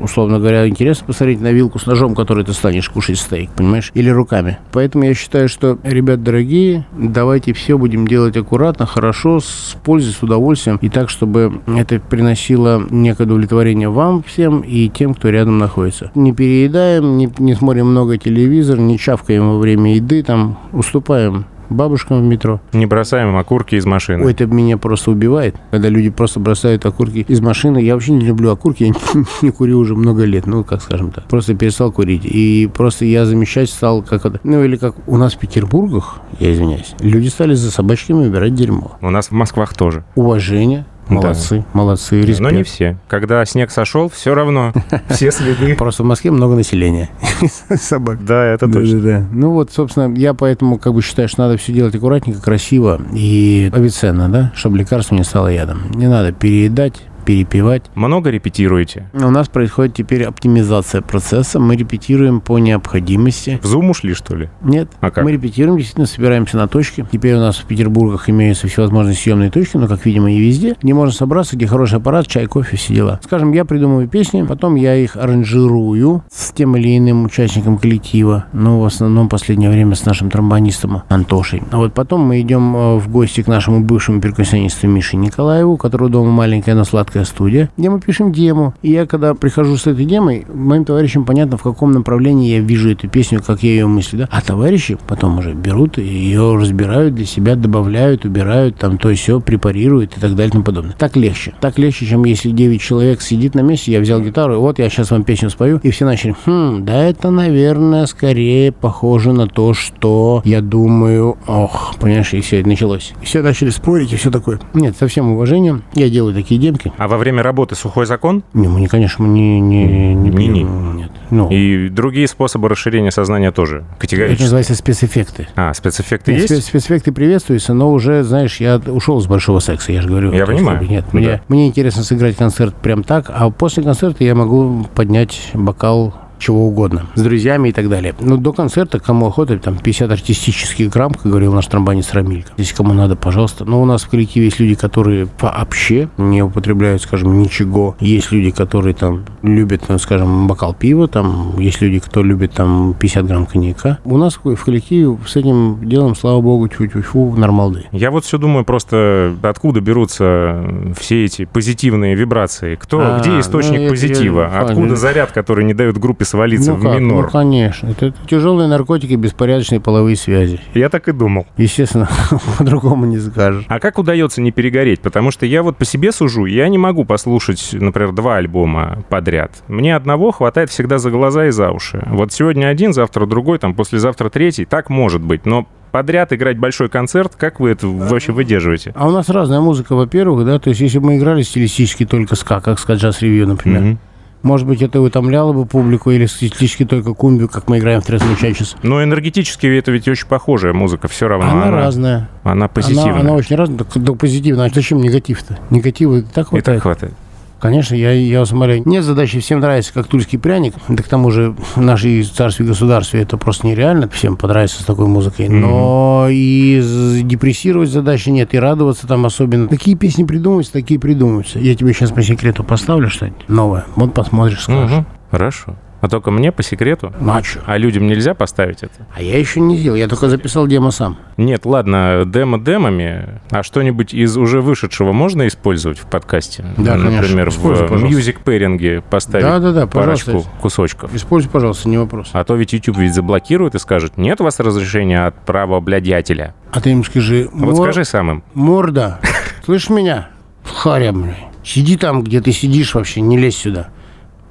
Условно 0.00 0.38
говоря, 0.38 0.68
интересно 0.68 1.06
посмотреть 1.06 1.40
на 1.40 1.52
вилку 1.52 1.78
с 1.78 1.86
ножом, 1.86 2.14
который 2.14 2.44
ты 2.44 2.52
станешь 2.52 2.88
кушать 2.88 3.18
стейк, 3.18 3.50
понимаешь? 3.50 3.90
Или 3.94 4.10
руками. 4.10 4.58
Поэтому 4.72 5.04
я 5.04 5.14
считаю, 5.14 5.48
что, 5.48 5.78
ребят 5.82 6.22
дорогие, 6.22 6.86
давайте 6.92 7.52
все 7.52 7.78
будем 7.78 8.06
делать 8.06 8.36
аккуратно, 8.36 8.86
хорошо, 8.86 9.40
с 9.40 9.76
пользой, 9.84 10.12
с 10.12 10.22
удовольствием. 10.22 10.78
И 10.82 10.88
так, 10.88 11.10
чтобы 11.10 11.60
это 11.66 12.00
приносило 12.00 12.75
некое 12.90 13.24
удовлетворение 13.24 13.88
вам 13.88 14.22
всем 14.22 14.60
и 14.60 14.88
тем, 14.88 15.14
кто 15.14 15.30
рядом 15.30 15.58
находится. 15.58 16.10
Не 16.14 16.32
переедаем, 16.32 17.16
не, 17.16 17.32
не 17.38 17.54
смотрим 17.54 17.86
много 17.86 18.18
телевизор, 18.18 18.78
не 18.78 18.98
чавкаем 18.98 19.48
во 19.48 19.58
время 19.58 19.94
еды, 19.96 20.22
там, 20.22 20.58
уступаем 20.72 21.46
бабушкам 21.70 22.20
в 22.20 22.24
метро. 22.24 22.60
Не 22.72 22.86
бросаем 22.86 23.36
окурки 23.36 23.74
из 23.74 23.86
машины. 23.86 24.24
Ой, 24.24 24.32
это 24.32 24.46
меня 24.46 24.78
просто 24.78 25.10
убивает, 25.10 25.56
когда 25.70 25.88
люди 25.88 26.10
просто 26.10 26.40
бросают 26.40 26.84
окурки 26.86 27.24
из 27.26 27.40
машины. 27.40 27.78
Я 27.78 27.94
вообще 27.94 28.12
не 28.12 28.24
люблю 28.24 28.50
окурки, 28.50 28.84
я 28.84 28.88
не, 28.90 29.24
не 29.42 29.50
курю 29.50 29.78
уже 29.78 29.94
много 29.94 30.24
лет, 30.24 30.46
ну, 30.46 30.64
как 30.64 30.82
скажем 30.82 31.10
так. 31.10 31.24
Просто 31.26 31.54
перестал 31.54 31.92
курить. 31.92 32.24
И 32.24 32.70
просто 32.72 33.04
я 33.04 33.26
замечать 33.26 33.70
стал, 33.70 34.02
как 34.02 34.24
это... 34.24 34.40
Ну, 34.44 34.64
или 34.64 34.76
как 34.76 34.96
у 35.06 35.16
нас 35.16 35.34
в 35.34 35.38
Петербургах, 35.38 36.20
я 36.38 36.52
извиняюсь, 36.52 36.94
люди 37.00 37.28
стали 37.28 37.54
за 37.54 37.70
собачками 37.70 38.26
убирать 38.26 38.54
дерьмо. 38.54 38.92
У 39.00 39.10
нас 39.10 39.28
в 39.28 39.32
Москвах 39.32 39.74
тоже. 39.74 40.04
Уважение, 40.14 40.86
Молодцы, 41.08 41.64
молодцы, 41.72 42.20
респект. 42.20 42.40
Но 42.40 42.50
не 42.50 42.62
все. 42.62 42.98
Когда 43.08 43.44
снег 43.44 43.70
сошел, 43.70 44.08
все 44.08 44.34
равно 44.34 44.72
все 45.08 45.30
следы. 45.30 45.74
Просто 45.76 46.02
в 46.02 46.06
Москве 46.06 46.30
много 46.30 46.54
населения. 46.54 47.10
Собак. 47.74 48.24
Да, 48.24 48.44
это 48.44 48.68
точно. 48.70 49.28
Ну 49.32 49.50
вот, 49.52 49.72
собственно, 49.72 50.14
я 50.16 50.34
поэтому 50.34 50.78
как 50.78 50.94
бы 50.94 51.02
считаю, 51.02 51.28
что 51.28 51.42
надо 51.42 51.56
все 51.56 51.72
делать 51.72 51.94
аккуратненько, 51.94 52.40
красиво 52.40 53.00
и 53.12 53.70
авиценно, 53.72 54.28
да, 54.28 54.52
чтобы 54.54 54.78
лекарство 54.78 55.14
не 55.14 55.24
стало 55.24 55.48
ядом. 55.48 55.90
Не 55.94 56.08
надо 56.08 56.32
переедать, 56.32 57.02
перепивать. 57.26 57.82
Много 57.94 58.30
репетируете? 58.30 59.10
У 59.12 59.28
нас 59.30 59.48
происходит 59.48 59.94
теперь 59.94 60.24
оптимизация 60.24 61.02
процесса. 61.02 61.58
Мы 61.60 61.76
репетируем 61.76 62.40
по 62.40 62.58
необходимости. 62.58 63.60
В 63.62 63.66
Zoom 63.66 63.90
ушли, 63.90 64.14
что 64.14 64.36
ли? 64.36 64.48
Нет, 64.62 64.88
А 65.00 65.10
как? 65.10 65.24
мы 65.24 65.32
репетируем, 65.32 65.76
действительно 65.76 66.06
собираемся 66.06 66.56
на 66.56 66.68
точке. 66.68 67.06
Теперь 67.10 67.34
у 67.34 67.40
нас 67.40 67.56
в 67.58 67.64
Петербургах 67.64 68.30
имеются 68.30 68.68
всевозможные 68.68 69.14
съемные 69.16 69.50
точки, 69.50 69.76
но, 69.76 69.88
как 69.88 70.06
видимо, 70.06 70.32
и 70.32 70.38
везде, 70.38 70.76
где 70.80 70.94
можно 70.94 71.12
собраться, 71.12 71.56
где 71.56 71.66
хороший 71.66 71.98
аппарат, 71.98 72.26
чай, 72.28 72.46
кофе, 72.46 72.76
все 72.76 72.94
дела. 72.94 73.20
Скажем, 73.24 73.52
я 73.52 73.64
придумываю 73.64 74.08
песни, 74.08 74.42
потом 74.42 74.76
я 74.76 74.94
их 74.94 75.16
аранжирую 75.16 76.22
с 76.30 76.52
тем 76.52 76.76
или 76.76 76.96
иным 76.96 77.24
участником 77.24 77.78
коллектива, 77.78 78.46
но 78.52 78.80
в 78.80 78.84
основном 78.84 79.26
в 79.26 79.30
последнее 79.30 79.70
время 79.70 79.94
с 79.96 80.04
нашим 80.06 80.30
тромбонистом 80.30 81.02
Антошей. 81.08 81.62
А 81.72 81.78
вот 81.78 81.92
потом 81.92 82.20
мы 82.20 82.40
идем 82.40 82.76
э, 82.76 82.96
в 82.98 83.08
гости 83.10 83.42
к 83.42 83.48
нашему 83.48 83.80
бывшему 83.80 84.20
перкуссионисту 84.20 84.86
Мише 84.86 85.16
Николаеву, 85.16 85.76
которого 85.76 86.08
дома 86.08 86.30
маленькая, 86.30 86.74
но 86.74 86.84
сладкая 86.84 87.15
студия, 87.24 87.70
где 87.76 87.90
мы 87.90 88.00
пишем 88.00 88.32
дему. 88.32 88.74
И 88.82 88.92
я, 88.92 89.06
когда 89.06 89.34
прихожу 89.34 89.76
с 89.76 89.86
этой 89.86 90.04
демой, 90.04 90.46
моим 90.52 90.84
товарищам 90.84 91.24
понятно, 91.24 91.56
в 91.56 91.62
каком 91.62 91.92
направлении 91.92 92.54
я 92.54 92.60
вижу 92.60 92.90
эту 92.90 93.08
песню, 93.08 93.42
как 93.44 93.62
я 93.62 93.70
ее 93.70 93.86
мыслю, 93.86 94.20
да? 94.20 94.28
А 94.30 94.40
товарищи 94.40 94.98
потом 95.06 95.38
уже 95.38 95.54
берут 95.54 95.98
и 95.98 96.02
ее 96.02 96.56
разбирают 96.56 97.14
для 97.14 97.26
себя, 97.26 97.56
добавляют, 97.56 98.24
убирают, 98.24 98.76
там 98.76 98.98
то 98.98 99.12
все 99.14 99.40
препарируют 99.40 100.16
и 100.16 100.20
так 100.20 100.30
далее 100.36 100.48
и 100.48 100.52
тому 100.52 100.64
подобное. 100.64 100.94
Так 100.98 101.16
легче. 101.16 101.54
Так 101.60 101.78
легче, 101.78 102.06
чем 102.06 102.24
если 102.24 102.50
9 102.50 102.80
человек 102.80 103.22
сидит 103.22 103.54
на 103.54 103.60
месте, 103.60 103.92
я 103.92 104.00
взял 104.00 104.20
гитару, 104.20 104.54
и 104.54 104.58
вот 104.58 104.78
я 104.78 104.88
сейчас 104.88 105.10
вам 105.10 105.24
песню 105.24 105.50
спою, 105.50 105.80
и 105.82 105.90
все 105.90 106.04
начали, 106.04 106.36
хм, 106.44 106.84
да 106.84 107.02
это, 107.02 107.30
наверное, 107.30 108.06
скорее 108.06 108.72
похоже 108.72 109.32
на 109.32 109.48
то, 109.48 109.74
что 109.74 110.42
я 110.44 110.60
думаю, 110.60 111.36
ох, 111.46 111.94
понимаешь, 111.98 112.32
и 112.34 112.40
все, 112.40 112.62
началось. 112.62 113.14
И 113.22 113.24
все 113.24 113.42
начали 113.42 113.70
спорить, 113.70 114.12
и 114.12 114.16
все 114.16 114.30
такое. 114.30 114.60
Нет, 114.74 114.96
со 114.96 115.08
всем 115.08 115.30
уважением, 115.32 115.82
я 115.94 116.08
делаю 116.08 116.34
такие 116.34 116.60
демки. 116.60 116.92
А 116.98 117.05
во 117.08 117.16
время 117.18 117.42
работы 117.42 117.74
сухой 117.74 118.06
закон? 118.06 118.42
Не, 118.54 118.68
мы, 118.68 118.80
не, 118.80 118.86
конечно, 118.88 119.24
мы 119.24 119.30
не... 119.32 119.60
не, 119.60 119.84
не, 120.14 120.30
Не-не. 120.30 120.60
пьем, 120.60 120.96
Нет. 120.96 121.10
Ну, 121.30 121.48
И 121.50 121.88
другие 121.88 122.28
способы 122.28 122.68
расширения 122.68 123.10
сознания 123.10 123.50
тоже 123.50 123.78
это 123.78 124.00
категорически. 124.00 124.42
называется 124.42 124.74
спецэффекты. 124.74 125.48
А, 125.56 125.74
спецэффекты 125.74 126.32
Нет, 126.32 126.42
есть? 126.50 126.52
спе- 126.52 126.60
спецэффекты 126.68 127.12
приветствуются, 127.12 127.74
но 127.74 127.90
уже, 127.92 128.22
знаешь, 128.22 128.60
я 128.60 128.76
ушел 128.86 129.20
с 129.20 129.26
большого 129.26 129.58
секса, 129.60 129.92
я 129.92 130.02
же 130.02 130.08
говорю. 130.08 130.32
Я 130.32 130.46
понимаю. 130.46 130.78
бы, 130.78 130.86
Нет, 130.86 131.04
Да. 131.12 131.18
мне, 131.18 131.42
мне 131.48 131.66
интересно 131.68 132.02
сыграть 132.02 132.36
концерт 132.36 132.74
прям 132.76 133.02
так, 133.02 133.30
а 133.34 133.50
после 133.50 133.82
концерта 133.82 134.22
я 134.24 134.34
могу 134.34 134.86
поднять 134.94 135.50
бокал 135.54 136.14
чего 136.38 136.66
угодно, 136.66 137.06
с 137.14 137.22
друзьями 137.22 137.70
и 137.70 137.72
так 137.72 137.88
далее. 137.88 138.14
Ну, 138.20 138.36
до 138.36 138.52
концерта, 138.52 138.98
кому 139.00 139.26
охота, 139.26 139.58
там 139.58 139.78
50 139.78 140.10
артистических 140.10 140.90
грамм, 140.90 141.12
как 141.12 141.26
говорил 141.26 141.52
наш 141.52 141.66
тромбонист 141.66 142.14
Рамилька. 142.14 142.52
Если 142.56 142.74
кому 142.74 142.92
надо, 142.92 143.16
пожалуйста. 143.16 143.64
Но 143.64 143.80
у 143.80 143.84
нас 143.84 144.02
в 144.02 144.08
коллективе 144.08 144.46
есть 144.46 144.60
люди, 144.60 144.74
которые 144.74 145.28
вообще 145.40 146.08
не 146.18 146.42
употребляют, 146.42 147.02
скажем, 147.02 147.38
ничего. 147.38 147.96
Есть 148.00 148.32
люди, 148.32 148.50
которые 148.50 148.94
там 148.94 149.24
любят, 149.42 149.84
ну, 149.88 149.98
скажем, 149.98 150.46
бокал 150.46 150.74
пива, 150.74 151.08
там 151.08 151.58
есть 151.58 151.80
люди, 151.80 151.98
кто 151.98 152.22
любит 152.22 152.52
там 152.52 152.94
50 152.94 153.26
грамм 153.26 153.46
коньяка. 153.46 153.98
У 154.04 154.16
нас 154.18 154.38
в 154.42 154.64
коллективе 154.64 155.16
с 155.26 155.36
этим 155.36 155.88
делом, 155.88 156.14
слава 156.14 156.40
богу, 156.40 156.68
тьфу-тьфу, 156.68 157.34
нормалды. 157.36 157.86
Я 157.92 158.10
вот 158.10 158.24
все 158.24 158.38
думаю 158.38 158.64
просто, 158.64 159.34
откуда 159.42 159.80
берутся 159.80 160.64
все 160.98 161.24
эти 161.24 161.44
позитивные 161.44 162.14
вибрации? 162.14 162.74
Кто, 162.76 163.00
А, 163.00 163.20
где 163.20 163.40
источник 163.40 163.80
ну, 163.80 163.88
позитива? 163.90 164.46
Откуда 164.46 164.96
заряд, 164.96 165.32
который 165.32 165.64
не 165.64 165.74
дает 165.74 165.98
группе 165.98 166.25
свалиться 166.26 166.72
ну 166.72 166.76
в 166.76 166.82
как? 166.82 167.00
минор? 167.00 167.24
Ну, 167.24 167.30
конечно. 167.30 167.88
Это 167.88 168.12
тяжелые 168.28 168.68
наркотики, 168.68 169.14
беспорядочные 169.14 169.80
половые 169.80 170.16
связи. 170.16 170.60
Я 170.74 170.88
так 170.88 171.08
и 171.08 171.12
думал. 171.12 171.46
Естественно, 171.56 172.08
по-другому 172.58 173.06
не 173.06 173.18
скажешь. 173.18 173.64
А 173.68 173.80
как 173.80 173.98
удается 173.98 174.40
не 174.42 174.50
перегореть? 174.50 175.00
Потому 175.00 175.30
что 175.30 175.46
я 175.46 175.62
вот 175.62 175.76
по 175.76 175.84
себе 175.84 176.12
сужу, 176.12 176.44
я 176.44 176.68
не 176.68 176.78
могу 176.78 177.04
послушать, 177.04 177.70
например, 177.72 178.12
два 178.12 178.36
альбома 178.36 179.04
подряд. 179.08 179.52
Мне 179.68 179.96
одного 179.96 180.32
хватает 180.32 180.70
всегда 180.70 180.98
за 180.98 181.10
глаза 181.10 181.46
и 181.46 181.50
за 181.50 181.70
уши. 181.70 182.02
Вот 182.10 182.32
сегодня 182.32 182.66
один, 182.66 182.92
завтра 182.92 183.26
другой, 183.26 183.58
там 183.58 183.74
послезавтра 183.74 184.28
третий. 184.28 184.64
Так 184.64 184.90
может 184.90 185.22
быть, 185.22 185.46
но 185.46 185.66
подряд 185.96 186.32
играть 186.32 186.58
большой 186.58 186.88
концерт, 186.88 187.36
как 187.36 187.58
вы 187.60 187.70
это 187.70 187.86
вообще 187.86 188.32
выдерживаете? 188.32 188.92
А 188.94 189.08
у 189.08 189.10
нас 189.10 189.28
разная 189.28 189.60
музыка, 189.60 189.94
во-первых, 189.94 190.44
да, 190.44 190.58
то 190.58 190.68
есть 190.68 190.80
если 190.80 190.98
бы 190.98 191.06
мы 191.06 191.16
играли 191.16 191.42
стилистически 191.42 192.04
только 192.04 192.36
ска, 192.36 192.60
как 192.60 192.78
ска 192.78 192.94
джаз 192.94 193.22
ревью, 193.22 193.48
например, 193.48 193.80
Мгм. 193.80 193.98
Может 194.46 194.66
быть, 194.66 194.80
это 194.80 195.00
утомляло 195.00 195.52
бы 195.52 195.66
публику, 195.66 196.12
или 196.12 196.26
стилистически 196.26 196.84
только 196.84 197.14
кумбию, 197.14 197.48
как 197.48 197.68
мы 197.68 197.78
играем 197.78 198.00
в 198.00 198.06
трезвом 198.06 198.36
чачес. 198.36 198.76
Но 198.82 199.02
энергетически 199.02 199.66
это 199.66 199.90
ведь 199.90 200.06
очень 200.06 200.28
похожая 200.28 200.72
музыка, 200.72 201.08
все 201.08 201.26
равно. 201.26 201.50
Она, 201.50 201.70
разная. 201.70 202.28
Она 202.44 202.68
позитивная. 202.68 203.12
Она, 203.12 203.20
она 203.20 203.32
очень 203.32 203.56
разная, 203.56 203.78
так, 203.78 203.88
так 203.92 204.18
позитивная. 204.18 204.66
А 204.66 204.70
зачем 204.72 205.02
негатив-то? 205.02 205.58
Негатива 205.70 206.18
и 206.18 206.22
так 206.22 206.52
И 206.52 206.60
так 206.60 206.80
хватает. 206.80 207.14
Конечно, 207.58 207.94
я, 207.94 208.12
я 208.12 208.44
смотрю. 208.44 208.82
Нет 208.84 209.02
задачи, 209.02 209.40
всем 209.40 209.60
нравится, 209.60 209.92
как 209.94 210.06
тульский 210.08 210.38
пряник. 210.38 210.74
Да 210.88 211.02
к 211.02 211.08
тому 211.08 211.30
же 211.30 211.54
в 211.74 211.80
нашей 211.80 212.22
царстве 212.22 212.66
и 212.66 212.68
государстве 212.68 213.22
это 213.22 213.38
просто 213.38 213.66
нереально. 213.66 214.08
Всем 214.10 214.36
понравится 214.36 214.82
с 214.82 214.84
такой 214.84 215.06
музыкой. 215.06 215.48
Но 215.48 216.26
и 216.30 216.80
з- 216.82 217.22
депрессировать 217.22 217.88
задачи 217.88 218.28
нет, 218.28 218.52
и 218.52 218.58
радоваться 218.58 219.06
там 219.06 219.24
особенно. 219.24 219.68
Такие 219.68 219.96
песни 219.96 220.24
придумываются, 220.24 220.72
такие 220.74 221.00
придумываются. 221.00 221.58
Я 221.58 221.74
тебе 221.74 221.92
сейчас 221.94 222.10
по 222.10 222.22
секрету 222.22 222.62
поставлю 222.62 223.08
что-нибудь 223.08 223.48
новое. 223.48 223.86
Вот 223.96 224.12
посмотришь, 224.12 224.62
скажешь. 224.62 224.90
Мгм. 224.90 225.06
Хорошо. 225.30 225.76
А 226.06 226.08
только 226.08 226.30
мне 226.30 226.52
по 226.52 226.62
секрету? 226.62 227.12
Ну 227.18 227.32
а? 227.32 227.42
А 227.66 227.76
людям 227.76 228.06
нельзя 228.06 228.32
поставить 228.34 228.84
это? 228.84 229.08
А 229.12 229.20
я 229.20 229.36
еще 229.40 229.58
не 229.58 229.76
сделал, 229.76 229.96
я 229.96 230.06
только 230.06 230.28
записал 230.28 230.68
демо 230.68 230.92
сам. 230.92 231.18
Нет, 231.36 231.66
ладно, 231.66 232.22
демо 232.24 232.60
демами, 232.60 233.40
а 233.50 233.64
что-нибудь 233.64 234.14
из 234.14 234.36
уже 234.36 234.60
вышедшего 234.60 235.10
можно 235.10 235.48
использовать 235.48 235.98
в 235.98 236.06
подкасте? 236.06 236.64
Да, 236.76 236.92
конечно. 236.92 237.10
Например, 237.22 237.48
Используй, 237.48 237.86
в 237.86 237.90
пожалуйста. 237.90 238.06
мьюзик 238.06 238.40
пэринге 238.42 239.00
поставить 239.02 239.46
Да-да-да, 239.46 239.88
парочку 239.88 240.26
пожалуйста. 240.26 240.50
кусочков. 240.60 241.12
Используй, 241.12 241.50
пожалуйста, 241.50 241.88
не 241.88 241.98
вопрос. 241.98 242.30
А 242.32 242.44
то 242.44 242.54
ведь 242.54 242.72
YouTube 242.72 242.98
ведь 242.98 243.12
заблокирует 243.12 243.74
и 243.74 243.80
скажет, 243.80 244.16
нет 244.16 244.40
у 244.40 244.44
вас 244.44 244.60
разрешения 244.60 245.26
от 245.26 245.44
правообладателя. 245.44 246.54
А 246.70 246.80
ты 246.80 246.90
им 246.92 247.02
скажи. 247.04 247.48
Вот 247.52 247.74
«Мор- 247.74 247.86
скажи 247.88 248.04
самым. 248.04 248.44
Морда, 248.54 249.18
слышишь 249.64 249.90
меня? 249.90 250.28
Харя, 250.62 251.10
блин. 251.10 251.34
Сиди 251.64 251.96
там, 251.96 252.22
где 252.22 252.40
ты 252.40 252.52
сидишь 252.52 252.94
вообще, 252.94 253.20
не 253.22 253.36
лезь 253.36 253.56
сюда. 253.56 253.88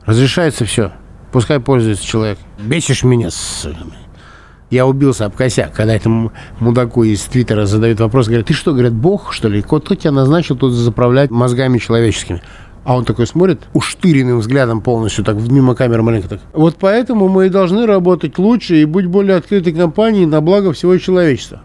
Разрешается 0.06 0.66
все. 0.66 0.92
Пускай 1.36 1.60
пользуется 1.60 2.06
человек. 2.06 2.38
Бесишь 2.58 3.04
меня, 3.04 3.30
сука. 3.30 3.76
Я 4.70 4.88
убился 4.88 5.26
об 5.26 5.36
косяк, 5.36 5.74
когда 5.74 5.94
этому 5.94 6.32
мудаку 6.62 7.04
из 7.04 7.24
Твиттера 7.24 7.66
задают 7.66 8.00
вопрос, 8.00 8.28
говорят, 8.28 8.48
ты 8.48 8.54
что, 8.54 8.72
говорят, 8.72 8.94
бог, 8.94 9.34
что 9.34 9.50
ли? 9.50 9.62
Кто 9.62 9.96
тебя 9.96 10.12
назначил 10.12 10.56
тут 10.56 10.72
заправлять 10.72 11.32
мозгами 11.32 11.78
человеческими? 11.78 12.42
А 12.86 12.96
он 12.96 13.04
такой 13.04 13.28
смотрит, 13.28 13.64
уштыренным 13.74 14.40
взглядом 14.40 14.80
полностью, 14.80 15.26
так 15.26 15.36
мимо 15.36 15.76
камеры 15.76 16.04
маленько 16.04 16.30
так. 16.30 16.40
Вот 16.54 16.78
поэтому 16.80 17.28
мы 17.28 17.48
и 17.48 17.50
должны 17.50 17.86
работать 17.86 18.38
лучше 18.38 18.78
и 18.78 18.86
быть 18.86 19.08
более 19.08 19.36
открытой 19.36 19.74
компанией 19.74 20.28
на 20.28 20.40
благо 20.40 20.72
всего 20.72 20.98
человечества. 20.98 21.60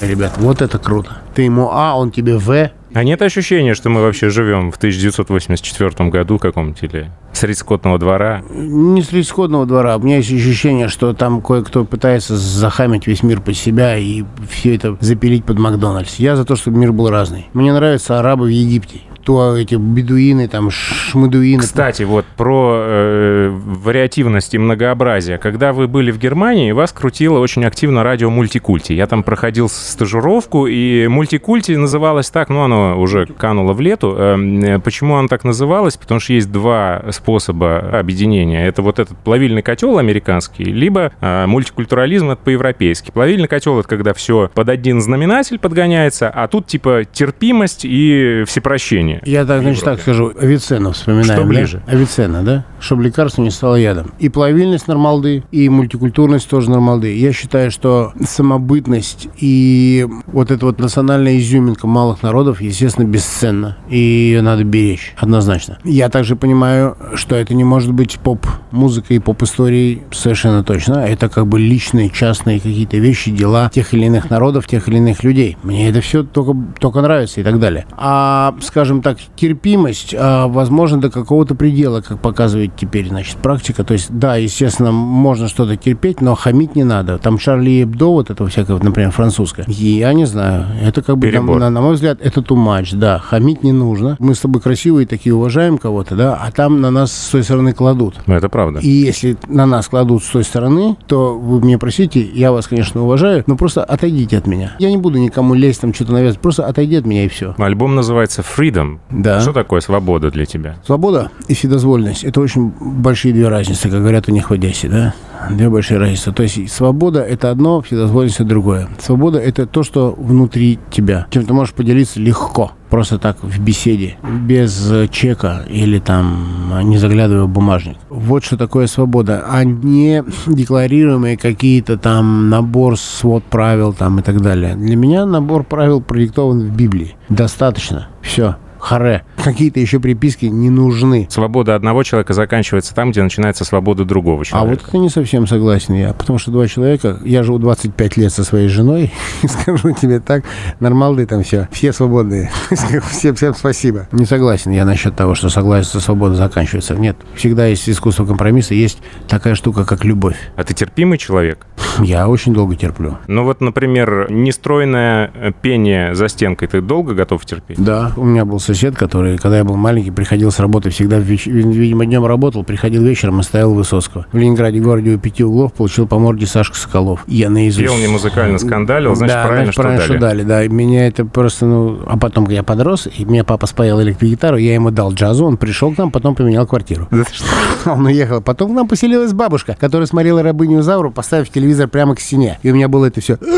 Ребят, 0.00 0.34
вот 0.36 0.62
это 0.62 0.78
круто. 0.78 1.18
Ты 1.34 1.42
ему 1.42 1.70
А, 1.72 1.98
он 1.98 2.12
тебе 2.12 2.36
В. 2.38 2.70
А 2.94 3.04
нет 3.04 3.22
ощущения, 3.22 3.74
что 3.74 3.88
мы 3.88 4.02
вообще 4.02 4.28
живем 4.28 4.70
в 4.70 4.76
1984 4.76 6.10
году 6.10 6.38
каком-нибудь 6.38 6.82
или 6.82 7.10
среди 7.32 7.54
скотного 7.54 7.98
двора? 7.98 8.42
Не 8.50 9.02
с 9.02 9.12
исходного 9.12 9.64
двора. 9.64 9.96
У 9.96 10.00
меня 10.00 10.18
есть 10.18 10.30
ощущение, 10.30 10.88
что 10.88 11.14
там 11.14 11.40
кое-кто 11.40 11.84
пытается 11.84 12.36
захамить 12.36 13.06
весь 13.06 13.22
мир 13.22 13.40
под 13.40 13.56
себя 13.56 13.96
и 13.96 14.24
все 14.50 14.76
это 14.76 14.98
запилить 15.00 15.44
под 15.44 15.58
Макдональдс. 15.58 16.16
Я 16.16 16.36
за 16.36 16.44
то, 16.44 16.54
чтобы 16.54 16.78
мир 16.78 16.92
был 16.92 17.08
разный. 17.08 17.46
Мне 17.54 17.72
нравятся 17.72 18.18
арабы 18.18 18.44
в 18.44 18.50
Египте. 18.50 19.00
То 19.24 19.56
эти 19.56 19.76
бедуины, 19.76 20.48
там, 20.48 20.70
шмадуины. 20.70 21.62
Кстати, 21.62 22.02
вот 22.02 22.24
про 22.36 22.82
э, 22.84 23.48
вариативность 23.50 24.54
и 24.54 24.58
многообразие. 24.58 25.38
Когда 25.38 25.72
вы 25.72 25.86
были 25.86 26.10
в 26.10 26.18
Германии, 26.18 26.72
вас 26.72 26.92
крутило 26.92 27.38
очень 27.38 27.64
активно 27.64 28.02
радио 28.02 28.30
мультикульти. 28.30 28.92
Я 28.92 29.06
там 29.06 29.22
проходил 29.22 29.68
стажировку, 29.68 30.66
и 30.66 31.06
мультикульти 31.06 31.72
называлось 31.72 32.30
так, 32.30 32.48
ну, 32.48 32.62
оно 32.62 33.00
уже 33.00 33.26
кануло 33.26 33.72
в 33.72 33.80
лету. 33.80 34.14
Эм, 34.16 34.60
э, 34.60 34.78
Почему 34.80 35.16
оно 35.16 35.28
так 35.28 35.44
называлось? 35.44 35.96
Потому 35.96 36.18
что 36.18 36.32
есть 36.32 36.50
два 36.50 37.04
способа 37.10 37.78
объединения. 37.98 38.66
Это 38.66 38.82
вот 38.82 38.98
этот 38.98 39.16
плавильный 39.18 39.62
котел 39.62 39.98
американский, 39.98 40.64
либо 40.64 41.12
э, 41.20 41.46
мультикультурализм 41.46 42.30
это 42.30 42.42
по-европейски. 42.42 43.10
Плавильный 43.12 43.48
котел 43.48 43.78
это 43.78 43.88
когда 43.88 44.14
все 44.14 44.50
под 44.54 44.68
один 44.68 45.00
знаменатель 45.00 45.58
подгоняется, 45.58 46.28
а 46.28 46.48
тут 46.48 46.66
типа 46.66 47.02
терпимость 47.10 47.84
и 47.84 48.44
всепрощение. 48.46 49.11
Движение. 49.20 49.40
Я 49.40 49.44
так, 49.44 49.62
значит, 49.62 49.84
так 49.84 50.00
скажу, 50.00 50.32
Авиценна 50.38 50.92
вспоминаем, 50.92 51.24
Что 51.24 51.42
да? 51.42 51.44
ближе? 51.44 51.82
Авиценна, 51.86 52.42
да? 52.42 52.64
Чтобы 52.80 53.04
лекарство 53.04 53.42
не 53.42 53.50
стало 53.50 53.76
ядом. 53.76 54.12
И 54.18 54.28
плавильность 54.28 54.88
нормалды, 54.88 55.44
и 55.50 55.68
мультикультурность 55.68 56.48
тоже 56.48 56.70
нормалды. 56.70 57.16
Я 57.16 57.32
считаю, 57.32 57.70
что 57.70 58.12
самобытность 58.24 59.28
и 59.38 60.06
вот 60.26 60.50
эта 60.50 60.66
вот 60.66 60.78
национальная 60.80 61.38
изюминка 61.38 61.86
малых 61.86 62.22
народов, 62.22 62.60
естественно, 62.60 63.06
бесценна. 63.06 63.76
И 63.88 63.96
ее 63.98 64.42
надо 64.42 64.64
беречь, 64.64 65.14
однозначно. 65.16 65.78
Я 65.84 66.08
также 66.08 66.36
понимаю, 66.36 66.96
что 67.14 67.36
это 67.36 67.54
не 67.54 67.64
может 67.64 67.92
быть 67.92 68.18
поп-музыкой 68.18 69.16
и 69.16 69.20
поп-историей 69.20 70.02
совершенно 70.12 70.64
точно. 70.64 71.04
Это 71.06 71.28
как 71.28 71.46
бы 71.46 71.58
личные, 71.58 72.10
частные 72.10 72.58
какие-то 72.58 72.96
вещи, 72.96 73.30
дела 73.30 73.70
тех 73.72 73.92
или 73.94 74.06
иных 74.06 74.30
народов, 74.30 74.66
тех 74.66 74.88
или 74.88 74.96
иных 74.96 75.22
людей. 75.24 75.56
Мне 75.62 75.88
это 75.88 76.00
все 76.00 76.22
только, 76.22 76.56
только 76.78 77.00
нравится 77.00 77.40
и 77.40 77.44
так 77.44 77.58
далее. 77.58 77.86
А, 77.92 78.54
скажем 78.60 79.01
так, 79.02 79.18
терпимость, 79.36 80.14
а, 80.18 80.46
возможно, 80.48 81.00
до 81.00 81.10
какого-то 81.10 81.54
предела, 81.54 82.00
как 82.00 82.20
показывает 82.20 82.72
теперь, 82.76 83.08
значит, 83.08 83.36
практика. 83.36 83.84
То 83.84 83.94
есть, 83.94 84.10
да, 84.10 84.36
естественно, 84.36 84.92
можно 84.92 85.48
что-то 85.48 85.76
терпеть, 85.76 86.20
но 86.20 86.34
хамить 86.34 86.76
не 86.76 86.84
надо. 86.84 87.18
Там 87.18 87.38
Шарли 87.38 87.82
Эбдо, 87.82 88.06
вот 88.06 88.30
этого 88.30 88.48
всякого, 88.48 88.82
например, 88.82 89.10
французское. 89.10 89.64
Я 89.68 90.12
не 90.12 90.24
знаю. 90.24 90.66
Это 90.82 91.02
как 91.02 91.18
бы, 91.18 91.30
там, 91.30 91.46
на, 91.58 91.70
на 91.70 91.80
мой 91.80 91.94
взгляд, 91.94 92.18
это 92.20 92.40
too 92.40 92.56
much, 92.56 92.96
да. 92.96 93.18
Хамить 93.18 93.62
не 93.62 93.72
нужно. 93.72 94.16
Мы 94.18 94.34
с 94.34 94.40
тобой 94.40 94.62
красивые 94.62 95.06
такие, 95.06 95.34
уважаем 95.34 95.78
кого-то, 95.78 96.14
да, 96.14 96.34
а 96.34 96.50
там 96.50 96.80
на 96.80 96.90
нас 96.90 97.12
с 97.12 97.28
той 97.30 97.42
стороны 97.42 97.72
кладут. 97.72 98.14
Ну, 98.26 98.34
это 98.34 98.48
правда. 98.48 98.80
И 98.80 98.88
если 98.88 99.36
на 99.48 99.66
нас 99.66 99.88
кладут 99.88 100.22
с 100.22 100.28
той 100.28 100.44
стороны, 100.44 100.96
то 101.06 101.38
вы 101.38 101.60
мне 101.60 101.78
простите, 101.78 102.22
я 102.22 102.52
вас, 102.52 102.66
конечно, 102.66 103.02
уважаю, 103.02 103.44
но 103.46 103.56
просто 103.56 103.82
отойдите 103.82 104.38
от 104.38 104.46
меня. 104.46 104.76
Я 104.78 104.90
не 104.90 104.96
буду 104.96 105.18
никому 105.18 105.54
лезть, 105.54 105.80
там 105.80 105.92
что-то 105.92 106.12
навязывать, 106.12 106.40
просто 106.40 106.66
отойди 106.66 106.96
от 106.96 107.06
меня 107.06 107.24
и 107.24 107.28
все. 107.28 107.54
Альбом 107.58 107.94
называется 107.94 108.42
Freedom. 108.42 108.91
Да. 109.10 109.40
Что 109.40 109.52
такое 109.52 109.80
свобода 109.80 110.30
для 110.30 110.46
тебя? 110.46 110.76
Свобода 110.84 111.30
и 111.48 111.54
вседозволенность– 111.54 112.24
это 112.24 112.40
очень 112.40 112.72
большие 112.80 113.34
две 113.34 113.48
разницы, 113.48 113.88
как 113.88 114.00
говорят 114.00 114.28
у 114.28 114.32
них 114.32 114.50
в 114.50 114.52
Одессе, 114.52 114.88
да? 114.88 115.14
Две 115.50 115.68
большие 115.68 115.98
разницы. 115.98 116.32
То 116.32 116.42
есть 116.42 116.70
свобода– 116.70 117.20
это 117.20 117.50
одно, 117.50 117.80
вседозволенность– 117.80 118.36
это 118.40 118.48
другое. 118.48 118.88
Свобода– 118.98 119.38
это 119.40 119.66
то, 119.66 119.82
что 119.82 120.14
внутри 120.16 120.78
тебя, 120.90 121.26
чем 121.30 121.44
ты 121.44 121.52
можешь 121.52 121.74
поделиться 121.74 122.20
легко, 122.20 122.72
просто 122.90 123.18
так 123.18 123.42
в 123.42 123.60
беседе, 123.60 124.16
без 124.22 124.92
чека 125.10 125.62
или 125.68 125.98
там 125.98 126.72
не 126.84 126.98
заглядывая 126.98 127.44
в 127.44 127.48
бумажник. 127.48 127.96
Вот 128.08 128.44
что 128.44 128.56
такое 128.56 128.86
свобода, 128.86 129.44
а 129.48 129.64
не 129.64 130.22
декларируемые 130.46 131.36
какие-то 131.36 131.96
там 131.96 132.50
набор 132.50 132.98
свод 132.98 133.44
правил 133.44 133.92
там 133.92 134.20
и 134.20 134.22
так 134.22 134.40
далее. 134.40 134.74
Для 134.76 134.96
меня 134.96 135.26
набор 135.26 135.64
правил 135.64 136.00
продиктован 136.00 136.60
в 136.60 136.76
Библии. 136.76 137.16
Достаточно. 137.28 138.08
Все. 138.20 138.56
Харе. 138.82 139.22
Какие-то 139.42 139.78
еще 139.78 140.00
приписки 140.00 140.46
не 140.46 140.68
нужны. 140.68 141.28
Свобода 141.30 141.74
одного 141.76 142.02
человека 142.02 142.34
заканчивается 142.34 142.94
там, 142.94 143.12
где 143.12 143.22
начинается 143.22 143.64
свобода 143.64 144.04
другого 144.04 144.42
А 144.42 144.44
человека. 144.44 144.80
вот 144.82 144.88
это 144.88 144.98
не 144.98 145.08
совсем 145.08 145.46
согласен 145.46 145.94
я, 145.94 146.12
потому 146.12 146.38
что 146.40 146.50
два 146.50 146.66
человека, 146.66 147.18
я 147.24 147.42
живу 147.44 147.58
25 147.58 148.16
лет 148.16 148.32
со 148.32 148.42
своей 148.44 148.66
женой, 148.68 149.12
и 149.42 149.46
скажу 149.46 149.92
тебе 149.92 150.18
так, 150.18 150.44
нормалды 150.80 151.26
там 151.26 151.42
все, 151.44 151.68
все 151.70 151.92
свободные, 151.92 152.50
всем, 153.10 153.34
всем 153.36 153.54
спасибо. 153.54 154.08
Не 154.10 154.24
согласен 154.24 154.72
я 154.72 154.84
насчет 154.84 155.14
того, 155.14 155.34
что 155.36 155.48
согласие 155.48 156.00
свобода 156.00 156.34
заканчивается. 156.34 156.94
Нет, 156.96 157.16
всегда 157.36 157.66
есть 157.66 157.88
искусство 157.88 158.26
компромисса, 158.26 158.74
есть 158.74 158.98
такая 159.28 159.54
штука, 159.54 159.84
как 159.84 160.04
любовь. 160.04 160.36
А 160.56 160.64
ты 160.64 160.74
терпимый 160.74 161.18
человек? 161.18 161.66
Я 162.00 162.28
очень 162.28 162.52
долго 162.52 162.74
терплю. 162.74 163.18
Ну 163.28 163.44
вот, 163.44 163.60
например, 163.60 164.26
нестройное 164.30 165.30
пение 165.62 166.14
за 166.14 166.28
стенкой 166.28 166.68
ты 166.68 166.80
долго 166.80 167.14
готов 167.14 167.44
терпеть? 167.46 167.82
Да, 167.82 168.12
у 168.16 168.24
меня 168.24 168.44
был 168.44 168.58
сосед, 168.74 168.96
который, 168.96 169.38
когда 169.38 169.58
я 169.58 169.64
был 169.64 169.76
маленький, 169.76 170.10
приходил 170.10 170.50
с 170.50 170.58
работы, 170.58 170.90
всегда, 170.90 171.18
веч- 171.18 171.46
видимо, 171.46 172.06
днем 172.06 172.24
работал, 172.24 172.64
приходил 172.64 173.02
вечером 173.02 173.40
и 173.40 173.42
ставил 173.42 173.74
Высоцкого. 173.74 174.26
В 174.32 174.36
Ленинграде, 174.36 174.80
городе 174.80 175.14
у 175.14 175.18
пяти 175.18 175.44
углов, 175.44 175.72
получил 175.72 176.06
по 176.06 176.18
морде 176.18 176.46
Сашка 176.46 176.76
Соколов. 176.76 177.24
Я 177.26 177.50
наизусть... 177.50 177.86
Пел 177.86 177.96
не 177.96 178.08
музыкально, 178.08 178.58
скандалил, 178.58 179.14
значит, 179.14 179.34
да, 179.34 179.42
правильно, 179.42 179.64
значит, 179.64 179.74
что 179.74 179.82
правильно, 179.82 180.04
что 180.04 180.18
дали. 180.18 180.42
Да, 180.42 180.66
меня 180.68 181.06
это 181.06 181.24
просто, 181.24 181.66
ну... 181.66 182.00
А 182.06 182.16
потом 182.16 182.48
я 182.48 182.62
подрос, 182.62 183.08
и 183.16 183.24
мне 183.24 183.44
папа 183.44 183.66
спаял 183.66 184.00
электрогитару, 184.02 184.56
я 184.56 184.74
ему 184.74 184.90
дал 184.90 185.12
джазу, 185.12 185.44
он 185.44 185.56
пришел 185.56 185.92
к 185.94 185.98
нам, 185.98 186.10
потом 186.10 186.34
поменял 186.34 186.66
квартиру. 186.66 187.08
Он 187.84 188.06
уехал. 188.06 188.40
Потом 188.40 188.70
к 188.70 188.74
нам 188.74 188.86
поселилась 188.86 189.32
бабушка, 189.32 189.76
которая 189.78 190.06
смотрела 190.06 190.42
«Рабыню 190.42 190.80
Изауру», 190.80 191.10
поставив 191.10 191.50
телевизор 191.50 191.88
прямо 191.88 192.14
к 192.14 192.20
стене. 192.20 192.58
И 192.62 192.70
у 192.70 192.74
меня 192.74 192.88
было 192.88 193.06
это 193.06 193.20
все... 193.20 193.38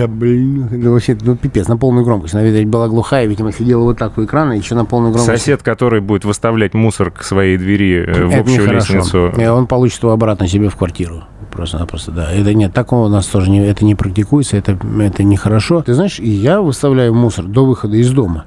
Я, 0.00 0.08
блин, 0.08 0.66
ну, 0.70 0.92
вообще, 0.92 1.14
ну, 1.20 1.36
пипец, 1.36 1.68
на 1.68 1.76
полную 1.76 2.06
громкость. 2.06 2.32
Она, 2.32 2.42
видать, 2.42 2.66
была 2.66 2.88
глухая, 2.88 3.26
видимо, 3.26 3.52
сидела 3.52 3.82
вот 3.82 3.98
так 3.98 4.16
у 4.16 4.24
экрана, 4.24 4.54
еще 4.54 4.74
на 4.74 4.86
полную 4.86 5.12
громкость. 5.12 5.42
Сосед, 5.42 5.62
который 5.62 6.00
будет 6.00 6.24
выставлять 6.24 6.72
мусор 6.72 7.10
к 7.10 7.22
своей 7.22 7.58
двери 7.58 8.06
э, 8.06 8.24
в 8.24 8.30
Это 8.30 8.40
общую 8.40 8.72
лестницу. 8.72 9.30
И 9.36 9.44
он 9.44 9.66
получит 9.66 10.02
его 10.02 10.12
обратно 10.12 10.48
себе 10.48 10.70
в 10.70 10.76
квартиру. 10.76 11.24
Просто-напросто, 11.52 12.12
да. 12.12 12.32
Это 12.32 12.54
нет, 12.54 12.72
такого 12.72 13.06
у 13.06 13.08
нас 13.10 13.26
тоже 13.26 13.50
не, 13.50 13.62
это 13.62 13.84
не 13.84 13.94
практикуется, 13.94 14.56
это, 14.56 14.78
это 15.00 15.22
нехорошо. 15.22 15.82
Ты 15.82 15.92
знаешь, 15.92 16.18
и 16.18 16.30
я 16.30 16.62
выставляю 16.62 17.12
мусор 17.12 17.44
до 17.44 17.66
выхода 17.66 17.98
из 17.98 18.10
дома. 18.10 18.46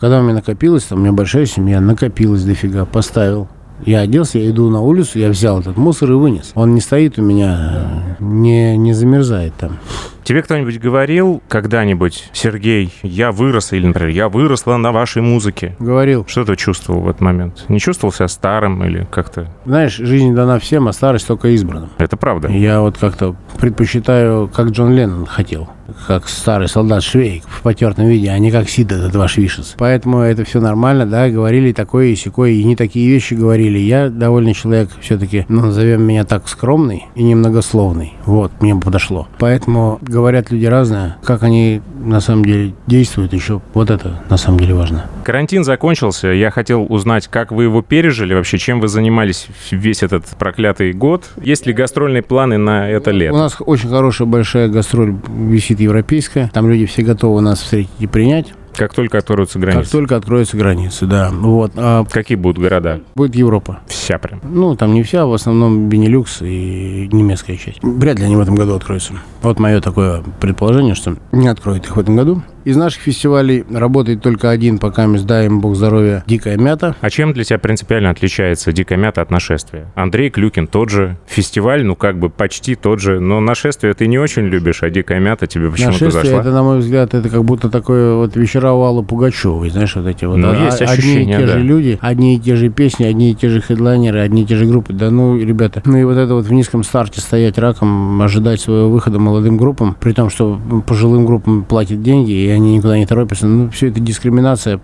Когда 0.00 0.18
у 0.18 0.24
меня 0.24 0.34
накопилось, 0.34 0.82
там 0.82 0.98
у 0.98 1.02
меня 1.02 1.12
большая 1.12 1.46
семья, 1.46 1.80
накопилось 1.80 2.42
дофига, 2.42 2.86
поставил. 2.86 3.46
Я 3.84 4.00
оделся, 4.00 4.40
я 4.40 4.50
иду 4.50 4.68
на 4.68 4.80
улицу, 4.80 5.20
я 5.20 5.28
взял 5.28 5.60
этот 5.60 5.76
мусор 5.76 6.10
и 6.10 6.14
вынес. 6.14 6.50
Он 6.56 6.74
не 6.74 6.80
стоит 6.80 7.20
у 7.20 7.22
меня, 7.22 8.16
э, 8.18 8.24
не, 8.24 8.76
не 8.76 8.94
замерзает 8.94 9.54
там. 9.54 9.78
Тебе 10.26 10.42
кто-нибудь 10.42 10.80
говорил 10.80 11.40
когда-нибудь, 11.48 12.30
Сергей, 12.32 12.92
я 13.04 13.30
вырос, 13.30 13.72
или, 13.72 13.86
например, 13.86 14.08
я 14.08 14.28
выросла 14.28 14.76
на 14.76 14.90
вашей 14.90 15.22
музыке? 15.22 15.76
Говорил, 15.78 16.26
Что 16.26 16.44
ты 16.44 16.56
чувствовал 16.56 17.02
в 17.02 17.08
этот 17.08 17.20
момент? 17.20 17.64
Не 17.68 17.78
чувствовал 17.78 18.12
себя 18.12 18.26
старым 18.26 18.82
или 18.84 19.06
как-то? 19.08 19.46
знаешь, 19.64 19.94
жизнь 19.94 20.34
дана 20.34 20.58
всем, 20.58 20.88
а 20.88 20.92
старость 20.92 21.28
только 21.28 21.50
избранным. 21.50 21.90
Это 21.98 22.16
правда. 22.16 22.48
Я 22.48 22.80
вот 22.80 22.98
как-то 22.98 23.36
предпочитаю, 23.60 24.48
как 24.48 24.70
Джон 24.70 24.94
Леннон 24.94 25.26
хотел, 25.26 25.68
как 26.08 26.26
старый 26.28 26.66
солдат 26.66 27.04
Швейк 27.04 27.44
в 27.46 27.62
потертом 27.62 28.06
виде, 28.06 28.30
а 28.30 28.38
не 28.40 28.50
как 28.50 28.68
Сид 28.68 28.90
этот 28.90 29.14
ваш 29.14 29.36
Вишес. 29.36 29.76
Поэтому 29.78 30.20
это 30.22 30.44
все 30.44 30.60
нормально, 30.60 31.06
да, 31.06 31.28
говорили 31.28 31.70
такое 31.72 32.06
и 32.06 32.16
секое, 32.16 32.50
и 32.50 32.64
не 32.64 32.74
такие 32.74 33.08
вещи 33.08 33.34
говорили. 33.34 33.78
Я 33.78 34.08
довольно 34.08 34.54
человек 34.54 34.90
все-таки, 35.00 35.46
ну, 35.48 35.66
назовем 35.66 36.02
меня 36.02 36.24
так, 36.24 36.48
скромный 36.48 37.04
и 37.14 37.22
немногословный. 37.22 38.14
Вот, 38.24 38.50
мне 38.60 38.74
подошло. 38.74 39.28
Поэтому 39.38 40.00
говорят 40.16 40.50
люди 40.50 40.64
разные, 40.64 41.16
как 41.22 41.42
они 41.42 41.82
на 42.02 42.20
самом 42.20 42.42
деле 42.46 42.72
действуют 42.86 43.34
еще, 43.34 43.60
вот 43.74 43.90
это 43.90 44.22
на 44.30 44.38
самом 44.38 44.58
деле 44.58 44.72
важно. 44.72 45.04
Карантин 45.24 45.62
закончился. 45.62 46.28
Я 46.28 46.50
хотел 46.50 46.86
узнать, 46.88 47.28
как 47.28 47.52
вы 47.52 47.64
его 47.64 47.82
пережили, 47.82 48.32
вообще, 48.32 48.56
чем 48.56 48.80
вы 48.80 48.88
занимались 48.88 49.46
весь 49.70 50.02
этот 50.02 50.24
проклятый 50.38 50.94
год. 50.94 51.24
Есть 51.42 51.66
ли 51.66 51.74
гастрольные 51.74 52.22
планы 52.22 52.56
на 52.56 52.88
это 52.88 53.10
У 53.10 53.12
лето? 53.12 53.36
нас 53.36 53.56
очень 53.60 53.90
хорошая 53.90 54.26
большая 54.26 54.68
гастроль 54.68 55.14
висит 55.28 55.80
европейская. 55.80 56.50
Там 56.54 56.70
люди 56.70 56.86
все 56.86 57.02
готовы 57.02 57.42
нас 57.42 57.60
встретить 57.60 57.90
и 57.98 58.06
принять. 58.06 58.54
Как 58.76 58.92
только 58.94 59.18
откроются 59.18 59.58
Как 59.58 59.68
границы. 59.70 59.90
только 59.90 60.16
откроются 60.16 60.56
границы, 60.56 61.06
да. 61.06 61.30
Вот. 61.32 61.72
А 61.76 62.04
Какие 62.04 62.36
будут 62.36 62.58
города? 62.62 63.00
будет 63.14 63.34
Европа. 63.34 63.80
Вся 63.86 64.18
прям. 64.18 64.40
Ну, 64.42 64.76
там 64.76 64.92
не 64.94 65.02
вся, 65.02 65.26
в 65.26 65.32
основном 65.32 65.88
Бенилюкс 65.88 66.42
и 66.42 67.08
немецкая 67.12 67.56
часть. 67.56 67.78
Вряд 67.82 68.18
ли 68.18 68.24
они 68.26 68.36
в 68.36 68.40
этом 68.40 68.54
году 68.54 68.74
откроются. 68.74 69.14
Вот 69.42 69.58
мое 69.58 69.80
такое 69.80 70.22
предположение, 70.40 70.94
что 70.94 71.16
не 71.32 71.48
откроют 71.48 71.86
их 71.86 71.96
в 71.96 72.00
этом 72.00 72.16
году. 72.16 72.42
Из 72.66 72.76
наших 72.76 73.02
фестивалей 73.02 73.64
работает 73.70 74.22
только 74.22 74.50
один, 74.50 74.80
пока 74.80 75.06
мы 75.06 75.20
даем 75.20 75.60
бог 75.60 75.76
здоровья, 75.76 76.24
«Дикая 76.26 76.56
мята». 76.56 76.96
А 77.00 77.10
чем 77.10 77.32
для 77.32 77.44
тебя 77.44 77.60
принципиально 77.60 78.10
отличается 78.10 78.72
«Дикая 78.72 78.96
мята» 78.96 79.22
от 79.22 79.30
«Нашествия»? 79.30 79.86
Андрей 79.94 80.30
Клюкин 80.30 80.66
тот 80.66 80.90
же, 80.90 81.16
фестиваль, 81.28 81.84
ну 81.84 81.94
как 81.94 82.18
бы 82.18 82.28
почти 82.28 82.74
тот 82.74 82.98
же, 82.98 83.20
но 83.20 83.38
«Нашествие» 83.38 83.94
ты 83.94 84.08
не 84.08 84.18
очень 84.18 84.46
любишь, 84.46 84.82
а 84.82 84.90
«Дикая 84.90 85.20
мята» 85.20 85.46
тебе 85.46 85.70
почему-то 85.70 85.92
Нашествие, 85.92 86.24
зашла. 86.24 86.40
это, 86.40 86.50
на 86.50 86.64
мой 86.64 86.78
взгляд, 86.78 87.14
это 87.14 87.28
как 87.28 87.44
будто 87.44 87.70
такое 87.70 88.16
вот 88.16 88.34
вечера 88.34 88.72
у 88.72 88.82
Аллы 88.82 89.04
Пугачевой, 89.04 89.70
знаешь, 89.70 89.94
вот 89.94 90.08
эти 90.08 90.24
вот. 90.24 90.34
Ну, 90.34 90.50
а- 90.50 90.64
есть 90.64 90.82
одни 90.82 90.92
и 90.92 90.98
ощущение, 90.98 91.38
те 91.38 91.46
да. 91.46 91.52
же 91.52 91.60
люди, 91.60 91.98
одни 92.02 92.34
и 92.34 92.40
те 92.40 92.56
же 92.56 92.68
песни, 92.70 93.04
одни 93.04 93.30
и 93.30 93.34
те 93.36 93.48
же 93.48 93.60
хедлайнеры, 93.60 94.18
одни 94.18 94.42
и 94.42 94.44
те 94.44 94.56
же 94.56 94.64
группы. 94.66 94.92
Да 94.92 95.12
ну, 95.12 95.38
ребята, 95.38 95.82
ну 95.84 95.98
и 95.98 96.02
вот 96.02 96.16
это 96.16 96.34
вот 96.34 96.46
в 96.46 96.52
низком 96.52 96.82
старте 96.82 97.20
стоять 97.20 97.58
раком, 97.58 98.20
ожидать 98.20 98.60
своего 98.60 98.90
выхода 98.90 99.20
молодым 99.20 99.56
группам, 99.56 99.96
при 100.00 100.12
том, 100.12 100.30
что 100.30 100.60
пожилым 100.84 101.26
группам 101.26 101.62
платят 101.62 102.02
деньги, 102.02 102.32
и 102.32 102.55
они 102.56 102.76
никуда 102.76 102.98
не 102.98 103.06
торопятся. 103.06 103.46
Ну, 103.46 103.70
все 103.70 103.88
это 103.88 104.00
дискриминация 104.00 104.80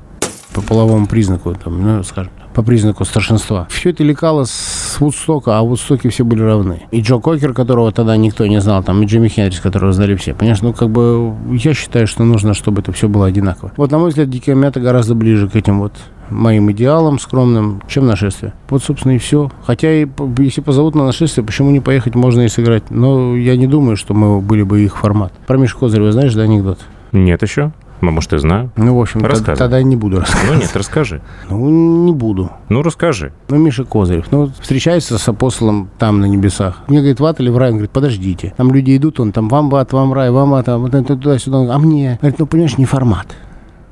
по 0.52 0.60
половому 0.60 1.06
признаку, 1.06 1.54
там, 1.54 1.82
ну, 1.82 2.02
скажем, 2.02 2.32
по 2.54 2.62
признаку 2.62 3.04
старшинства. 3.04 3.66
Все 3.70 3.90
это 3.90 4.04
лекало 4.04 4.44
с 4.44 4.96
Вудстока, 5.00 5.58
а 5.58 5.62
в 5.62 5.68
Вудстоке 5.68 6.08
все 6.10 6.24
были 6.24 6.42
равны. 6.42 6.82
И 6.90 7.00
Джо 7.00 7.18
Кокер, 7.18 7.54
которого 7.54 7.92
тогда 7.92 8.16
никто 8.16 8.46
не 8.46 8.60
знал, 8.60 8.82
там, 8.82 9.02
и 9.02 9.06
Джимми 9.06 9.28
Хендрикс, 9.28 9.60
которого 9.60 9.92
знали 9.92 10.14
все. 10.14 10.34
Понимаешь, 10.34 10.60
ну, 10.62 10.72
как 10.72 10.90
бы, 10.90 11.34
я 11.50 11.74
считаю, 11.74 12.06
что 12.06 12.24
нужно, 12.24 12.54
чтобы 12.54 12.82
это 12.82 12.92
все 12.92 13.08
было 13.08 13.26
одинаково. 13.26 13.72
Вот, 13.76 13.90
на 13.90 13.98
мой 13.98 14.10
взгляд, 14.10 14.28
Дикая 14.28 14.54
Мята 14.54 14.80
гораздо 14.80 15.14
ближе 15.14 15.48
к 15.48 15.56
этим 15.56 15.80
вот 15.80 15.92
моим 16.30 16.70
идеалам 16.72 17.18
скромным, 17.18 17.82
чем 17.88 18.06
нашествие. 18.06 18.54
Вот, 18.68 18.82
собственно, 18.82 19.12
и 19.12 19.18
все. 19.18 19.50
Хотя, 19.64 19.92
и, 19.92 20.06
если 20.38 20.60
позовут 20.60 20.94
на 20.94 21.04
нашествие, 21.04 21.44
почему 21.44 21.70
не 21.70 21.80
поехать, 21.80 22.14
можно 22.14 22.42
и 22.42 22.48
сыграть. 22.48 22.90
Но 22.90 23.36
я 23.36 23.56
не 23.56 23.66
думаю, 23.66 23.96
что 23.96 24.14
мы 24.14 24.40
были 24.40 24.62
бы 24.62 24.80
их 24.82 24.96
формат. 24.98 25.32
Про 25.46 25.58
Мишу 25.58 25.78
Козырева 25.78 26.12
знаешь, 26.12 26.34
да, 26.34 26.42
анекдот? 26.42 26.78
Нет 27.12 27.42
еще? 27.42 27.72
Ну, 28.00 28.10
может, 28.10 28.32
и 28.32 28.38
знаю. 28.38 28.72
Ну, 28.76 28.96
в 28.96 29.00
общем, 29.00 29.24
Рассказывай. 29.24 29.56
тогда 29.56 29.78
я 29.78 29.84
не 29.84 29.94
буду 29.94 30.18
рассказывать. 30.18 30.54
Ну, 30.56 30.60
нет, 30.60 30.74
расскажи. 30.74 31.20
Ну, 31.48 32.04
не 32.06 32.12
буду. 32.12 32.50
Ну, 32.68 32.82
расскажи. 32.82 33.32
Ну, 33.48 33.58
Миша 33.58 33.84
Козырев, 33.84 34.26
ну, 34.32 34.50
встречается 34.60 35.18
с 35.18 35.28
апостолом 35.28 35.88
там, 35.98 36.20
на 36.20 36.24
небесах. 36.24 36.80
Мне 36.88 36.98
говорит, 36.98 37.20
в 37.20 37.24
ад 37.24 37.38
или 37.38 37.48
в 37.48 37.56
рай? 37.56 37.68
Он 37.68 37.74
говорит, 37.76 37.92
подождите. 37.92 38.54
Там 38.56 38.72
люди 38.72 38.96
идут, 38.96 39.20
он 39.20 39.30
там, 39.30 39.48
вам 39.48 39.70
в 39.70 39.76
ад, 39.76 39.92
вам 39.92 40.12
рай, 40.12 40.30
вам 40.30 40.52
ад, 40.54 40.66
вот 40.66 40.94
это 40.94 41.16
туда-сюда. 41.16 41.72
А 41.72 41.78
мне? 41.78 42.18
Говорит, 42.20 42.40
ну, 42.40 42.46
понимаешь, 42.46 42.76
не 42.76 42.86
формат. 42.86 43.28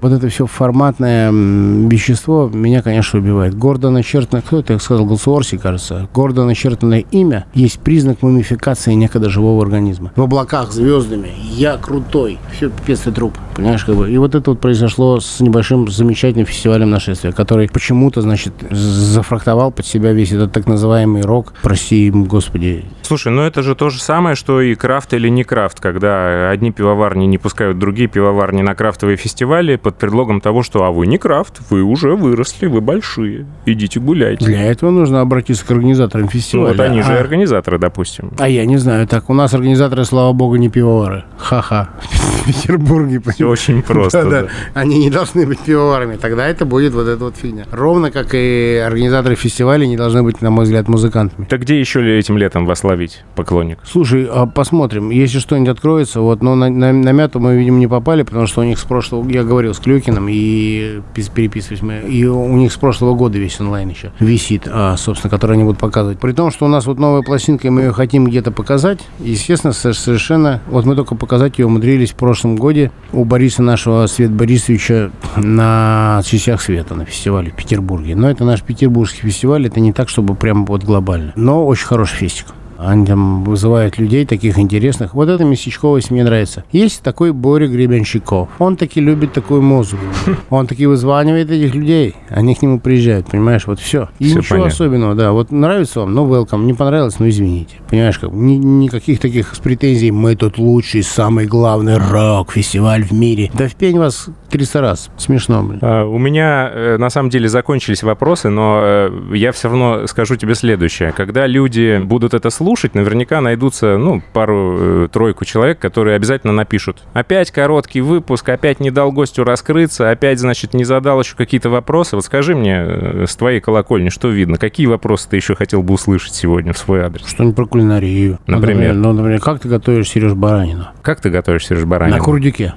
Вот 0.01 0.13
это 0.13 0.29
все 0.29 0.47
форматное 0.47 1.31
вещество 1.31 2.51
меня, 2.53 2.83
конечно, 2.83 3.19
убивает. 3.19 3.55
Гордо 3.55 3.91
начертанное, 3.91 4.43
кто 4.43 4.61
это 4.61 4.79
сказал, 4.79 5.05
Голсуорси, 5.05 5.59
кажется, 5.59 6.09
гордо 6.15 6.45
начертанное 6.45 7.05
имя 7.11 7.47
есть 7.55 7.81
признак 7.81 8.23
мумификации 8.23 8.95
некогда 8.95 9.29
живого 9.29 9.63
организма. 9.63 10.13
В 10.17 10.23
облаках 10.23 10.73
звездами 10.73 11.31
я 11.53 11.77
крутой, 11.77 12.39
все 12.53 12.71
пипец 12.71 13.07
и 13.07 13.11
труп, 13.11 13.37
понимаешь, 13.55 13.85
как 13.85 13.97
бы. 13.97 14.11
И 14.11 14.17
вот 14.17 14.35
это 14.35 14.51
вот 14.51 14.61
произошло 14.61 15.21
с 15.21 15.41
небольшим 15.41 15.89
замечательным 15.89 16.47
фестивалем 16.47 16.91
нашествия, 16.91 17.33
который 17.33 17.69
почему-то, 17.69 18.23
значит, 18.23 18.55
зафрахтовал 18.71 19.71
под 19.71 19.87
себя 19.87 20.13
весь 20.13 20.33
этот 20.33 20.53
так 20.53 20.67
называемый 20.67 21.23
рок, 21.23 21.53
прости 21.63 22.11
господи, 22.11 22.85
Слушай, 23.11 23.33
ну 23.33 23.43
это 23.43 23.65
же 23.65 23.75
то 23.75 23.91
же 23.91 24.01
самое, 24.01 24.37
что 24.37 24.61
и 24.61 24.77
крафт 24.77 25.15
или 25.15 25.29
не 25.29 25.43
крафт, 25.43 25.81
когда 25.81 26.49
одни 26.49 26.71
пивоварни 26.71 27.27
не 27.27 27.39
пускают 27.39 27.77
другие 27.77 28.09
пивоварни 28.09 28.63
на 28.63 28.77
крафтовые 28.77 29.17
фестивали 29.17 29.75
под 29.91 29.99
предлогом 29.99 30.41
того, 30.41 30.63
что 30.63 30.85
«а 30.85 30.93
вы 30.93 31.07
не 31.09 31.19
крафт, 31.19 31.61
вы 31.69 31.83
уже 31.83 32.15
выросли, 32.15 32.67
вы 32.67 32.81
большие, 32.81 33.47
идите 33.67 33.99
гуляйте». 33.99 34.45
Для 34.45 34.63
этого 34.63 34.91
нужно 34.91 35.21
обратиться 35.21 35.67
к 35.67 35.71
организаторам 35.73 36.27
Ну, 36.27 36.31
фестиваля. 36.31 36.69
вот 36.73 36.81
они 36.81 37.03
же 37.03 37.13
а, 37.13 37.21
организаторы, 37.21 37.79
допустим. 37.79 38.33
а 38.39 38.49
я 38.49 38.65
не 38.67 38.77
знаю, 38.77 39.09
так 39.09 39.29
у 39.29 39.35
нас 39.35 39.53
организаторы, 39.53 40.05
слава 40.05 40.33
богу, 40.33 40.55
не 40.57 40.69
пивовары. 40.69 41.25
Ха-ха. 41.39 41.91
В 42.01 42.47
Петербурге. 42.47 43.21
Все 43.35 43.49
очень 43.49 43.83
просто. 43.83 44.23
Да-да. 44.23 44.43
да. 44.43 44.49
Они 44.75 44.99
не 44.99 45.11
должны 45.11 45.45
быть 45.47 45.59
пивоварами. 45.59 46.17
Тогда 46.17 46.47
это 46.47 46.65
будет 46.65 46.95
вот 46.95 47.07
эта 47.09 47.23
вот 47.25 47.37
фигня. 47.37 47.65
Ровно 47.73 48.11
как 48.11 48.29
и 48.35 48.77
организаторы 48.87 49.35
фестиваля 49.35 49.87
не 49.87 49.97
должны 49.97 50.23
быть, 50.23 50.41
на 50.41 50.51
мой 50.51 50.65
взгляд, 50.65 50.89
музыкантами. 50.89 51.47
Так 51.47 51.63
где 51.63 51.79
еще 51.79 52.19
этим 52.19 52.39
летом 52.39 52.65
вас 52.65 52.85
ловить, 52.85 53.25
поклонник? 53.35 53.79
Слушай, 53.85 54.27
а 54.31 54.47
посмотрим. 54.47 55.11
Если 55.11 55.39
что-нибудь 55.39 55.71
откроется, 55.71 56.21
вот, 56.21 56.43
но 56.43 56.55
на, 56.55 56.71
на, 56.71 56.93
на 56.93 57.13
мяту 57.13 57.41
мы, 57.41 57.57
видимо, 57.59 57.79
не 57.79 57.89
попали, 57.89 58.23
потому 58.23 58.47
что 58.47 58.61
у 58.61 58.65
них 58.65 58.79
с 58.79 58.85
прошлого, 58.85 59.29
я 59.29 59.43
говорил 59.45 59.75
с 59.75 59.80
Клюкиным, 59.83 60.27
и 60.29 61.01
пис- 61.15 61.31
переписывались 61.33 61.83
мы, 61.83 62.01
и 62.09 62.25
у 62.27 62.57
них 62.57 62.73
с 62.73 62.77
прошлого 62.77 63.15
года 63.15 63.39
весь 63.39 63.61
онлайн 63.61 63.89
еще 63.89 64.13
висит, 64.21 64.69
а, 64.71 64.97
собственно, 64.97 65.31
который 65.31 65.55
они 65.55 65.65
будут 65.65 65.79
показывать. 65.79 66.19
При 66.21 66.33
том, 66.33 66.51
что 66.51 66.67
у 66.67 66.69
нас 66.69 66.87
вот 66.87 66.99
новая 66.99 67.23
пластинка, 67.23 67.67
и 67.67 67.71
мы 67.71 67.83
ее 67.83 67.93
хотим 67.93 68.27
где-то 68.27 68.51
показать, 68.53 69.01
естественно, 69.19 69.73
со- 69.73 69.93
совершенно, 69.93 70.61
вот 70.69 70.85
мы 70.85 70.97
только 70.97 71.15
показать 71.15 71.59
ее 71.59 71.67
умудрились 71.67 72.11
в 72.13 72.15
прошлом 72.15 72.57
годе 72.57 72.91
у 73.13 73.25
Бориса 73.25 73.63
нашего 73.63 74.07
Свет 74.07 74.31
Борисовича 74.31 75.11
на 75.37 76.21
Частях 76.25 76.61
Света, 76.63 76.95
на 76.95 77.05
фестивале 77.05 77.51
в 77.51 77.55
Петербурге. 77.57 78.15
Но 78.17 78.31
это 78.31 78.45
наш 78.45 78.63
петербургский 78.63 79.23
фестиваль, 79.23 79.67
это 79.67 79.81
не 79.81 79.93
так, 79.93 80.09
чтобы 80.09 80.35
прям 80.35 80.65
вот 80.67 80.85
глобально. 80.85 81.33
Но 81.37 81.67
очень 81.67 81.87
хороший 81.87 82.17
фестик. 82.17 82.47
Они 82.83 83.05
там 83.05 83.45
вызывают 83.45 83.99
людей 83.99 84.25
таких 84.25 84.59
интересных. 84.59 85.15
Вот 85.15 85.29
эта 85.29 85.45
местечковость 85.45 86.11
мне 86.11 86.25
нравится. 86.25 86.65
Есть 86.73 87.03
такой 87.03 87.33
Боря 87.33 87.67
Гребенщиков. 87.69 88.49
Он 88.59 88.77
таки 88.77 89.01
любит 89.01 89.33
такую 89.33 89.61
музыку. 89.63 90.03
Он 90.51 90.67
таки 90.67 90.87
вызванивает 90.87 91.51
этих 91.51 91.75
людей. 91.75 92.15
Они 92.31 92.55
к 92.55 92.63
нему 92.63 92.81
приезжают, 92.81 93.27
понимаешь, 93.29 93.67
вот 93.67 93.81
все. 93.81 94.09
И 94.19 94.25
Всё 94.25 94.39
ничего 94.39 94.49
понятно. 94.57 94.73
особенного, 94.73 95.15
да. 95.15 95.33
Вот 95.33 95.51
нравится 95.53 96.01
вам, 96.01 96.15
ну, 96.15 96.27
welcome. 96.27 96.65
Не 96.65 96.75
понравилось, 96.75 97.19
ну, 97.19 97.29
извините. 97.29 97.77
Понимаешь, 97.91 98.19
как 98.19 98.33
ни- 98.33 98.57
никаких 98.57 99.21
таких 99.21 99.55
с 99.55 99.59
претензий. 99.59 100.11
Мы 100.11 100.35
тут 100.37 100.57
лучший, 100.59 101.03
самый 101.03 101.47
главный 101.47 101.99
рок-фестиваль 101.99 103.05
в 103.05 103.13
мире. 103.13 103.51
Да 103.55 103.69
в 103.69 103.75
пень 103.75 103.99
вас 103.99 104.29
300 104.51 104.81
раз. 104.81 105.11
Смешно, 105.17 105.63
блин. 105.63 105.79
А, 105.83 106.05
У 106.05 106.19
меня 106.19 106.71
э, 106.73 106.97
на 106.99 107.11
самом 107.11 107.31
деле 107.31 107.49
закончились 107.49 108.03
вопросы, 108.03 108.49
но 108.49 108.81
э, 108.83 109.11
я 109.35 109.53
все 109.53 109.69
равно 109.69 110.07
скажу 110.07 110.37
тебе 110.37 110.55
следующее. 110.55 111.13
Когда 111.13 111.47
люди 111.47 112.01
будут 112.03 112.35
это 112.35 112.51
слушать, 112.51 112.95
наверняка 112.95 113.41
найдутся, 113.41 113.97
ну, 113.97 114.23
пару-тройку 114.33 115.45
человек, 115.45 115.79
которые 115.79 116.17
обязательно 116.17 116.53
напишут. 116.53 116.99
Опять 117.13 117.51
короткий 117.51 118.01
выпуск, 118.01 118.49
опять 118.49 118.81
не 118.81 118.91
дал 118.91 119.13
гостю 119.13 119.45
раскрыться, 119.45 120.11
опять, 120.11 120.39
значит, 120.41 120.75
не 120.75 120.85
задал 120.85 121.21
еще 121.21 121.37
какие-то 121.37 121.71
вопросы. 121.71 122.17
Вот 122.17 122.25
скажи 122.25 122.55
мне 122.55 122.77
э, 122.79 123.25
с 123.29 123.37
твоей 123.37 123.61
колокольни, 123.61 124.09
что 124.09 124.29
видно? 124.29 124.57
Какие 124.59 124.87
вопросы 124.87 125.29
ты 125.31 125.37
еще 125.37 125.55
хотел 125.55 125.83
бы 125.83 125.95
услышать 125.95 126.35
сегодня 126.35 126.73
в 126.73 126.79
свой 126.79 127.01
адрес? 127.03 127.27
Что-нибудь 127.27 127.57
про 127.57 127.67
кулинарию. 127.67 128.39
Ну, 128.47 128.57
Например? 128.57 128.95
Ну, 128.95 129.13
например, 129.13 129.41
как 129.41 129.61
ты 129.61 129.69
готовишь 129.69 130.09
Сереж 130.09 130.33
баранину? 130.35 130.89
Как 131.03 131.21
ты 131.21 131.31
готовишь, 131.31 131.67
Сереж 131.67 131.85
Баранин? 131.85 132.17
На 132.17 132.23
курдюке. 132.23 132.75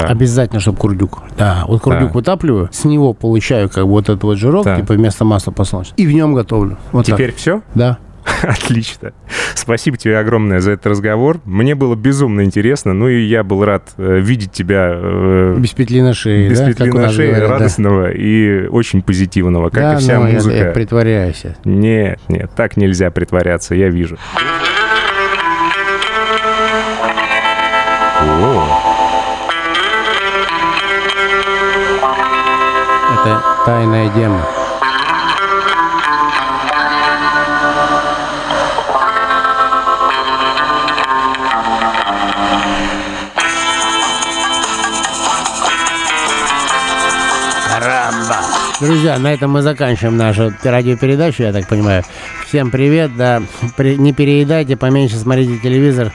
Так. 0.00 0.10
Обязательно, 0.10 0.58
чтобы 0.58 0.78
курдюк. 0.78 1.22
Да, 1.36 1.64
вот 1.68 1.82
курдюк 1.82 2.04
Так. 2.08 2.14
вытапливаю, 2.14 2.70
с 2.72 2.84
него 2.84 3.12
получаю 3.12 3.68
как 3.68 3.84
бы 3.84 3.90
вот 3.90 4.04
этот 4.04 4.22
вот 4.22 4.38
жирок, 4.38 4.64
Так. 4.64 4.80
типа 4.80 4.94
вместо 4.94 5.24
масла 5.26 5.50
подсолнечного, 5.52 5.96
и 5.98 6.06
в 6.06 6.12
нем 6.12 6.32
готовлю. 6.32 6.78
Вот 6.92 7.04
так. 7.04 7.14
Теперь 7.16 7.34
все? 7.34 7.60
Да. 7.74 7.98
Отлично. 8.42 9.12
Спасибо 9.54 9.96
тебе 9.98 10.16
огромное 10.18 10.60
за 10.60 10.72
этот 10.72 10.86
разговор. 10.86 11.40
Мне 11.44 11.74
было 11.74 11.94
безумно 11.96 12.42
интересно. 12.44 12.92
Ну 12.94 13.08
и 13.08 13.20
я 13.20 13.42
был 13.44 13.64
рад 13.64 13.90
э, 13.98 14.18
видеть 14.20 14.52
тебя 14.52 14.92
э, 14.94 15.56
Без 15.58 15.70
петли 15.70 16.00
на 16.00 16.14
шее, 16.14 16.48
без 16.48 16.60
да? 16.60 16.66
петли 16.68 16.84
как 16.90 16.94
на 16.94 17.08
шее, 17.10 17.30
говорят, 17.30 17.48
да. 17.48 17.54
радостного 17.58 18.10
и 18.12 18.66
очень 18.68 19.02
позитивного, 19.02 19.70
как 19.70 19.82
да, 19.82 19.94
и 19.94 19.96
вся 19.98 20.18
ну, 20.20 20.26
я- 20.28 20.34
музыка. 20.34 20.56
Я, 20.56 20.70
притворяюсь. 20.70 21.42
Нет, 21.64 22.20
нет, 22.28 22.50
так 22.56 22.76
нельзя 22.76 23.10
притворяться, 23.10 23.74
я 23.74 23.88
вижу. 23.88 24.16
Тайная 33.64 34.08
дема. 34.08 34.44
Карамба. 47.68 48.36
Друзья, 48.80 49.18
на 49.18 49.32
этом 49.32 49.52
мы 49.52 49.62
заканчиваем 49.62 50.16
нашу 50.16 50.52
радиопередачу, 50.62 51.44
я 51.44 51.52
так 51.52 51.68
понимаю. 51.68 52.02
Всем 52.48 52.70
привет, 52.70 53.16
да. 53.16 53.42
Не 53.78 54.12
переедайте, 54.12 54.76
поменьше 54.76 55.16
смотрите 55.16 55.58
телевизор. 55.58 56.12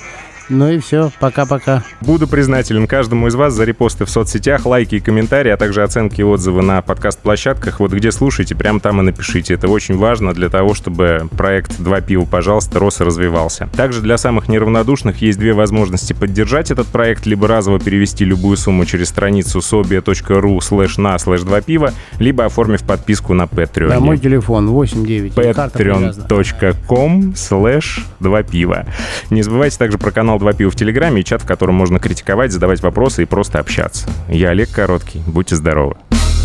Ну 0.50 0.70
и 0.70 0.80
все, 0.80 1.12
пока-пока. 1.20 1.84
Буду 2.02 2.28
признателен 2.28 2.88
каждому 2.88 3.28
из 3.28 3.36
вас 3.36 3.54
за 3.54 3.66
репосты 3.66 4.06
в 4.06 4.10
соцсетях, 4.10 4.66
лайки 4.66 4.96
и 4.96 5.00
комментарии, 5.00 5.52
а 5.52 5.58
также 5.58 5.84
оценки 5.84 6.22
и 6.22 6.24
отзывы 6.24 6.62
на 6.62 6.82
подкаст-площадках. 6.82 7.80
Вот 7.80 7.92
где 7.92 8.12
слушаете, 8.12 8.56
прямо 8.56 8.80
там 8.80 9.02
и 9.02 9.04
напишите. 9.04 9.54
Это 9.54 9.68
очень 9.68 9.98
важно 9.98 10.34
для 10.34 10.50
того, 10.50 10.74
чтобы 10.74 11.28
проект 11.36 11.78
«Два 11.80 12.00
пива, 12.02 12.26
пожалуйста» 12.26 12.80
рос 12.80 13.02
и 13.02 13.04
развивался. 13.04 13.70
Также 13.76 14.02
для 14.02 14.18
самых 14.18 14.48
неравнодушных 14.48 15.22
есть 15.22 15.38
две 15.38 15.54
возможности 15.54 16.14
поддержать 16.14 16.72
этот 16.72 16.88
проект, 16.88 17.26
либо 17.26 17.48
разово 17.48 17.80
перевести 17.80 18.24
любую 18.24 18.56
сумму 18.58 18.86
через 18.86 19.10
страницу 19.10 19.60
sobia.ru 19.60 20.58
slash 20.60 21.00
на 21.00 21.16
slash 21.16 21.44
2 21.44 21.62
пива, 21.62 21.94
либо 22.20 22.46
оформив 22.46 22.84
подписку 22.84 23.34
на 23.34 23.44
Patreon. 23.44 23.90
Да, 23.90 24.00
мой 24.00 24.18
телефон 24.18 24.70
89. 24.70 25.34
карта 25.36 25.78
привязана. 25.78 26.26
patreon.com 26.26 27.34
slash 27.34 28.02
2 28.20 28.44
пива. 28.44 28.86
Не 29.30 29.44
забывайте 29.44 29.78
также 29.78 29.98
про 29.98 30.12
канал 30.12 30.37
2 30.40 30.54
пива 30.54 30.72
в 30.72 30.76
Телеграме 30.76 31.22
и 31.22 31.26
чат, 31.26 31.42
в 31.42 31.48
котором 31.48 31.76
можно 31.76 32.00
критиковать, 32.00 32.52
задавать 32.52 32.82
вопросы 32.82 33.24
и 33.24 33.26
просто 33.26 33.60
общаться. 33.60 34.08
Я 34.30 34.50
Олег 34.50 34.72
Короткий. 34.72 35.22
Будьте 35.28 35.56
здоровы. 35.56 35.96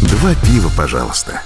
Два 0.02 0.34
пива, 0.34 0.70
пожалуйста. 0.76 1.42